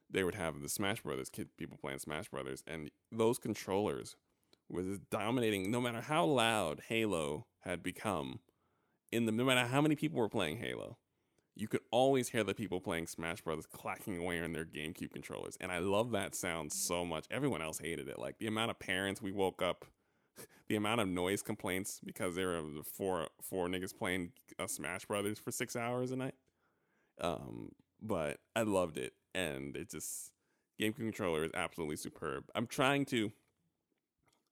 [0.10, 4.16] they would have the smash brothers kid people playing smash brothers and those controllers
[4.70, 8.40] was dominating no matter how loud halo had become
[9.16, 10.98] in the no matter how many people were playing Halo,
[11.56, 15.58] you could always hear the people playing Smash Brothers clacking away on their GameCube controllers.
[15.62, 17.26] And I love that sound so much.
[17.32, 18.20] Everyone else hated it.
[18.20, 19.86] Like the amount of parents we woke up,
[20.68, 25.40] the amount of noise complaints because there were four four niggas playing uh, Smash Brothers
[25.40, 26.36] for six hours a night.
[27.22, 27.72] Um,
[28.02, 30.32] but I loved it, and it just
[30.80, 32.44] GameCube controller is absolutely superb.
[32.54, 33.32] I'm trying to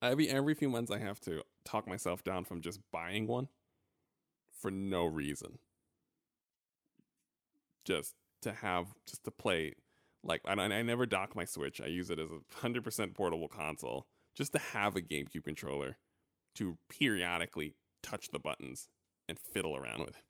[0.01, 3.49] every every few months I have to talk myself down from just buying one
[4.57, 5.59] for no reason.
[7.85, 9.73] Just to have, just to play.
[10.23, 11.81] Like, I, I never dock my Switch.
[11.81, 14.07] I use it as a 100% portable console.
[14.35, 15.97] Just to have a GameCube controller
[16.55, 18.89] to periodically touch the buttons
[19.27, 20.23] and fiddle around with it.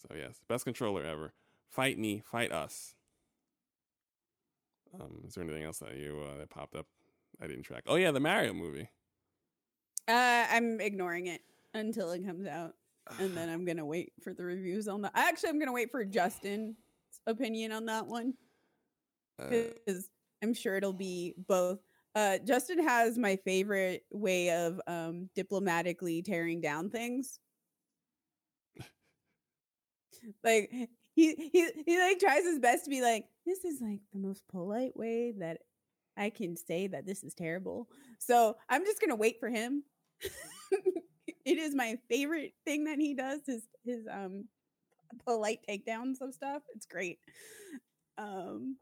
[0.00, 1.34] So, yes, best controller ever.
[1.68, 2.94] Fight me, fight us.
[4.94, 6.86] Um, is there anything else that you uh, that popped up?
[7.40, 7.84] I didn't track.
[7.86, 8.88] Oh yeah, the Mario movie.
[10.08, 11.42] Uh, I'm ignoring it
[11.74, 12.74] until it comes out,
[13.18, 15.12] and then I'm gonna wait for the reviews on that.
[15.14, 16.76] Actually, I'm gonna wait for Justin's
[17.26, 18.34] opinion on that one
[19.38, 20.08] Uh, because
[20.42, 21.78] I'm sure it'll be both.
[22.14, 27.38] Uh, Justin has my favorite way of um, diplomatically tearing down things.
[30.44, 30.70] like
[31.14, 34.42] he he he like tries his best to be like this is like the most
[34.48, 35.58] polite way that
[36.16, 37.88] I can say that this is terrible.
[38.18, 39.84] So I'm just gonna wait for him.
[41.48, 44.44] it is my favorite thing that he does is his um
[45.24, 46.62] polite takedowns of stuff.
[46.74, 47.18] It's great.
[48.18, 48.76] Um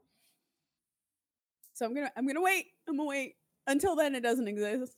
[1.75, 2.67] so I'm gonna I'm gonna wait.
[2.89, 3.37] I'm gonna wait.
[3.67, 4.93] Until then it doesn't exist.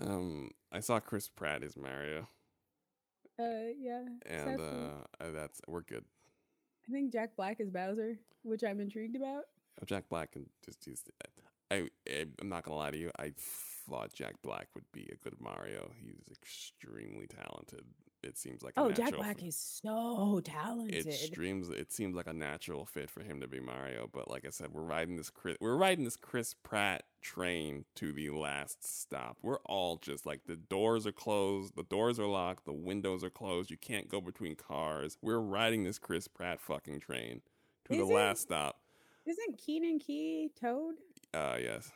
[0.00, 2.28] um, I saw Chris Pratt as Mario,
[3.38, 4.04] Uh yeah.
[4.26, 6.04] and uh, that's we're good.
[6.88, 9.44] I think Jack Black is Bowser, which I'm intrigued about.
[9.80, 11.02] Oh, Jack Black and just use.
[11.70, 13.10] I, I I'm not gonna lie to you.
[13.18, 13.32] I
[13.88, 15.90] thought Jack Black would be a good Mario.
[16.02, 17.84] He's extremely talented.
[18.22, 19.48] It seems like a Oh, Jack Black fit.
[19.48, 21.06] is so talented.
[21.08, 21.68] It streams.
[21.70, 24.08] It seems like a natural fit for him to be Mario.
[24.12, 25.28] But like I said, we're riding this.
[25.28, 29.38] Chris, we're riding this Chris Pratt train to the last stop.
[29.42, 33.30] We're all just like the doors are closed, the doors are locked, the windows are
[33.30, 33.72] closed.
[33.72, 35.18] You can't go between cars.
[35.20, 37.40] We're riding this Chris Pratt fucking train
[37.86, 38.14] to the Is it?
[38.14, 38.78] last stop.
[39.26, 40.94] Isn't Keegan Key Toad?
[41.34, 41.90] Uh, yes.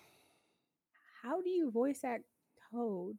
[1.27, 2.25] How do you voice act
[2.71, 3.17] Toad?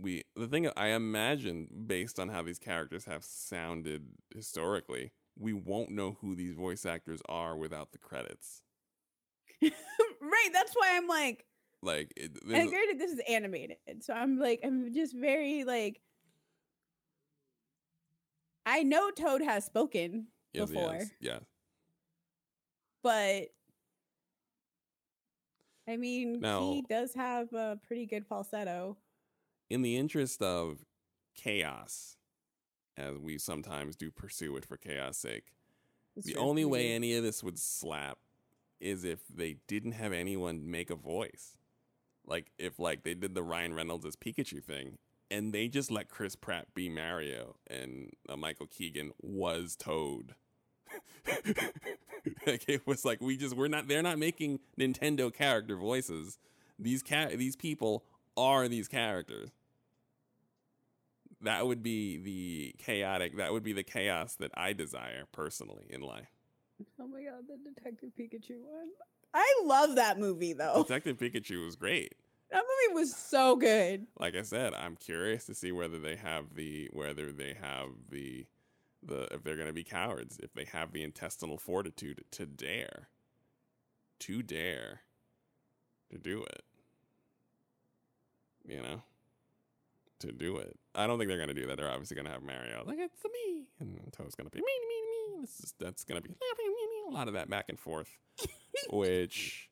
[0.00, 5.90] we the thing I imagine based on how these characters have sounded historically, we won't
[5.90, 8.62] know who these voice actors are without the credits.
[9.62, 11.46] right, that's why I'm like,
[11.82, 16.00] Like it, and granted, this is animated, so I'm like, I'm just very like,
[18.66, 21.40] I know Toad has spoken yes, before, yes, yes.
[23.02, 23.48] but
[25.88, 28.96] I mean, Now- he does have a pretty good falsetto.
[29.68, 30.84] In the interest of
[31.34, 32.16] chaos,
[32.96, 35.52] as we sometimes do pursue it for chaos sake,
[36.14, 38.18] It's the only way any of this would slap
[38.80, 41.56] is if they didn't have anyone make a voice.
[42.26, 44.98] Like if like they did the Ryan Reynolds as Pikachu thing
[45.30, 50.34] and they just let Chris Pratt be Mario and uh, Michael Keegan was Toad.
[52.46, 56.38] like it was like we just we're not they're not making Nintendo character voices.
[56.78, 58.04] These cat these people
[58.36, 59.50] are these characters.
[61.40, 66.00] That would be the chaotic that would be the chaos that I desire personally in
[66.00, 66.30] life.
[67.00, 68.88] Oh my god, the Detective Pikachu one.
[69.34, 70.84] I love that movie though.
[70.86, 72.14] Detective Pikachu was great.
[72.50, 74.06] That movie was so good.
[74.18, 78.46] Like I said, I'm curious to see whether they have the whether they have the
[79.02, 83.08] the if they're going to be cowards, if they have the intestinal fortitude to dare
[84.20, 85.00] to dare
[86.10, 86.62] to do it.
[88.64, 89.02] You know?
[90.22, 90.78] to do it.
[90.94, 91.76] I don't think they're gonna do that.
[91.76, 95.36] They're obviously gonna have Mario like it's a me, and Toad's gonna be me, me,
[95.36, 95.42] me.
[95.42, 96.30] It's just, that's gonna be
[97.08, 98.08] a lot of that back and forth,
[98.90, 99.68] which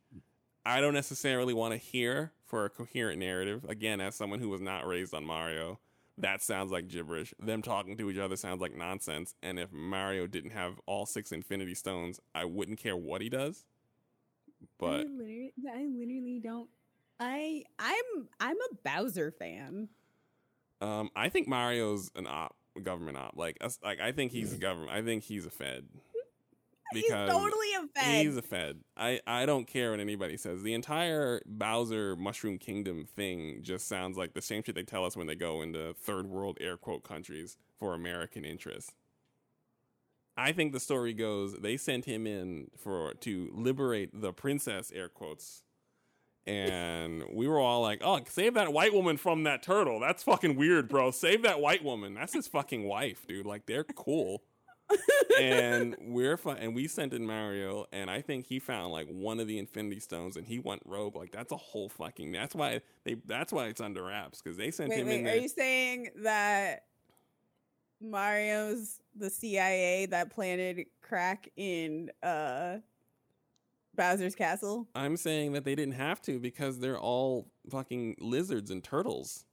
[0.64, 3.64] I don't necessarily want to hear for a coherent narrative.
[3.68, 5.78] Again, as someone who was not raised on Mario,
[6.20, 7.34] that sounds like gibberish.
[7.38, 9.34] Them talking to each other sounds like nonsense.
[9.42, 13.64] And if Mario didn't have all six Infinity Stones, I wouldn't care what he does.
[14.62, 16.68] I But literally, I literally don't.
[17.18, 19.88] I I'm I'm a Bowser fan.
[20.80, 23.32] um, I think Mario's an op, government op.
[23.36, 24.90] Like, us- like I think he's a government.
[24.92, 25.86] I think he's a Fed.
[26.92, 28.24] He's totally a fan.
[28.24, 28.80] He's a Fed.
[28.96, 30.62] I, I don't care what anybody says.
[30.62, 35.16] The entire Bowser Mushroom Kingdom thing just sounds like the same shit they tell us
[35.16, 38.92] when they go into third world air quote countries for American interests.
[40.36, 45.08] I think the story goes they sent him in for to liberate the princess air
[45.08, 45.62] quotes.
[46.46, 50.00] And we were all like, "Oh, save that white woman from that turtle.
[50.00, 51.10] That's fucking weird, bro.
[51.10, 52.14] Save that white woman.
[52.14, 53.46] That's his fucking wife, dude.
[53.46, 54.42] Like they're cool."
[55.40, 59.40] And we're fi- and we sent in Mario, and I think he found like one
[59.40, 61.16] of the Infinity Stones, and he went rogue.
[61.16, 62.32] Like that's a whole fucking.
[62.32, 63.16] That's why they.
[63.26, 65.40] That's why it's under wraps because they sent wait, him wait, in are there.
[65.40, 66.84] you saying that
[68.00, 72.78] Mario's the CIA that planted crack in uh
[73.96, 74.88] Bowser's castle?
[74.94, 79.44] I'm saying that they didn't have to because they're all fucking lizards and turtles.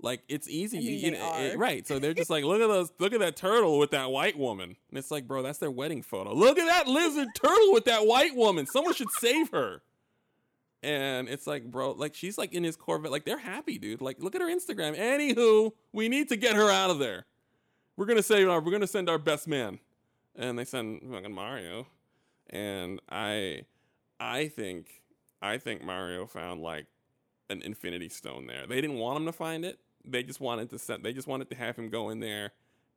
[0.00, 1.86] Like it's easy, you, mean, you they know, it- right?
[1.86, 4.76] So they're just like, look at those, look at that turtle with that white woman,
[4.90, 6.34] and it's like, bro, that's their wedding photo.
[6.34, 8.66] Look at that lizard turtle with that white woman.
[8.66, 9.82] Someone should save her.
[10.82, 14.02] And it's like, bro, like she's like in his Corvette, like they're happy, dude.
[14.02, 14.94] Like, look at her Instagram.
[14.98, 17.24] Anywho, we need to get her out of there.
[17.96, 19.78] We're gonna say, uh, we're gonna send our best man,
[20.36, 21.86] and they send fucking Mario.
[22.50, 23.62] And I,
[24.20, 25.02] I think,
[25.40, 26.84] I think Mario found like
[27.48, 28.66] an Infinity Stone there.
[28.66, 29.78] They didn't want him to find it.
[30.04, 31.04] They just wanted to send.
[31.04, 32.52] They just wanted to have him go in there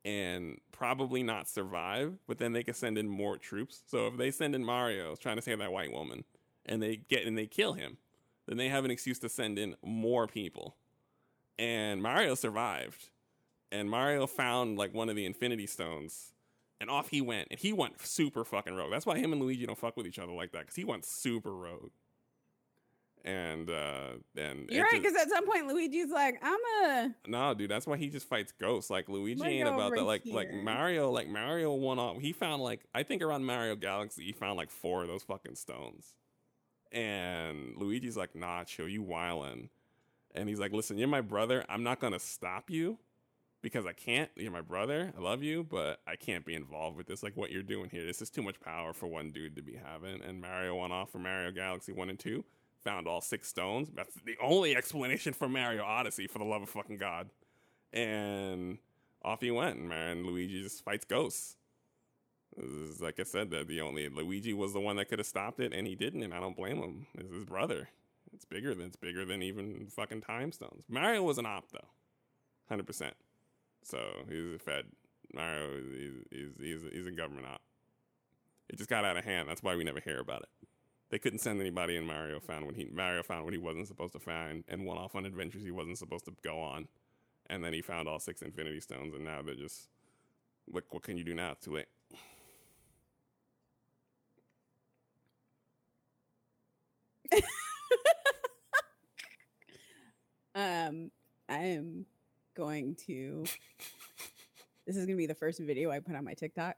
[0.06, 2.18] and probably not survive.
[2.28, 3.82] But then they could send in more troops.
[3.88, 6.24] So if they send in Mario trying to save that white woman,
[6.66, 7.98] and they get and they kill him,
[8.46, 10.76] then they have an excuse to send in more people.
[11.58, 13.10] And Mario survived,
[13.72, 16.34] and Mario found like one of the Infinity Stones.
[16.80, 18.92] And off he went, and he went super fucking rogue.
[18.92, 21.06] That's why him and Luigi don't fuck with each other like that, because he went
[21.06, 21.90] super rogue.
[23.28, 27.70] And uh, and You're right, because at some point Luigi's like, I'm a no, dude,
[27.70, 28.90] that's why he just fights ghosts.
[28.90, 30.04] Like Luigi ain't about that.
[30.04, 30.54] Like like.
[30.54, 32.22] Mario, like Mario won off.
[32.22, 35.56] He found like I think around Mario Galaxy, he found like four of those fucking
[35.56, 36.16] stones.
[36.94, 39.68] And Luigi's like, nah, chill, you wildin'.
[40.34, 41.66] And he's like, listen, you're my brother.
[41.68, 42.98] I'm not gonna stop you
[43.62, 44.30] because I can't.
[44.38, 45.12] You're my brother.
[45.18, 47.24] I love you, but I can't be involved with this.
[47.24, 48.06] Like what you're doing here.
[48.06, 50.22] This is too much power for one dude to be having.
[50.22, 52.46] And Mario went off for Mario Galaxy one and two.
[52.88, 53.90] Found all six stones.
[53.94, 57.30] That's the only explanation for Mario Odyssey, for the love of fucking God.
[57.92, 58.78] And
[59.26, 61.58] off he went, man, Luigi just fights ghosts.
[62.56, 65.60] Is- like I said, that the only Luigi was the one that could have stopped
[65.60, 67.08] it, and he didn't, and I don't blame him.
[67.16, 67.90] It's his brother.
[68.34, 70.86] It's bigger than it's bigger than even fucking time stones.
[70.88, 71.90] Mario was an op though,
[72.70, 73.16] hundred percent.
[73.84, 74.00] So
[74.30, 74.86] he's a Fed.
[75.34, 77.62] Mario is he's, he's, he's a government op.
[78.70, 79.50] It just got out of hand.
[79.50, 80.50] That's why we never hear about it.
[81.10, 84.14] They couldn't send anybody, and Mario found what he Mario found what he wasn't supposed
[84.14, 86.88] to find, and went off on adventures he wasn't supposed to go on,
[87.50, 89.90] and then he found all six Infinity Stones, and now they're just
[90.72, 91.52] like, what can you do now?
[91.52, 91.88] It's too late.
[100.56, 101.12] um
[101.50, 102.06] I am
[102.56, 103.46] going to
[104.86, 106.78] this is gonna be the first video I put on my TikTok.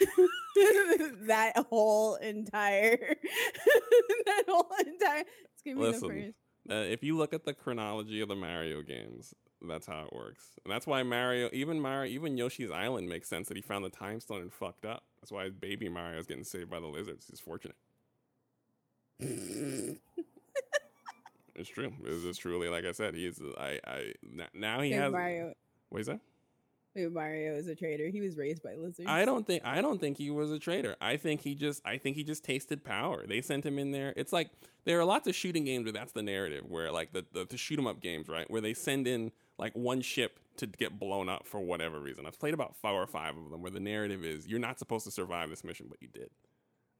[1.26, 2.96] that whole entire
[4.26, 6.34] that whole entire it's gonna be Listen.
[6.70, 10.46] Uh, if you look at the chronology of the Mario games, that's how it works.
[10.64, 13.90] And that's why Mario, even Mario, even Yoshi's Island makes sense that he found the
[13.90, 15.04] time stone and fucked up.
[15.20, 17.26] That's why baby Mario is getting saved by the lizards.
[17.28, 17.76] He's fortunate.
[21.56, 21.92] It's true.
[22.04, 23.14] It's, it's truly like I said.
[23.14, 24.12] He's I I
[24.52, 25.12] now he has.
[25.12, 25.54] Mario
[25.88, 26.20] What is that?
[26.96, 28.08] Mario is a traitor.
[28.08, 29.08] He was raised by lizards.
[29.08, 30.96] I don't think I don't think he was a traitor.
[31.00, 33.26] I think he just I think he just tasted power.
[33.26, 34.12] They sent him in there.
[34.16, 34.50] It's like
[34.84, 37.56] there are lots of shooting games where that's the narrative, where like the the, the
[37.56, 41.28] shoot 'em up games, right, where they send in like one ship to get blown
[41.28, 42.26] up for whatever reason.
[42.26, 45.04] I've played about four or five of them where the narrative is you're not supposed
[45.04, 46.30] to survive this mission, but you did.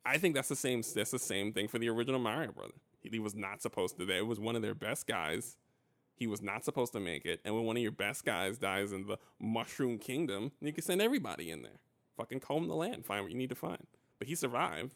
[0.05, 0.83] I think that's the same.
[0.95, 2.75] That's the same thing for the original Mario brother.
[3.01, 4.11] He, he was not supposed to.
[4.11, 5.57] It was one of their best guys.
[6.16, 7.41] He was not supposed to make it.
[7.45, 11.03] And when one of your best guys dies in the Mushroom Kingdom, you can send
[11.03, 11.81] everybody in there.
[12.16, 13.86] Fucking comb the land, find what you need to find.
[14.19, 14.95] But he survived.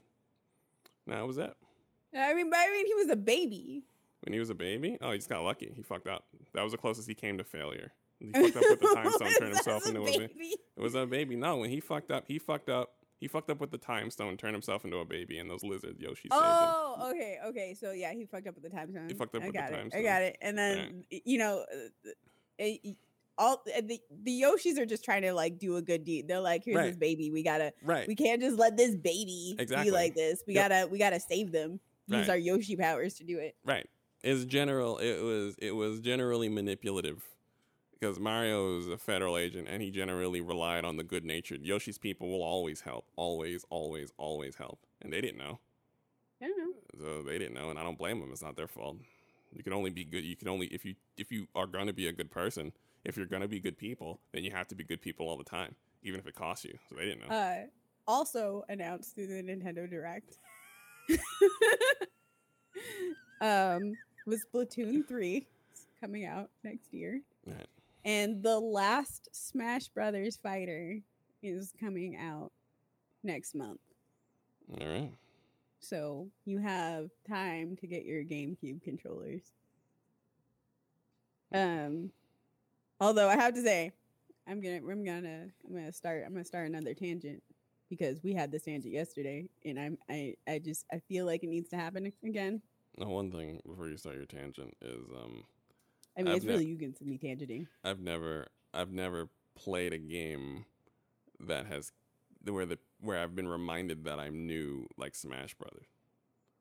[1.07, 1.57] Now was that.
[2.17, 3.83] I mean, but I mean, he was a baby.
[4.23, 4.99] When he was a baby?
[5.01, 5.73] Oh, he just got lucky.
[5.75, 6.25] He fucked up.
[6.55, 7.93] That was the closest he came to failure.
[8.21, 10.55] He fucked up with the time stone, turned himself into a baby.
[10.77, 11.37] It was a baby.
[11.37, 12.91] No, when he fucked up, he fucked up.
[13.21, 15.97] He fucked up with the time stone, turned himself into a baby, and those lizard
[15.99, 16.41] Yoshi saved him.
[16.41, 17.75] Oh, okay, okay.
[17.75, 19.09] So yeah, he fucked up with the time zone.
[19.17, 19.99] fucked up I with the got time it.
[19.99, 20.39] I got it.
[20.41, 21.65] And then you know,
[22.61, 22.91] uh, uh,
[23.37, 26.29] all uh, the the Yoshis are just trying to like do a good deed.
[26.29, 27.31] They're like, here's this baby.
[27.31, 27.73] We gotta.
[27.83, 28.07] Right.
[28.07, 29.87] We can't just let this baby Exactly.
[29.87, 30.43] be like this.
[30.47, 30.69] We Yep.
[30.71, 30.87] gotta.
[30.89, 31.81] We gotta save them.
[32.07, 32.31] Use Right.
[32.31, 33.55] our Yoshi powers to do it.
[33.65, 33.87] Right.
[34.23, 34.99] It's general.
[34.99, 37.25] It was it was generally manipulative
[37.99, 41.63] because Mario is a federal agent and he generally relied on the good natured.
[41.63, 45.59] Yoshi's people will always help, always, always, always help, and they didn't know,
[46.43, 46.73] I don't know.
[46.99, 48.31] so they didn't know, and I don't blame them.
[48.33, 48.99] It's not their fault.
[49.53, 50.25] You can only be good.
[50.25, 52.73] You can only if you if you are gonna be a good person.
[53.05, 55.45] If you're gonna be good people, then you have to be good people all the
[55.45, 56.77] time, even if it costs you.
[56.89, 57.35] So they didn't know.
[57.35, 57.57] Uh,
[58.07, 60.37] also announced through the Nintendo Direct.
[63.41, 63.95] um,
[64.27, 65.47] was Splatoon three
[66.01, 67.67] coming out next year, Right.
[68.09, 70.99] And the last Smash Brothers fighter
[71.43, 72.53] is coming out
[73.23, 73.81] next month.
[74.81, 75.13] All right.
[75.81, 79.43] So you have time to get your GameCube controllers.
[81.53, 82.11] Um,
[82.99, 83.93] although I have to say,
[84.49, 87.43] I'm gonna, I'm gonna, I'm gonna start, I'm gonna start another tangent
[87.91, 91.51] because we had this tangent yesterday, and I'm, I, I just, I feel like it
[91.51, 92.63] needs to happen again.
[92.97, 95.45] Now, one thing before you start your tangent is um.
[96.19, 97.67] I mean, I've it's ne- really you can me tangenting.
[97.85, 100.65] I've never I've never played a game
[101.41, 101.93] that has
[102.45, 105.87] where the where I've been reminded that I'm new like Smash Brothers.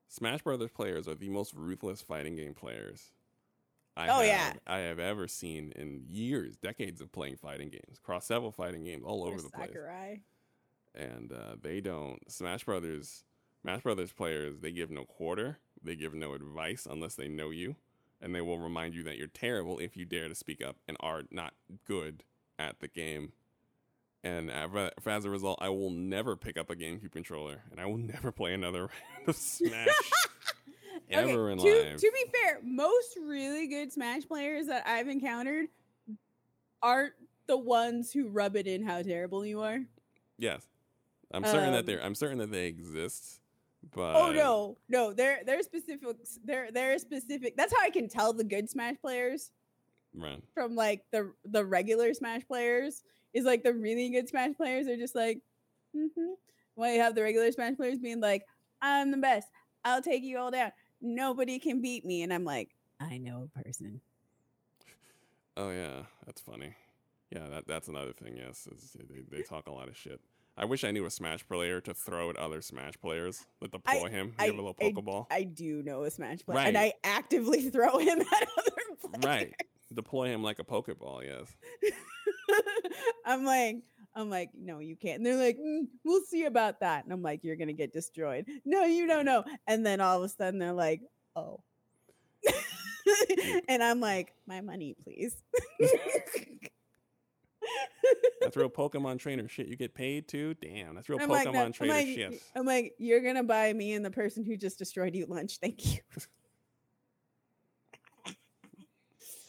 [0.08, 3.12] Smash Brothers players are the most ruthless fighting game players.
[3.98, 4.54] I Oh, have, yeah.
[4.68, 9.04] I have ever seen in years, decades of playing fighting games, across several fighting games
[9.04, 9.70] all over the place.
[9.70, 10.22] Sakurai.
[10.94, 13.24] And uh, they don't Smash Brothers
[13.62, 17.76] Smash Brothers players, they give no quarter, they give no advice unless they know you,
[18.22, 20.98] and they will remind you that you're terrible if you dare to speak up and
[21.00, 21.54] are not
[21.86, 22.24] good
[22.60, 23.32] at the game.
[24.24, 27.98] And as a result, I will never pick up a GameCube controller, and I will
[27.98, 28.80] never play another
[29.18, 29.88] round of Smash
[31.10, 31.98] ever in to, life.
[31.98, 35.68] To be fair, most really good Smash players that I've encountered
[36.82, 37.14] aren't
[37.48, 39.80] the ones who rub it in how terrible you are.
[40.38, 40.64] yes,
[41.32, 42.04] I'm certain that Um, they're.
[42.04, 43.40] I'm certain that they exist,
[43.94, 46.08] but oh no, no, they're they're specific.
[46.44, 47.56] They're they're specific.
[47.58, 49.52] That's how I can tell the good Smash players
[50.16, 50.42] right.
[50.54, 53.04] from like the the regular Smash players.
[53.34, 55.42] Is like the really good Smash players are just like,
[55.96, 56.34] mm-hmm.
[56.76, 58.46] While you have the regular Smash players being like,
[58.82, 59.48] "I'm the best.
[59.84, 60.72] I'll take you all down.
[61.02, 62.70] Nobody can beat me," and I'm like,
[63.00, 64.02] I know a person.
[65.56, 66.76] Oh yeah, that's funny.
[67.32, 68.38] Yeah, that that's another thing.
[68.38, 70.22] Yes, they, they talk a lot of shit.
[70.58, 74.10] I wish I knew a Smash player to throw at other Smash players that deploy
[74.10, 74.34] him.
[74.40, 77.62] You have a little I- Pokeball, I do know a Smash player, and I actively
[77.70, 78.72] throw him at other
[79.20, 79.24] players.
[79.24, 79.54] right?
[79.94, 81.24] Deploy him like a Pokeball.
[81.24, 81.94] Yes.
[83.26, 83.78] I'm like,
[84.16, 85.18] I'm like, no, you can't.
[85.18, 87.04] And they're like, "Mm, we'll see about that.
[87.04, 88.48] And I'm like, you're gonna get destroyed.
[88.66, 89.44] No, you don't know.
[89.68, 91.02] And then all of a sudden they're like,
[91.36, 91.62] oh.
[93.70, 95.36] and I'm like, my money, please.
[98.42, 99.68] That's real Pokemon trainer shit.
[99.68, 100.56] You get paid too.
[100.62, 102.42] Damn, that's real I'm Pokemon like, I'm trainer like, shit.
[102.56, 105.58] I'm like, you're gonna buy me and the person who just destroyed you lunch.
[105.62, 106.02] Thank you.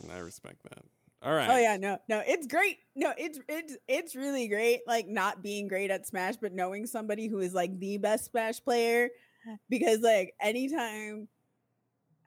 [0.02, 0.84] And I respect that.
[1.20, 1.50] All right.
[1.50, 2.78] Oh yeah, no, no, it's great.
[2.94, 4.80] No, it's it's it's really great.
[4.86, 8.62] Like not being great at Smash, but knowing somebody who is like the best Smash
[8.62, 9.08] player.
[9.68, 11.26] Because like anytime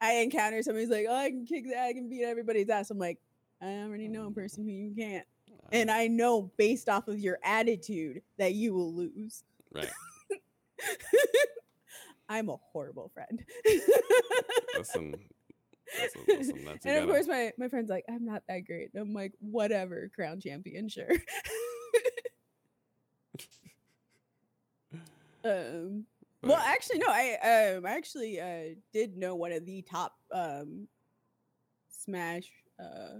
[0.01, 2.89] I encounter somebody who's like, oh, I can kick that, I can beat everybody's ass.
[2.89, 3.19] I'm like,
[3.61, 5.25] I already know a person who you can't,
[5.71, 9.43] and I know based off of your attitude that you will lose.
[9.73, 9.89] Right.
[12.29, 13.43] I'm a horrible friend.
[14.77, 15.15] Listen.
[15.99, 16.21] Listen.
[16.27, 16.65] Listen.
[16.65, 18.91] That's and of gotta- course, my, my friend's like, I'm not that great.
[18.93, 21.09] And I'm like, whatever, crown champion, sure.
[25.43, 26.05] um,
[26.43, 30.88] well, actually, no, I um, I actually uh, did know one of the top um,
[31.89, 32.49] Smash.
[32.79, 33.19] Uh,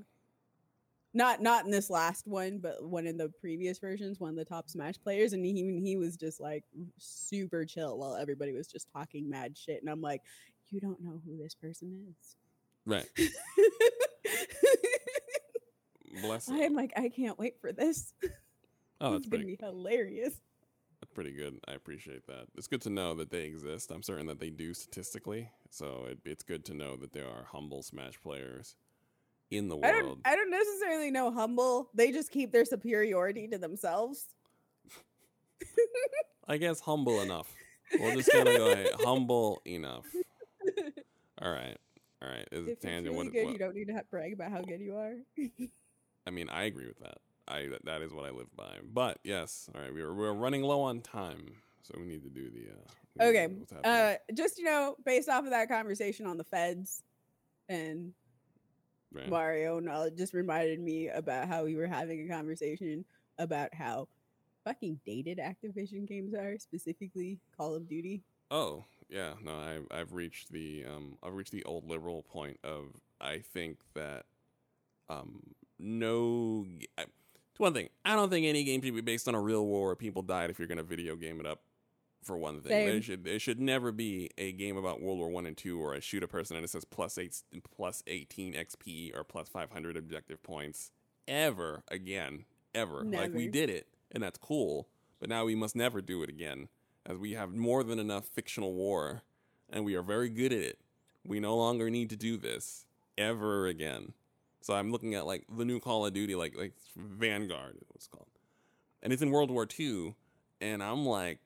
[1.14, 4.46] not not in this last one, but one in the previous versions, one of the
[4.46, 6.64] top Smash players, and he, even he was just like
[6.98, 10.22] super chill while everybody was just talking mad shit, and I'm like,
[10.70, 12.36] you don't know who this person is.
[12.86, 13.08] right.
[16.22, 18.14] Bless I am like, I can't wait for this.
[19.04, 20.36] Oh, it's that's gonna be hilarious.
[21.02, 21.60] That's pretty good.
[21.68, 22.46] I appreciate that.
[22.56, 23.90] It's good to know that they exist.
[23.90, 25.50] I'm certain that they do statistically.
[25.72, 28.76] So it, it's good to know that there are humble Smash players
[29.52, 29.86] in the world.
[29.86, 30.20] I don't.
[30.26, 31.90] I don't necessarily know humble.
[31.94, 34.26] They just keep their superiority to themselves.
[36.48, 37.54] I guess humble enough.
[38.00, 40.06] We're just gonna go hey, humble enough.
[41.42, 41.78] All right.
[42.22, 43.16] All right, is If tangent.
[43.16, 45.16] really what, good, what- you don't need to brag about how good you are.
[46.28, 47.18] I mean, I agree with that.
[47.48, 48.78] I that, is what I live by.
[48.84, 52.50] But yes, all right, we're we're running low on time, so we need to do
[52.50, 52.70] the.
[52.70, 53.48] Uh, we okay.
[53.48, 53.92] do what's happening.
[53.92, 57.02] Uh, just you know, based off of that conversation on the feds
[57.68, 58.14] and
[59.14, 59.30] Right.
[59.30, 63.04] Mario, and all, it just reminded me about how we were having a conversation
[63.38, 64.08] about how
[64.64, 68.22] fucking dated Activision games are, specifically Call of Duty.
[68.50, 72.86] Oh yeah, no, I've I've reached the um I've reached the old liberal point of
[73.20, 74.26] I think that
[75.10, 75.42] um
[75.78, 76.66] no
[76.98, 79.66] I, it's one thing I don't think any game should be based on a real
[79.66, 81.62] war where people died if you're gonna video game it up.
[82.22, 85.46] For one thing, it should it should never be a game about World War One
[85.48, 87.42] and Two or I shoot a person and it says plus eight
[87.76, 90.92] plus eighteen XP or plus five hundred objective points
[91.28, 92.46] ever again
[92.76, 93.04] ever.
[93.04, 94.88] Like we did it and that's cool,
[95.20, 96.68] but now we must never do it again
[97.06, 99.24] as we have more than enough fictional war
[99.70, 100.80] and we are very good at it.
[101.26, 102.86] We no longer need to do this
[103.18, 104.14] ever again.
[104.62, 108.08] So I'm looking at like the new Call of Duty, like like Vanguard, is what
[108.12, 108.28] called,
[109.02, 110.16] and it's in World War II,
[110.60, 111.40] and I'm like,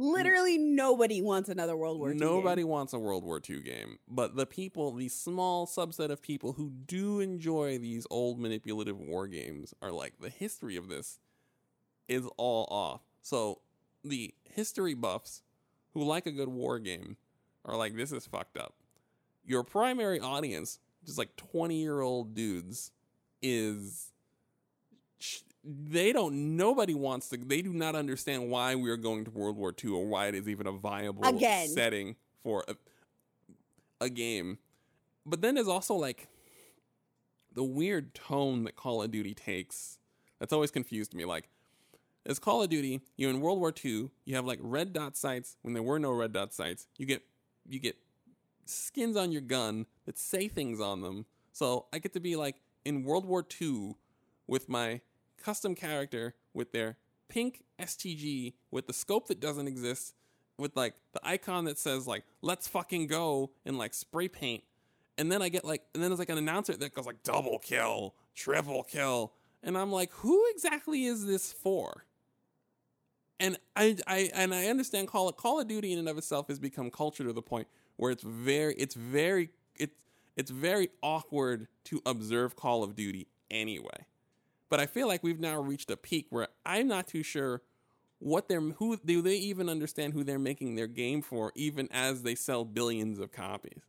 [0.00, 2.18] Literally nobody wants another World War II.
[2.18, 2.26] game.
[2.26, 6.52] nobody wants a World War II game, but the people, the small subset of people
[6.52, 11.18] who do enjoy these old manipulative war games, are like the history of this
[12.06, 13.00] is all off.
[13.22, 13.60] So
[14.04, 15.42] the history buffs
[15.94, 17.16] who like a good war game
[17.64, 18.74] are like, this is fucked up.
[19.44, 22.92] Your primary audience, just like 20 year old dudes,
[23.42, 24.12] is
[25.70, 29.56] they don't nobody wants to they do not understand why we are going to world
[29.56, 31.68] war ii or why it is even a viable Again.
[31.68, 32.74] setting for a,
[34.00, 34.58] a game.
[35.26, 36.28] But then there's also like
[37.52, 39.98] the weird tone that call of duty takes
[40.38, 41.26] that's always confused me.
[41.26, 41.48] Like
[42.24, 45.56] as call of duty you in world war ii you have like red dot sights.
[45.60, 47.22] When there were no red dot sights you get
[47.68, 47.96] you get
[48.64, 51.26] skins on your gun that say things on them.
[51.52, 53.94] So i get to be like in world war ii
[54.46, 55.02] with my
[55.42, 56.96] custom character with their
[57.28, 60.14] pink STG with the scope that doesn't exist,
[60.58, 64.64] with like the icon that says like "Let's fucking go" in like spray paint,
[65.16, 67.58] and then I get like, and then there's like an announcer that goes like double
[67.58, 69.32] kill, triple kill,
[69.62, 72.04] and I'm like, who exactly is this for?
[73.40, 76.58] And I, I and I understand Call Call of Duty in and of itself has
[76.58, 79.94] become culture to the point where it's very, it's very, it's
[80.36, 84.06] it's very awkward to observe Call of Duty anyway.
[84.68, 87.62] But I feel like we've now reached a peak where I'm not too sure
[88.18, 92.22] what they're who do they even understand who they're making their game for, even as
[92.22, 93.82] they sell billions of copies.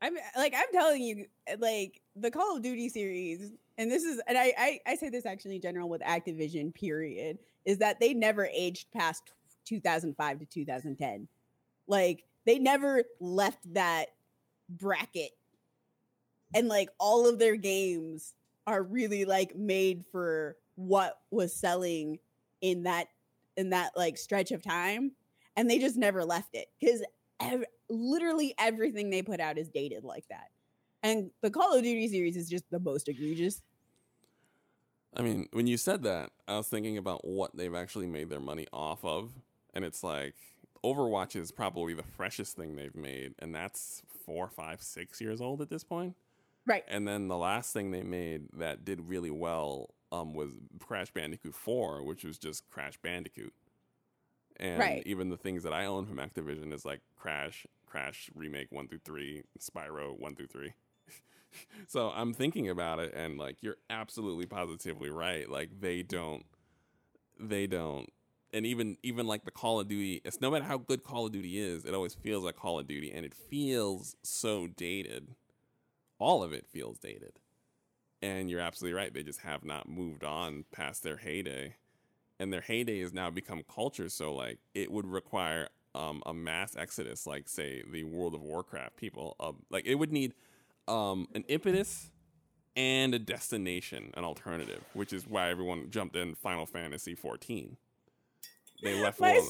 [0.00, 1.26] I'm like I'm telling you,
[1.58, 5.24] like the Call of Duty series, and this is, and I, I I say this
[5.24, 6.74] actually in general with Activision.
[6.74, 9.22] Period, is that they never aged past
[9.64, 11.28] 2005 to 2010.
[11.86, 14.06] Like they never left that
[14.68, 15.30] bracket,
[16.52, 18.34] and like all of their games
[18.66, 22.18] are really like made for what was selling
[22.60, 23.08] in that
[23.56, 25.12] in that like stretch of time,
[25.56, 27.02] and they just never left it because
[27.40, 30.48] ev- literally everything they put out is dated like that.
[31.02, 33.62] And the Call of Duty series is just the most egregious.
[35.14, 38.40] I mean, when you said that, I was thinking about what they've actually made their
[38.40, 39.32] money off of,
[39.74, 40.34] and it's like
[40.84, 45.60] Overwatch is probably the freshest thing they've made, and that's four, five, six years old
[45.60, 46.14] at this point.
[46.66, 46.84] Right.
[46.88, 51.54] And then the last thing they made that did really well um, was Crash Bandicoot
[51.54, 53.52] 4, which was just Crash Bandicoot.
[54.56, 55.02] And Right.
[55.06, 59.00] even the things that I own from Activision is like Crash, Crash Remake 1 through
[59.04, 60.72] 3, Spyro 1 through 3.
[61.88, 65.48] so I'm thinking about it and like you're absolutely positively right.
[65.50, 66.44] Like they don't
[67.40, 68.08] they don't
[68.52, 71.32] and even even like the Call of Duty, it's no matter how good Call of
[71.32, 75.34] Duty is, it always feels like Call of Duty and it feels so dated
[76.22, 77.40] all of it feels dated.
[78.22, 79.12] And you're absolutely right.
[79.12, 81.74] They just have not moved on past their heyday.
[82.38, 84.08] And their heyday has now become culture.
[84.08, 88.96] So, like, it would require um, a mass exodus, like, say, the World of Warcraft
[88.96, 89.34] people.
[89.40, 90.34] Uh, like, it would need
[90.86, 92.10] um, an impetus
[92.76, 97.76] and a destination, an alternative, which is why everyone jumped in Final Fantasy 14.
[98.82, 99.44] They left My World-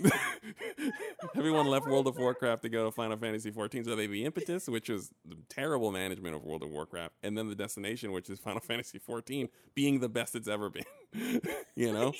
[0.00, 0.92] servers.
[1.36, 3.84] Everyone left World of Warcraft to go to Final Fantasy 14.
[3.84, 7.48] So they the impetus, which was the terrible management of World of Warcraft, and then
[7.48, 10.84] the destination, which is Final Fantasy 14, being the best it's ever been.
[11.74, 12.12] you know,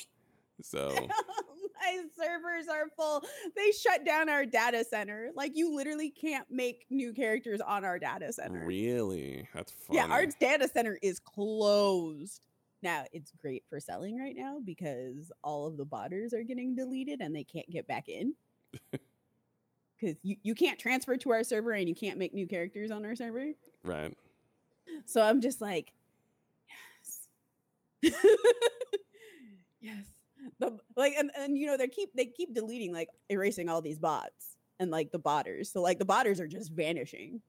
[0.62, 0.94] so
[1.80, 3.22] My servers are full.
[3.56, 5.30] They shut down our data center.
[5.34, 8.64] Like you literally can't make new characters on our data center.
[8.66, 9.98] really, that's funny.
[9.98, 12.40] Yeah, our data center is closed.
[12.82, 17.20] Now it's great for selling right now because all of the botters are getting deleted
[17.20, 18.34] and they can't get back in.
[20.00, 23.04] because you, you can't transfer to our server and you can't make new characters on
[23.04, 23.52] our server.
[23.84, 24.16] Right.
[25.06, 25.92] So I'm just like,
[28.02, 28.14] yes.
[29.80, 30.04] yes.
[30.60, 33.98] The, like and, and you know they keep they keep deleting like erasing all these
[33.98, 35.72] bots and like the botters.
[35.72, 37.40] So like the botters are just vanishing.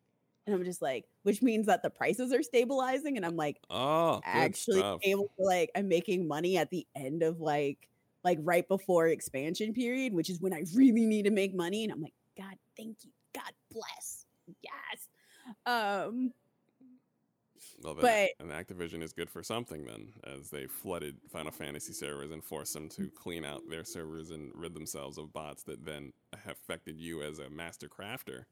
[0.52, 3.18] And I'm just like, which means that the prices are stabilizing.
[3.18, 5.00] And I'm like, Oh, actually stuff.
[5.04, 7.88] able to like I'm making money at the end of like
[8.24, 11.84] like right before expansion period, which is when I really need to make money.
[11.84, 13.12] And I'm like, God, thank you.
[13.34, 14.26] God bless.
[14.64, 15.08] Yes.
[15.66, 16.34] Um,
[17.84, 21.94] Well, then, but- and Activision is good for something then, as they flooded Final Fantasy
[21.94, 25.86] servers and forced them to clean out their servers and rid themselves of bots that
[25.86, 26.12] then
[26.48, 28.46] affected you as a master crafter,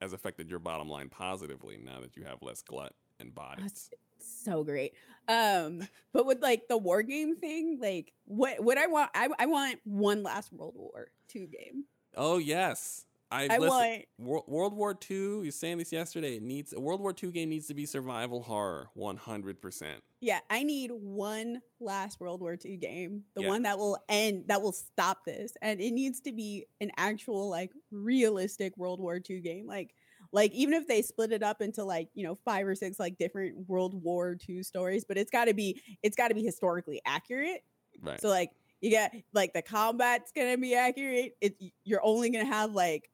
[0.00, 3.90] has affected your bottom line positively now that you have less glut and bots.
[4.18, 4.92] so great.
[5.28, 9.46] Um, but with like the war game thing, like what what I want, I, I
[9.46, 11.84] want one last World War Two game.
[12.16, 15.16] Oh yes, I, I listen, want World War II.
[15.16, 16.36] You were saying this yesterday.
[16.36, 20.02] It needs a World War II game needs to be survival horror, one hundred percent.
[20.20, 23.48] Yeah, I need one last World War II game, the Yeah.
[23.48, 27.50] one that will end, that will stop this, and it needs to be an actual,
[27.50, 29.66] like, realistic World War II game.
[29.66, 29.94] Like,
[30.32, 33.18] like even if they split it up into like you know five or six like
[33.18, 37.00] different World War II stories, but it's got to be, it's got to be historically
[37.06, 37.62] accurate.
[38.00, 38.20] Right.
[38.20, 38.50] So like
[38.80, 41.36] you got like the combat's gonna be accurate.
[41.40, 43.10] It you're only gonna have like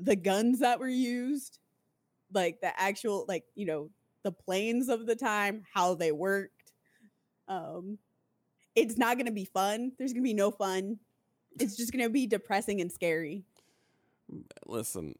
[0.00, 1.58] the guns that were used,
[2.32, 3.90] like the actual like you know
[4.22, 6.72] the planes of the time, how they worked.
[7.48, 7.98] Um,
[8.74, 9.92] it's not gonna be fun.
[9.98, 10.98] There's gonna be no fun.
[11.58, 13.44] It's just gonna be depressing and scary.
[14.66, 15.16] listen,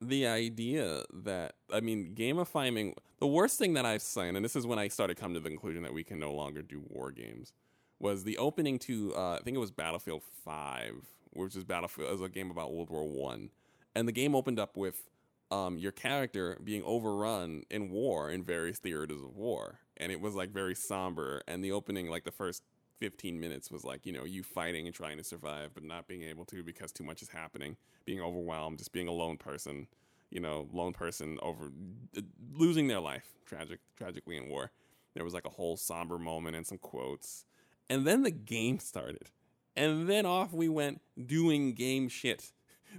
[0.00, 4.66] the idea that I mean, gamifying the worst thing that I've seen, and this is
[4.66, 7.52] when I started coming to the conclusion that we can no longer do war games,
[7.98, 12.22] was the opening to uh, I think it was Battlefield Five, which is Battlefield was
[12.22, 13.50] a game about World War One,
[13.94, 15.08] and the game opened up with
[15.50, 20.34] um, your character being overrun in war in various theaters of war, and it was
[20.34, 21.42] like very somber.
[21.48, 22.62] And the opening, like the first
[23.00, 26.22] 15 minutes was like, you know, you fighting and trying to survive, but not being
[26.22, 29.88] able to because too much is happening, being overwhelmed, just being a lone person,
[30.30, 31.72] you know, lone person over
[32.16, 32.20] uh,
[32.52, 34.70] losing their life tragic, tragically in war.
[35.14, 37.44] There was like a whole somber moment and some quotes.
[37.88, 39.30] And then the game started.
[39.74, 42.52] And then off we went doing game shit.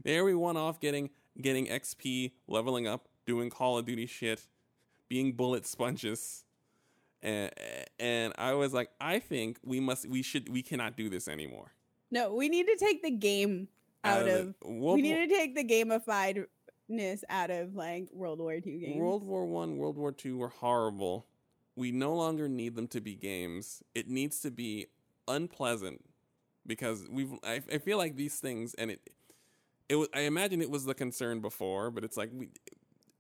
[0.04, 1.10] There we went off getting
[1.42, 4.48] getting XP, leveling up, doing Call of Duty shit,
[5.10, 6.44] being bullet sponges
[7.24, 7.52] and
[8.00, 11.72] and I was like, I think we must, we should, we cannot do this anymore.
[12.10, 13.68] No, we need to take the game
[14.04, 14.56] out, the- of.
[14.64, 18.98] World we need to take the gamifiedness out of like World War II games.
[18.98, 21.28] World War One, World War Two were horrible.
[21.76, 23.82] We no longer need them to be games.
[23.96, 24.88] It needs to be
[25.28, 26.04] unpleasant
[26.66, 27.34] because we've.
[27.44, 29.10] I, I feel like these things, and it,
[29.92, 30.08] it was.
[30.14, 32.50] I imagine it was the concern before, but it's like we.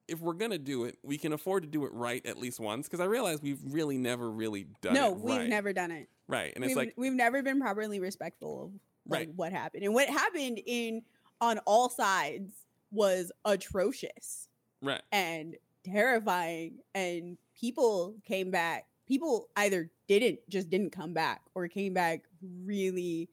[0.07, 2.88] If we're gonna do it, we can afford to do it right at least once.
[2.88, 4.99] Because I realize we've really never really done it.
[4.99, 5.49] no, it we've right.
[5.49, 6.10] never done it.
[6.27, 8.72] right, and it's we've, like we've never been properly respectful of
[9.07, 9.35] like, Right.
[9.35, 11.02] what happened and what happened in
[11.39, 12.52] on all sides
[12.91, 14.48] was atrocious
[14.81, 21.68] right, and terrifying and people came back people either didn't just didn't come back or
[21.68, 22.22] came back
[22.64, 23.27] really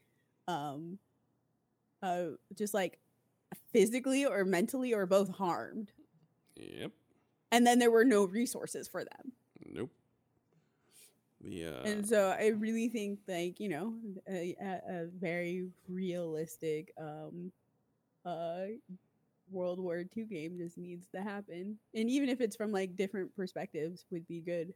[0.46, 0.98] um
[2.02, 2.98] uh just like
[3.72, 5.92] physically or mentally or both harmed
[6.56, 6.92] yep,
[7.50, 9.32] and then there were no resources for them
[9.72, 9.90] nope.
[11.40, 13.94] The uh, and so I really think like you know
[14.28, 17.52] a, a, a very realistic um
[18.26, 18.64] uh
[19.50, 23.34] World War II game just needs to happen, and even if it's from like different
[23.34, 24.74] perspectives, would be good.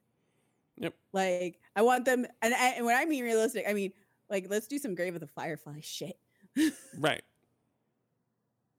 [0.78, 0.94] Yep.
[1.12, 3.92] Like I want them, and, I, and when I mean realistic, I mean
[4.30, 6.18] like let's do some Grave of the Firefly shit.
[6.98, 7.22] right,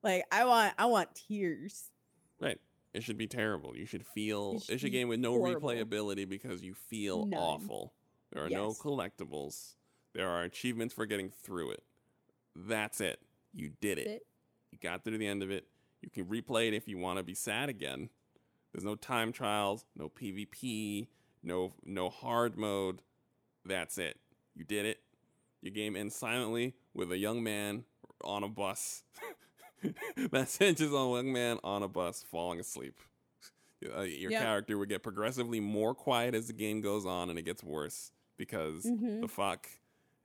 [0.03, 1.89] Like I want, I want tears.
[2.41, 2.59] right.
[2.93, 3.75] It should be terrible.
[3.75, 4.51] You should feel.
[4.51, 5.69] It It's should a be game with no horrible.
[5.69, 7.39] replayability because you feel None.
[7.39, 7.93] awful.
[8.31, 9.73] There are no collectibles.
[10.13, 11.83] There are achievements for getting through it.
[12.55, 13.19] That's it.
[13.51, 14.07] You did it.
[14.07, 14.25] It.
[14.71, 15.65] You got through the end of it.
[16.03, 18.09] You can replay it if you want to be sad again.
[18.71, 21.07] There's no time trials, no PvP,
[21.41, 23.01] no no hard mode.
[23.65, 24.19] That's it.
[24.53, 24.99] You did it.
[25.63, 27.85] Your game ends silently with a young man
[28.23, 29.03] on a bus.
[30.31, 32.99] That's it, just a young man on a bus falling asleep.
[33.85, 34.41] Uh, your Yep.
[34.41, 38.11] character would get progressively more quiet as the game goes on, and it gets worse
[38.37, 39.21] because Mhm.
[39.21, 39.69] the fuck,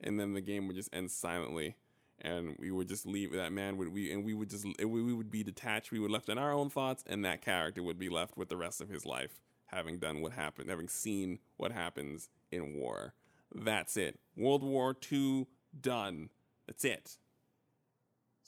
[0.00, 1.76] and then the game would just end silently,
[2.20, 5.12] and we would just leave that man would we and we would just we, we
[5.12, 5.90] would be detached.
[5.90, 8.56] We would left in our own thoughts, and that character would be left with the
[8.56, 13.14] rest of his life, having done what happened, having seen what happens in war.
[13.52, 14.20] That's it.
[14.36, 15.46] World War II
[15.80, 16.30] done.
[16.66, 17.18] That's it.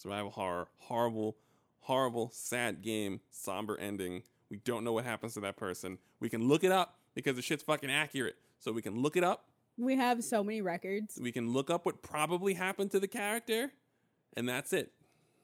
[0.01, 1.37] Survival horror, horrible,
[1.81, 4.23] horrible, sad game, somber ending.
[4.49, 5.99] We don't know what happens to that person.
[6.21, 8.37] We can look it up because the shit's fucking accurate.
[8.61, 9.45] So we can look it up.
[9.77, 11.19] We have so many records.
[11.21, 13.73] We can look up what probably happened to the character,
[14.39, 14.91] and that's it.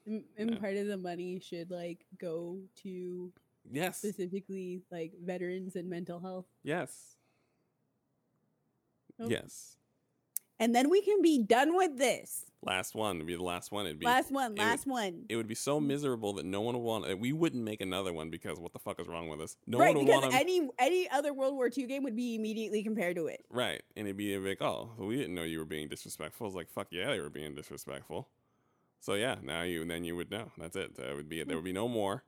[0.07, 0.57] And, and Yeah.
[0.57, 3.31] part of the money should like go to
[3.71, 3.99] Yes.
[3.99, 6.47] specifically like veterans and mental health.
[6.63, 7.15] Yes.
[9.19, 9.29] Nope.
[9.29, 9.77] Yes.
[10.59, 12.45] And then we can be done with this.
[12.63, 13.85] Last one would be the last one.
[13.85, 15.25] It'd be last one, it last one.
[15.29, 17.09] It would be so miserable that no one would want.
[17.09, 19.55] uh, We wouldn't make another one because what the fuck is wrong with us?
[19.67, 22.35] No right, one would because want any any other World War II game would be
[22.35, 23.45] immediately compared to it.
[23.51, 26.47] Right, and it'd be like, oh, we didn't know you were being disrespectful.
[26.47, 28.27] It's like, fuck yeah, they were being disrespectful.
[28.99, 30.51] So yeah, now you then you would know.
[30.57, 30.95] That's it.
[30.97, 31.47] That would be it.
[31.47, 32.23] There would be no more,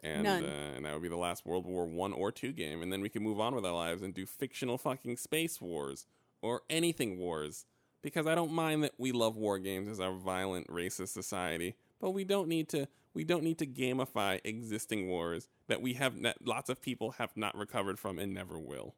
[0.00, 0.44] and None.
[0.44, 3.00] Uh, and that would be the last World War One or two game, and then
[3.00, 6.06] we can move on with our lives and do fictional fucking space wars
[6.42, 7.64] or anything wars.
[8.02, 12.10] Because I don't mind that we love war games as our violent racist society, but
[12.10, 12.88] we don't need to.
[13.14, 16.20] We don't need to gamify existing wars that we have.
[16.22, 18.94] That lots of people have not recovered from and never will.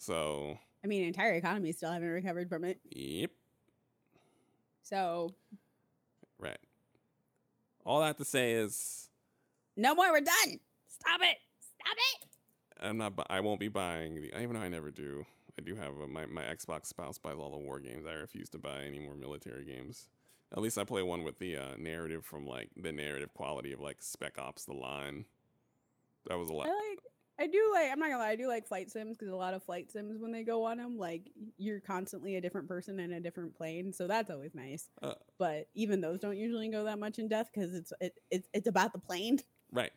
[0.00, 2.80] So I mean, entire economy still haven't recovered from it.
[2.90, 3.30] Yep.
[4.82, 5.34] So
[6.38, 6.58] Right.
[7.84, 9.08] All that to say is
[9.76, 10.10] no more.
[10.10, 10.60] We're done.
[10.88, 11.36] Stop it.
[11.60, 12.28] Stop it.
[12.80, 13.16] I'm not.
[13.16, 14.40] bu- I won't be buying the.
[14.40, 15.24] Even though I never do.
[15.58, 18.06] I do have a, my my Xbox spouse buys all the war games.
[18.06, 20.08] I refuse to buy any more military games.
[20.52, 23.80] At least I play one with the uh, narrative from like the narrative quality of
[23.80, 25.24] like Spec Ops: The Line.
[26.28, 26.68] That was a lot.
[26.68, 27.00] I like.
[27.40, 27.90] I do like.
[27.90, 28.30] I'm not gonna lie.
[28.30, 30.78] I do like flight sims because a lot of flight sims when they go on
[30.78, 34.88] them, like you're constantly a different person in a different plane, so that's always nice.
[35.02, 38.48] Uh, but even those don't usually go that much in depth because it's it, it's
[38.52, 39.40] it's about the plane.
[39.72, 39.92] Right.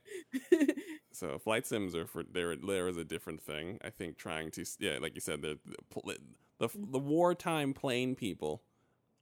[1.14, 2.56] So flight sims are for there.
[2.56, 3.80] There is a different thing.
[3.84, 5.60] I think trying to yeah, like you said, the
[6.06, 6.18] the
[6.60, 8.62] the, the wartime plane people,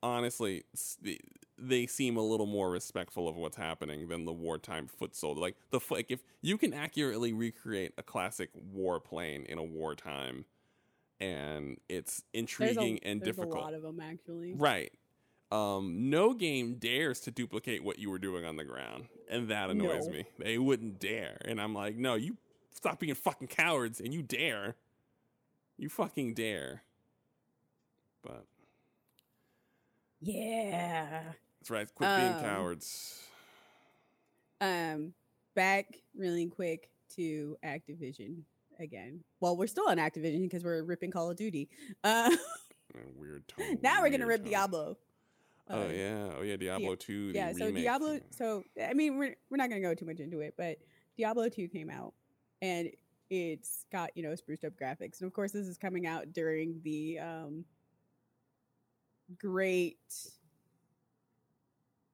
[0.04, 0.64] honestly,
[1.58, 5.42] they seem a little more respectful of what's happening than the wartime foot soldier.
[5.42, 10.46] Like the like if you can accurately recreate a classic war plane in a wartime,
[11.20, 13.56] and it's intriguing a, and there's difficult.
[13.56, 14.54] a lot of them actually.
[14.54, 14.92] Right.
[15.52, 19.70] Um, no game dares to duplicate what you were doing on the ground, and that
[19.72, 20.14] annoys No.
[20.14, 20.26] me.
[20.38, 22.38] They wouldn't dare, and I'm like, no, you
[22.72, 24.76] stop being fucking cowards, and you dare,
[25.78, 26.84] you fucking dare.
[28.22, 28.46] But
[30.22, 31.34] Yeah.
[31.60, 33.22] that's right, quit being Um, cowards.
[34.62, 35.14] Um,
[35.56, 38.44] back really quick to Activision
[38.80, 39.24] again.
[39.40, 41.70] Well, we're still on Activision because we're ripping Call of Duty.
[42.04, 42.30] Uh,
[43.16, 43.80] weird tone.
[43.82, 44.52] now we're gonna rip tone.
[44.52, 44.98] Diablo.
[45.70, 47.32] Oh Uh, yeah, oh yeah, Diablo two.
[47.32, 47.52] the yeah.
[47.54, 47.84] So remake.
[47.84, 48.20] Diablo.
[48.32, 50.78] So I mean, we're we're not gonna go too much into it, but
[51.18, 52.14] Diablo two came out,
[52.62, 52.90] and
[53.30, 56.82] it's got you know spruced up graphics, and of course this is coming out during
[56.84, 57.66] the um
[59.38, 59.98] great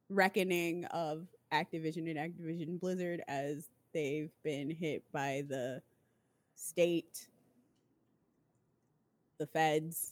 [0.09, 5.81] reckoning of Activision and Activision Blizzard as they've been hit by the
[6.55, 7.27] state,
[9.37, 10.11] the feds.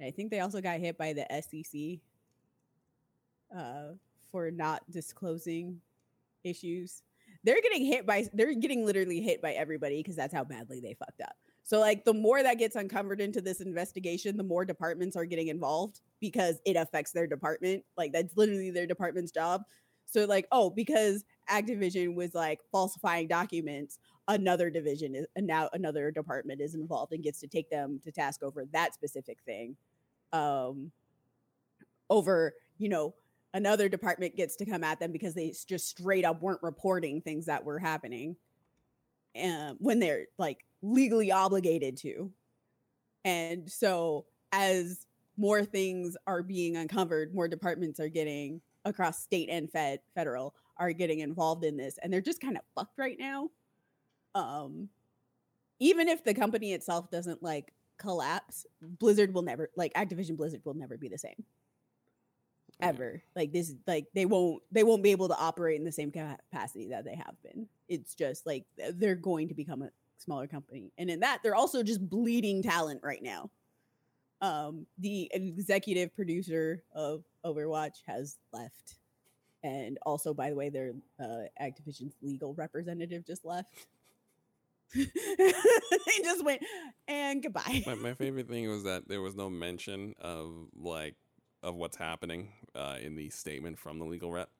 [0.00, 2.00] and I think they also got hit by the SEC
[3.56, 3.94] uh,
[4.30, 5.80] for not disclosing
[6.44, 7.02] issues.
[7.44, 10.94] They're getting hit by, they're getting literally hit by everybody because that's how badly they
[10.94, 11.36] fucked up.
[11.64, 15.48] So, like, the more that gets uncovered into this investigation, the more departments are getting
[15.48, 17.84] involved because it affects their department.
[17.96, 19.62] Like, that's literally their department's job.
[20.06, 23.98] So, like, oh, because Activision was like falsifying documents,
[24.28, 28.12] another division is and now another department is involved and gets to take them to
[28.12, 29.76] task over that specific thing.
[30.32, 30.90] Um,
[32.08, 33.14] over, you know,
[33.54, 37.46] another department gets to come at them because they just straight up weren't reporting things
[37.46, 38.36] that were happening
[39.42, 42.30] um, when they're like legally obligated to.
[43.24, 45.06] And so, as
[45.36, 50.92] more things are being uncovered, more departments are getting across state and fed federal are
[50.92, 53.50] getting involved in this, and they're just kind of fucked right now.
[54.34, 54.88] Um,
[55.80, 60.74] even if the company itself doesn't like collapse, Blizzard will never like Activision Blizzard will
[60.74, 61.44] never be the same.
[62.80, 63.22] Ever.
[63.34, 66.88] Like this, like they won't they won't be able to operate in the same capacity
[66.88, 67.66] that they have been.
[67.88, 68.64] It's just like
[68.94, 73.00] they're going to become a smaller company, and in that they're also just bleeding talent
[73.02, 73.50] right now.
[74.40, 78.94] Um, the executive producer of Overwatch has left,
[79.62, 83.86] and also, by the way, their uh, Activision's legal representative just left.
[84.94, 85.52] they
[86.22, 86.62] just went
[87.06, 87.82] and goodbye.
[87.86, 91.14] my, my favorite thing was that there was no mention of like
[91.62, 94.50] of what's happening uh, in the statement from the legal rep.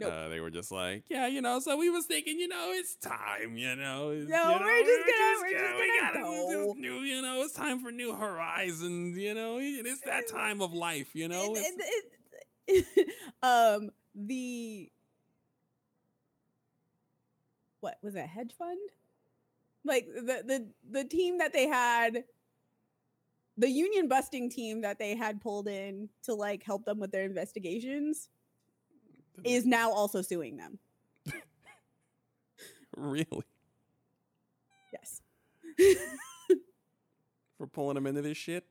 [0.00, 0.12] Nope.
[0.12, 1.58] Uh, they were just like, yeah, you know.
[1.58, 4.12] So we was thinking, you know, it's time, you know.
[4.12, 7.20] it's- No, you know, we're just gonna- we're just we gonna gotta go." New, you
[7.20, 9.18] know, it's time for new horizons.
[9.18, 11.16] You know, it's that time of life.
[11.16, 11.72] You know, And- It's-
[12.68, 13.08] and it-
[13.42, 14.90] um the
[17.80, 18.78] what was it hedge fund
[19.84, 22.24] like the the the team that they had
[23.58, 27.24] the union busting team that they had pulled in to like help them with their
[27.24, 28.28] investigations
[29.44, 30.78] is now also suing them.
[32.96, 33.44] Really?
[34.92, 35.20] Yes.
[37.58, 38.64] For pulling them into this shit.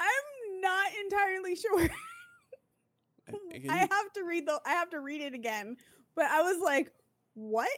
[0.00, 1.80] i'm not entirely sure.
[1.82, 5.76] I- I- i have to read the i have to read it again
[6.14, 6.92] but i was like
[7.34, 7.70] what?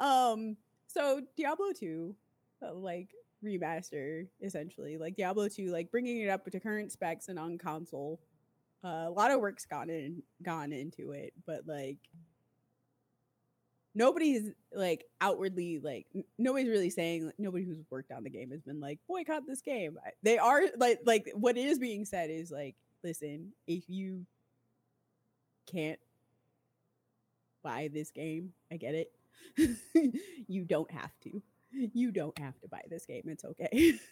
[0.00, 0.56] Um
[0.88, 2.29] so diablo 2 uh,
[2.74, 3.08] like
[3.44, 8.20] remaster essentially like diablo 2 like bringing it up to current specs and on console.
[8.82, 11.98] Uh, a lot of work's gone in gone into it but like
[13.94, 18.50] nobody's like outwardly like n- nobody's really saying like, nobody who's worked on the game
[18.50, 19.98] has been like boycott this game.
[20.22, 24.26] They are like like what is being said is like listen if you
[25.70, 26.00] can't
[27.62, 29.12] buy this game i get it.
[30.48, 31.42] You don't have to
[31.72, 33.98] you don't have to buy this game it's okay.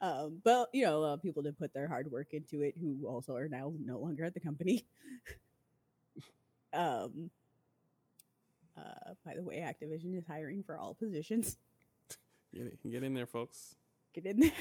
[0.00, 2.74] Um but you know a lot of people did put their hard work into it
[2.78, 4.84] who also are now no longer at the company.
[6.72, 7.30] Um
[8.76, 11.56] uh by the way activision is hiring for all positions.
[12.52, 13.76] Get, get in there, folks.
[14.12, 14.52] get in there.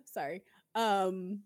[0.12, 0.42] Sorry.
[0.74, 1.40] Um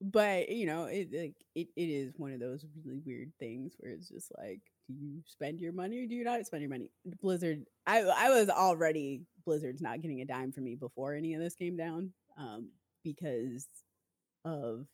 [0.00, 3.92] but you know it like it, it is one of those really weird things where
[3.92, 4.60] it's just like
[4.98, 6.90] do you spend your money or do you not spend your money?
[7.20, 11.40] Blizzard i i was already blizzard's not getting a dime from me before any of
[11.40, 12.68] this came down um
[13.04, 13.66] because
[14.44, 14.86] of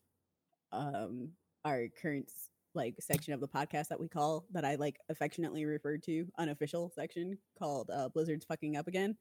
[0.72, 1.30] um
[1.64, 2.30] our current
[2.74, 6.92] like section of the podcast that we call that i like affectionately referred to unofficial
[6.94, 9.16] section called uh blizzard's fucking up again.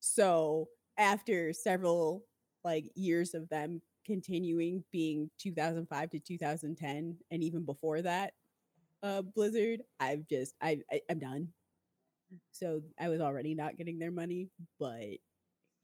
[0.00, 2.24] So after several
[2.64, 8.32] like years of them continuing being 2005 to 2010 and even before that
[9.02, 11.48] uh blizzard i've just I, I i'm done.
[12.52, 14.48] So i was already not getting their money
[14.78, 15.18] but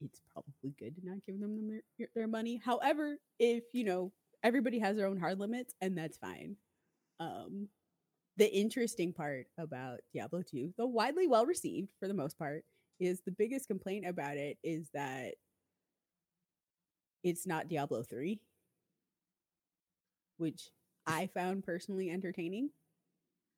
[0.01, 2.61] it's probably good to not give them them their, their money.
[2.63, 4.11] However if you know
[4.43, 6.57] everybody has their own hard limits and that's fine.
[7.19, 7.69] Um
[8.37, 12.63] the interesting part about diablo 2 though widely well received for the most part
[12.99, 15.35] is the biggest complaint about it is that
[17.25, 18.39] it's not Diablo 3,
[20.37, 20.69] which
[21.07, 22.69] I found personally entertaining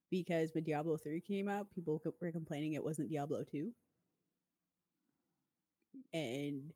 [0.09, 3.71] because when Diablo 3 came out, people were complaining it wasn't Diablo 2.
[6.13, 6.71] And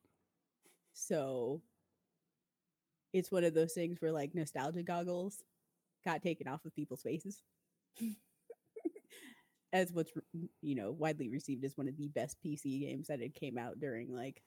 [0.94, 1.62] so
[3.14, 5.44] it's one of those things where like nostalgia goggles
[6.06, 7.42] got taken off of people's faces.
[9.74, 10.12] As what's
[10.62, 13.80] you know widely received as one of the best PC games that had came out
[13.80, 14.42] during like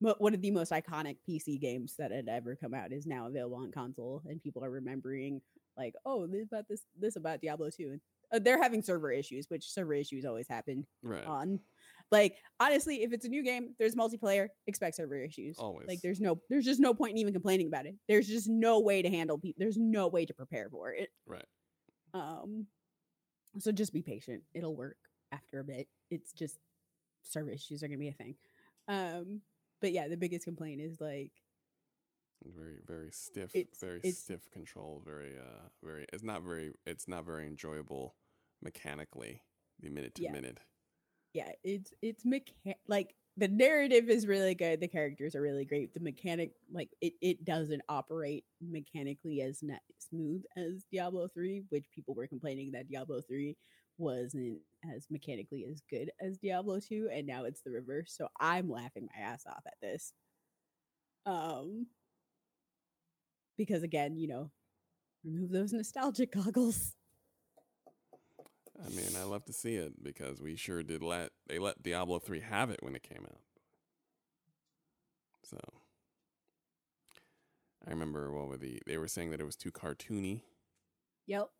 [0.00, 3.56] one of the most iconic PC games that had ever come out is now available
[3.56, 5.40] on console, and people are remembering
[5.78, 8.00] like, oh, this about this this about Diablo two, and
[8.32, 11.24] uh, they're having server issues, which server issues always happen Right.
[11.24, 11.60] on.
[12.10, 15.58] Like honestly, if it's a new game, there's multiplayer, expect server issues.
[15.58, 15.86] Always.
[15.88, 17.94] Like there's no there's just no point in even complaining about it.
[18.08, 19.58] There's just no way to handle people.
[19.60, 21.10] There's no way to prepare for it.
[21.26, 21.44] right.
[22.14, 22.66] Um,
[23.58, 24.42] so just be patient.
[24.54, 24.96] It'll work
[25.32, 25.86] after a bit.
[26.10, 26.58] It's just
[27.24, 28.34] server issues are gonna be a thing.
[28.88, 29.42] Um,
[29.82, 31.32] but yeah, the biggest complaint is like
[32.44, 33.54] Very, very stiff.
[33.54, 35.02] It's- very it's- stiff control.
[35.04, 36.06] Very, uh, very.
[36.12, 36.72] It's not very.
[36.86, 38.16] It's not very enjoyable
[38.62, 39.42] mechanically.
[39.80, 40.32] The minute to Yeah.
[40.32, 40.58] minute.
[41.34, 44.80] yeah, it's it's mecha- like the narrative is really good.
[44.80, 45.92] The characters are really great.
[45.94, 51.88] The mechanic, like it, it doesn't operate mechanically as net smooth as Diablo three, which
[51.92, 53.56] people were complaining that Diablo three
[53.98, 54.60] wasn't
[54.96, 58.12] as mechanically as good as Diablo two, and now it's the reverse.
[58.16, 60.12] So I'm laughing my ass off at this.
[61.26, 61.86] Um,
[63.58, 64.50] because again, you know,
[65.24, 66.94] remove those nostalgic goggles.
[68.84, 72.20] I mean, I love to see it because we sure did let they let Diablo
[72.20, 73.40] three have it when it came out.
[75.44, 75.58] So
[77.86, 80.42] I remember what were the they were saying that it was too cartoony,
[81.26, 81.50] Yep.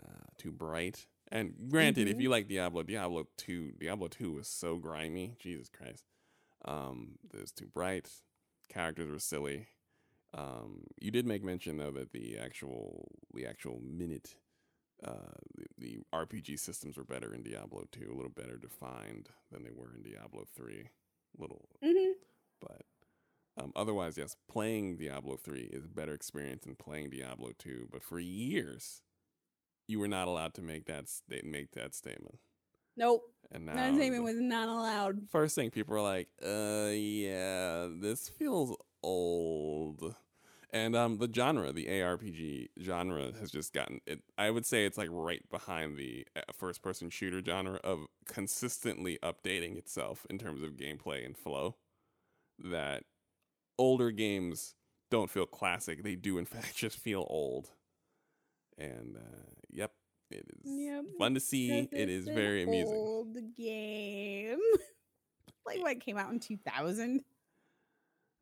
[0.00, 1.06] uh, too bright.
[1.30, 2.22] And granted, if Mhm.
[2.22, 5.36] you like Diablo, Diablo two, Diablo two was so grimy.
[5.40, 6.04] Jesus Christ,
[6.64, 8.22] um, it was too bright.
[8.68, 9.66] Characters were silly.
[10.34, 14.36] Um, you did make mention though that the actual the actual minute
[15.04, 15.12] uh,
[15.56, 19.70] the, the RPG systems were better in Diablo 2, a little better defined than they
[19.70, 20.88] were in Diablo 3.
[21.38, 22.12] Little, Mm-hmm.
[22.60, 22.82] but
[23.62, 27.88] um, otherwise, yes, playing Diablo 3 is a better experience than playing Diablo 2.
[27.92, 29.02] But for years,
[29.86, 31.04] you were not allowed to make that
[31.44, 32.38] make that statement.
[32.96, 33.22] Nope.
[33.52, 35.28] And now, That statement was not allowed.
[35.30, 40.14] first thing people are like, "Uh, yeah, this feels old."
[40.70, 44.22] And um, the genre, the ARPG genre, has just gotten it.
[44.36, 49.78] I would say it's like right behind the uh, first-person shooter genre of consistently updating
[49.78, 51.76] itself in terms of gameplay and flow.
[52.58, 53.04] That
[53.78, 54.74] older games
[55.10, 57.70] don't feel classic; they do, in fact, just feel old.
[58.76, 59.92] And uh, yep,
[60.30, 61.88] it is Yep, fun to see.
[61.92, 62.94] It's very amusing.
[62.94, 64.58] Old game.
[65.66, 67.22] like what came out in 2000.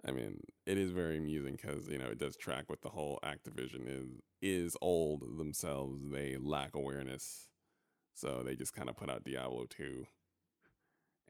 [0.06, 3.18] I mean, it is very amusing because you know it does track what the whole
[3.24, 4.08] Activision is
[4.40, 6.00] is old themselves.
[6.12, 7.48] They lack awareness,
[8.14, 10.06] so they just kind of put out Diablo two,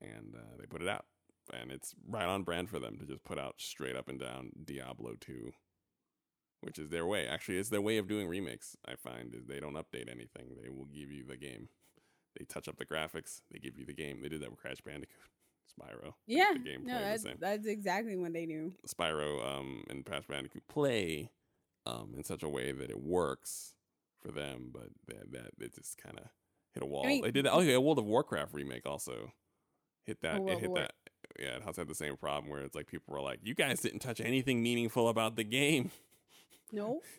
[0.01, 1.07] and uh, they put it out,
[1.55, 4.51] and it's right on brand for them to just put out straight up and down
[4.63, 5.53] Diablo two,
[6.61, 7.27] which is their way.
[7.27, 8.77] Actually, it's their way of doing remakes.
[8.87, 11.71] I find is they don't update anything; they will give you the game.
[12.39, 13.41] They touch up the graphics.
[13.51, 14.21] They give you the game.
[14.21, 15.31] They did that with Crash Bandicoot,
[15.69, 16.15] Spyro.
[16.27, 16.53] Yeah.
[16.55, 18.73] gameplay no, that's that's exactly what they do.
[18.87, 21.31] Spyro um, and Crash Bandicoot play
[21.87, 23.75] um, in such a way that it works
[24.21, 26.25] for them, but that that it just kind of
[26.73, 27.05] hit a wall.
[27.05, 27.53] mean- they did that.
[27.53, 29.33] Oh yeah, World of Warcraft remake also
[30.05, 30.41] hit that.
[30.41, 30.93] Oh, it hit War- that.
[31.39, 33.81] Yeah, it has had the same problem where it's like people were like, "You guys
[33.81, 35.91] didn't touch anything meaningful about the game.
[36.73, 37.01] No.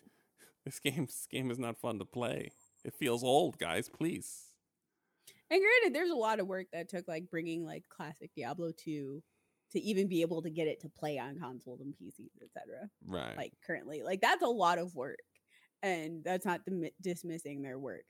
[0.64, 2.50] This game, this game is not fun to play.
[2.84, 3.88] It feels old, guys.
[3.88, 4.47] Please."
[5.50, 9.22] And granted, there's a lot of work that took like bringing like classic Diablo 2
[9.72, 12.88] to even be able to get it to play on consoles and PCs, etc.
[13.06, 13.36] Right.
[13.36, 15.18] Like currently, like that's a lot of work,
[15.82, 18.04] and that's not dimi- dismissing their work.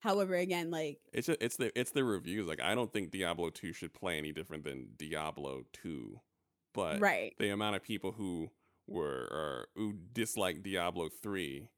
[0.00, 2.46] However, again, like It's a, it's the it's the reviews.
[2.46, 6.20] Like I don't think Diablo two should play any different than Diablo two,
[6.74, 8.50] but right, the amount of people who
[8.86, 11.68] were or who dislike Diablo three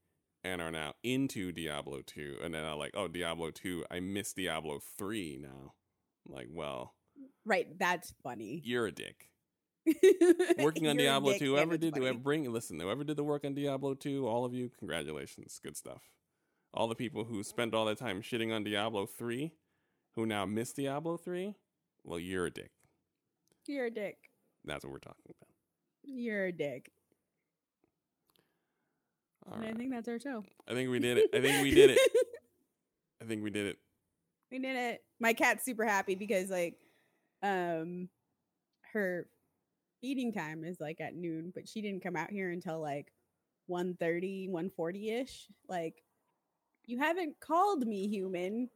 [0.45, 4.33] and are now into Diablo two, and then are like, oh Diablo two, I miss
[4.33, 5.75] Diablo three now.
[6.27, 6.95] I'm like, well,
[7.45, 8.61] right, that's funny.
[8.65, 9.29] you're a dick.
[10.59, 12.07] Working on Diablo two, whoever did funny.
[12.07, 15.77] whoever bring listen, whoever did the work on Diablo two, all of you, congratulations, good
[15.77, 16.03] stuff.
[16.75, 19.53] All the people who spent all their time shitting on Diablo three,
[20.15, 21.55] who now miss Diablo three,
[22.05, 22.71] well, you're a dick.
[23.67, 24.17] You're a dick.
[24.65, 25.49] That's what we're talking about.
[26.03, 26.91] You're a dick.
[29.51, 30.45] All I think that's our show.
[30.69, 31.31] I think we did it.
[31.35, 31.99] I think we did it.
[33.23, 33.79] I think we did it.
[34.51, 35.05] we did it.
[35.21, 36.77] My cat's super happy because like
[37.43, 38.09] um
[38.93, 39.27] her
[40.01, 43.13] feeding time is like at noon, but she didn't come out here until like
[43.71, 45.47] 1.30, 1.40ish.
[45.69, 46.03] Like,
[46.87, 48.69] you haven't called me human.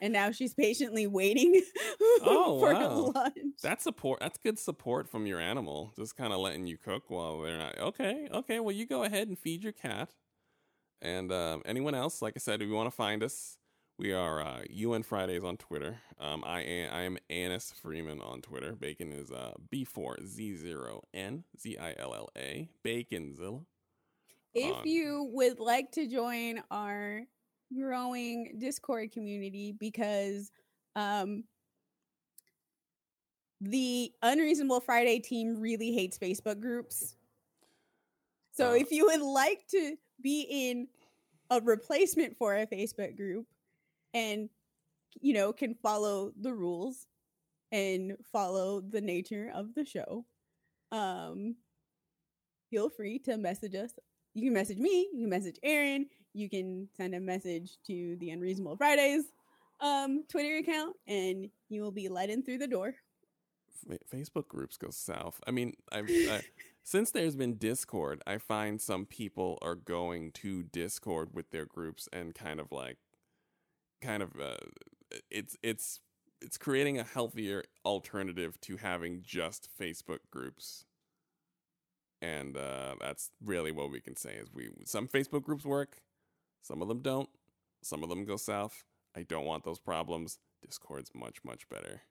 [0.00, 1.60] And now she's patiently waiting
[2.22, 3.12] Oh, for wow.
[3.14, 3.34] lunch.
[3.62, 4.20] That's support.
[4.20, 5.92] That's good support from your animal.
[5.98, 7.78] Just kind of letting you cook while they're not.
[7.78, 8.60] Okay, okay.
[8.60, 10.10] Well, you go ahead and feed your cat.
[11.02, 13.58] And um, anyone else, like I said, if you want to find us,
[13.98, 15.98] we are uh, unfridays on Twitter.
[16.18, 18.74] Um, I am I am Annis Freeman on Twitter.
[18.74, 23.64] Bacon is uh, B4Z0N Z I L L A Baconzilla.
[24.54, 27.22] If on- you would like to join our
[27.74, 30.50] growing Discord community, because
[30.94, 31.44] um,
[33.60, 37.16] the Unreasonable Friday team really hates Facebook groups.
[38.52, 40.88] So if you would like to be in
[41.50, 43.46] a replacement for a Facebook group
[44.14, 44.48] and
[45.20, 47.06] you know can follow the rules
[47.72, 50.24] and follow the nature of the show
[50.92, 51.54] um
[52.70, 53.92] feel free to message us
[54.34, 56.06] you can message me you can message aaron
[56.36, 59.24] you can send a message to the unreasonable fridays
[59.80, 62.94] um twitter account and you will be let in through the door
[63.88, 65.40] Fa- Facebook groups go south.
[65.46, 66.42] I mean, I've, I,
[66.82, 72.08] since there's been Discord, I find some people are going to Discord with their groups
[72.12, 72.98] and kind of like,
[74.00, 74.56] kind of, uh,
[75.30, 76.00] it's it's
[76.40, 80.84] it's creating a healthier alternative to having just Facebook groups.
[82.20, 85.98] And uh, that's really what we can say is we some Facebook groups work,
[86.66, 87.28] some of them don't,
[87.82, 88.84] some of them go south.
[89.16, 90.38] I don't want those problems.
[90.64, 92.02] Discord's much much better.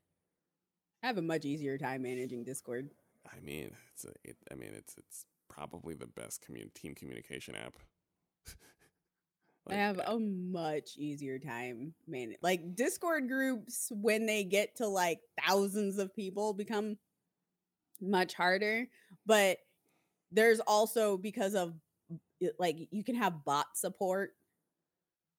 [1.04, 2.90] i have a much easier time managing discord
[3.34, 7.56] I mean, it's a, it, I mean, it's it's probably the best commun- team communication
[7.56, 7.74] app.
[9.68, 15.22] I have a much easier time man like Discord groups when they get to like
[15.44, 16.98] thousands of people become
[18.00, 18.88] much harder,
[19.26, 19.58] but
[20.32, 21.74] there's also because of
[22.60, 24.34] like you can have bot support.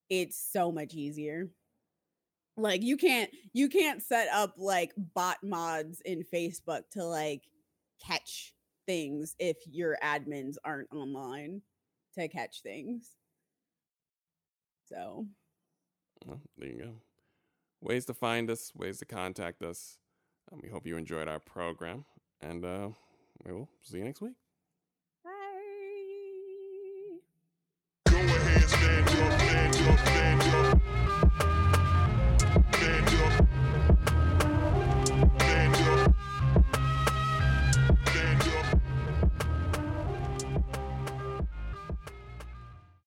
[0.08, 1.48] It's so much easier.
[2.56, 7.42] Like you can't you can't set up like bot mods in Facebook to like
[8.04, 8.54] catch
[8.86, 11.60] things if your admins aren't online
[12.14, 13.10] to catch things.
[14.88, 15.26] So
[16.24, 16.92] Well, there you go.
[17.82, 19.98] Ways to find us, ways to contact us.
[20.50, 22.04] Um, we hope you enjoyed our program,
[22.40, 22.88] and uh,
[23.44, 24.34] we will see you next week.